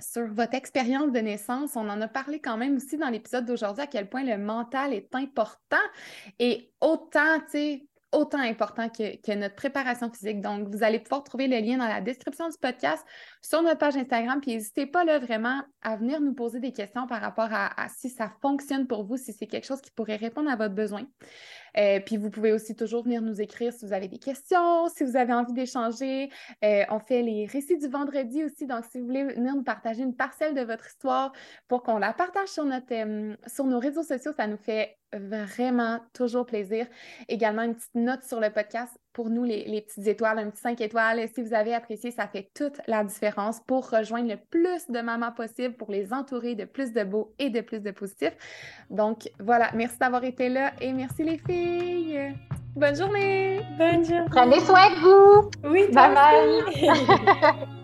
sur 0.00 0.26
votre 0.32 0.54
expérience 0.54 1.12
de 1.12 1.18
naissance. 1.18 1.76
On 1.76 1.88
en 1.88 2.00
a 2.00 2.08
parlé 2.08 2.40
quand 2.40 2.56
même 2.56 2.76
aussi 2.76 2.96
dans 2.96 3.08
l'épisode 3.08 3.46
d'aujourd'hui 3.46 3.82
à 3.82 3.86
quel 3.86 4.08
point 4.08 4.24
le 4.24 4.38
mental 4.38 4.92
est 4.92 5.14
important 5.14 5.76
et 6.38 6.72
autant, 6.80 7.38
autant 8.12 8.38
important 8.38 8.88
que, 8.88 9.34
notre 9.34 9.54
préparation 9.54 10.10
physique. 10.10 10.40
Donc, 10.40 10.68
vous 10.68 10.82
allez 10.82 10.98
pouvoir 10.98 11.24
trouver 11.24 11.48
le 11.48 11.58
lien 11.58 11.76
dans 11.76 11.88
la 11.88 12.00
description 12.00 12.48
du 12.48 12.56
podcast 12.60 13.04
sur 13.42 13.62
notre 13.62 13.78
page 13.78 13.96
Instagram. 13.96 14.40
Puis 14.40 14.52
n'hésitez 14.52 14.86
pas 14.86 15.04
là 15.04 15.18
vraiment 15.18 15.62
à 15.82 15.96
venir 15.96 16.20
nous 16.20 16.34
poser 16.34 16.60
des 16.60 16.72
questions 16.72 17.06
par 17.06 17.20
rapport 17.20 17.48
à 17.50 17.88
si 17.96 18.10
ça 18.10 18.32
fonctionne 18.40 18.86
pour 18.86 19.04
vous, 19.04 19.16
si 19.16 19.32
c'est 19.32 19.46
quelque 19.46 19.66
chose 19.66 19.80
qui 19.80 19.90
pourrait 19.90 20.16
répondre 20.16 20.50
à 20.50 20.56
votre 20.56 20.74
besoin. 20.74 21.06
Euh, 21.76 22.00
puis 22.00 22.16
vous 22.16 22.30
pouvez 22.30 22.52
aussi 22.52 22.74
toujours 22.76 23.04
venir 23.04 23.22
nous 23.22 23.40
écrire 23.40 23.72
si 23.72 23.84
vous 23.84 23.92
avez 23.92 24.08
des 24.08 24.18
questions, 24.18 24.88
si 24.88 25.04
vous 25.04 25.16
avez 25.16 25.32
envie 25.32 25.52
d'échanger. 25.52 26.30
Euh, 26.64 26.84
on 26.90 26.98
fait 26.98 27.22
les 27.22 27.46
récits 27.46 27.78
du 27.78 27.88
vendredi 27.88 28.44
aussi. 28.44 28.66
Donc, 28.66 28.84
si 28.90 28.98
vous 28.98 29.06
voulez 29.06 29.24
venir 29.24 29.54
nous 29.54 29.64
partager 29.64 30.02
une 30.02 30.16
parcelle 30.16 30.54
de 30.54 30.62
votre 30.62 30.86
histoire 30.86 31.32
pour 31.68 31.82
qu'on 31.82 31.98
la 31.98 32.12
partage 32.12 32.48
sur, 32.48 32.64
notre, 32.64 32.92
euh, 32.92 33.36
sur 33.46 33.64
nos 33.64 33.78
réseaux 33.78 34.02
sociaux, 34.02 34.32
ça 34.36 34.46
nous 34.46 34.56
fait 34.56 34.96
vraiment 35.12 36.00
toujours 36.12 36.46
plaisir. 36.46 36.86
Également, 37.28 37.62
une 37.62 37.74
petite 37.74 37.94
note 37.94 38.24
sur 38.24 38.40
le 38.40 38.50
podcast 38.50 38.96
pour 39.14 39.30
nous, 39.30 39.44
les, 39.44 39.64
les 39.64 39.80
petites 39.80 40.06
étoiles, 40.06 40.38
un 40.38 40.50
petit 40.50 40.60
5 40.60 40.80
étoiles. 40.82 41.26
Si 41.34 41.40
vous 41.40 41.54
avez 41.54 41.72
apprécié, 41.72 42.10
ça 42.10 42.26
fait 42.26 42.50
toute 42.54 42.80
la 42.86 43.02
différence 43.04 43.60
pour 43.60 43.88
rejoindre 43.88 44.28
le 44.28 44.36
plus 44.36 44.90
de 44.90 45.00
mamans 45.00 45.32
possible, 45.32 45.74
pour 45.74 45.90
les 45.90 46.12
entourer 46.12 46.54
de 46.54 46.64
plus 46.64 46.92
de 46.92 47.04
beaux 47.04 47.32
et 47.38 47.48
de 47.48 47.60
plus 47.62 47.80
de 47.80 47.92
positifs. 47.92 48.36
Donc, 48.90 49.30
voilà, 49.38 49.70
merci 49.74 49.98
d'avoir 49.98 50.24
été 50.24 50.48
là 50.48 50.72
et 50.80 50.92
merci 50.92 51.22
les 51.22 51.38
filles. 51.38 52.34
Bonne 52.76 52.96
journée! 52.96 53.60
Bonne 53.78 54.04
journée. 54.04 54.26
Prenez 54.30 54.60
soin 54.60 54.90
de 54.90 55.00
vous. 55.00 55.50
Oui, 55.70 55.86
Bye 55.92 56.12
bye. 56.12 57.64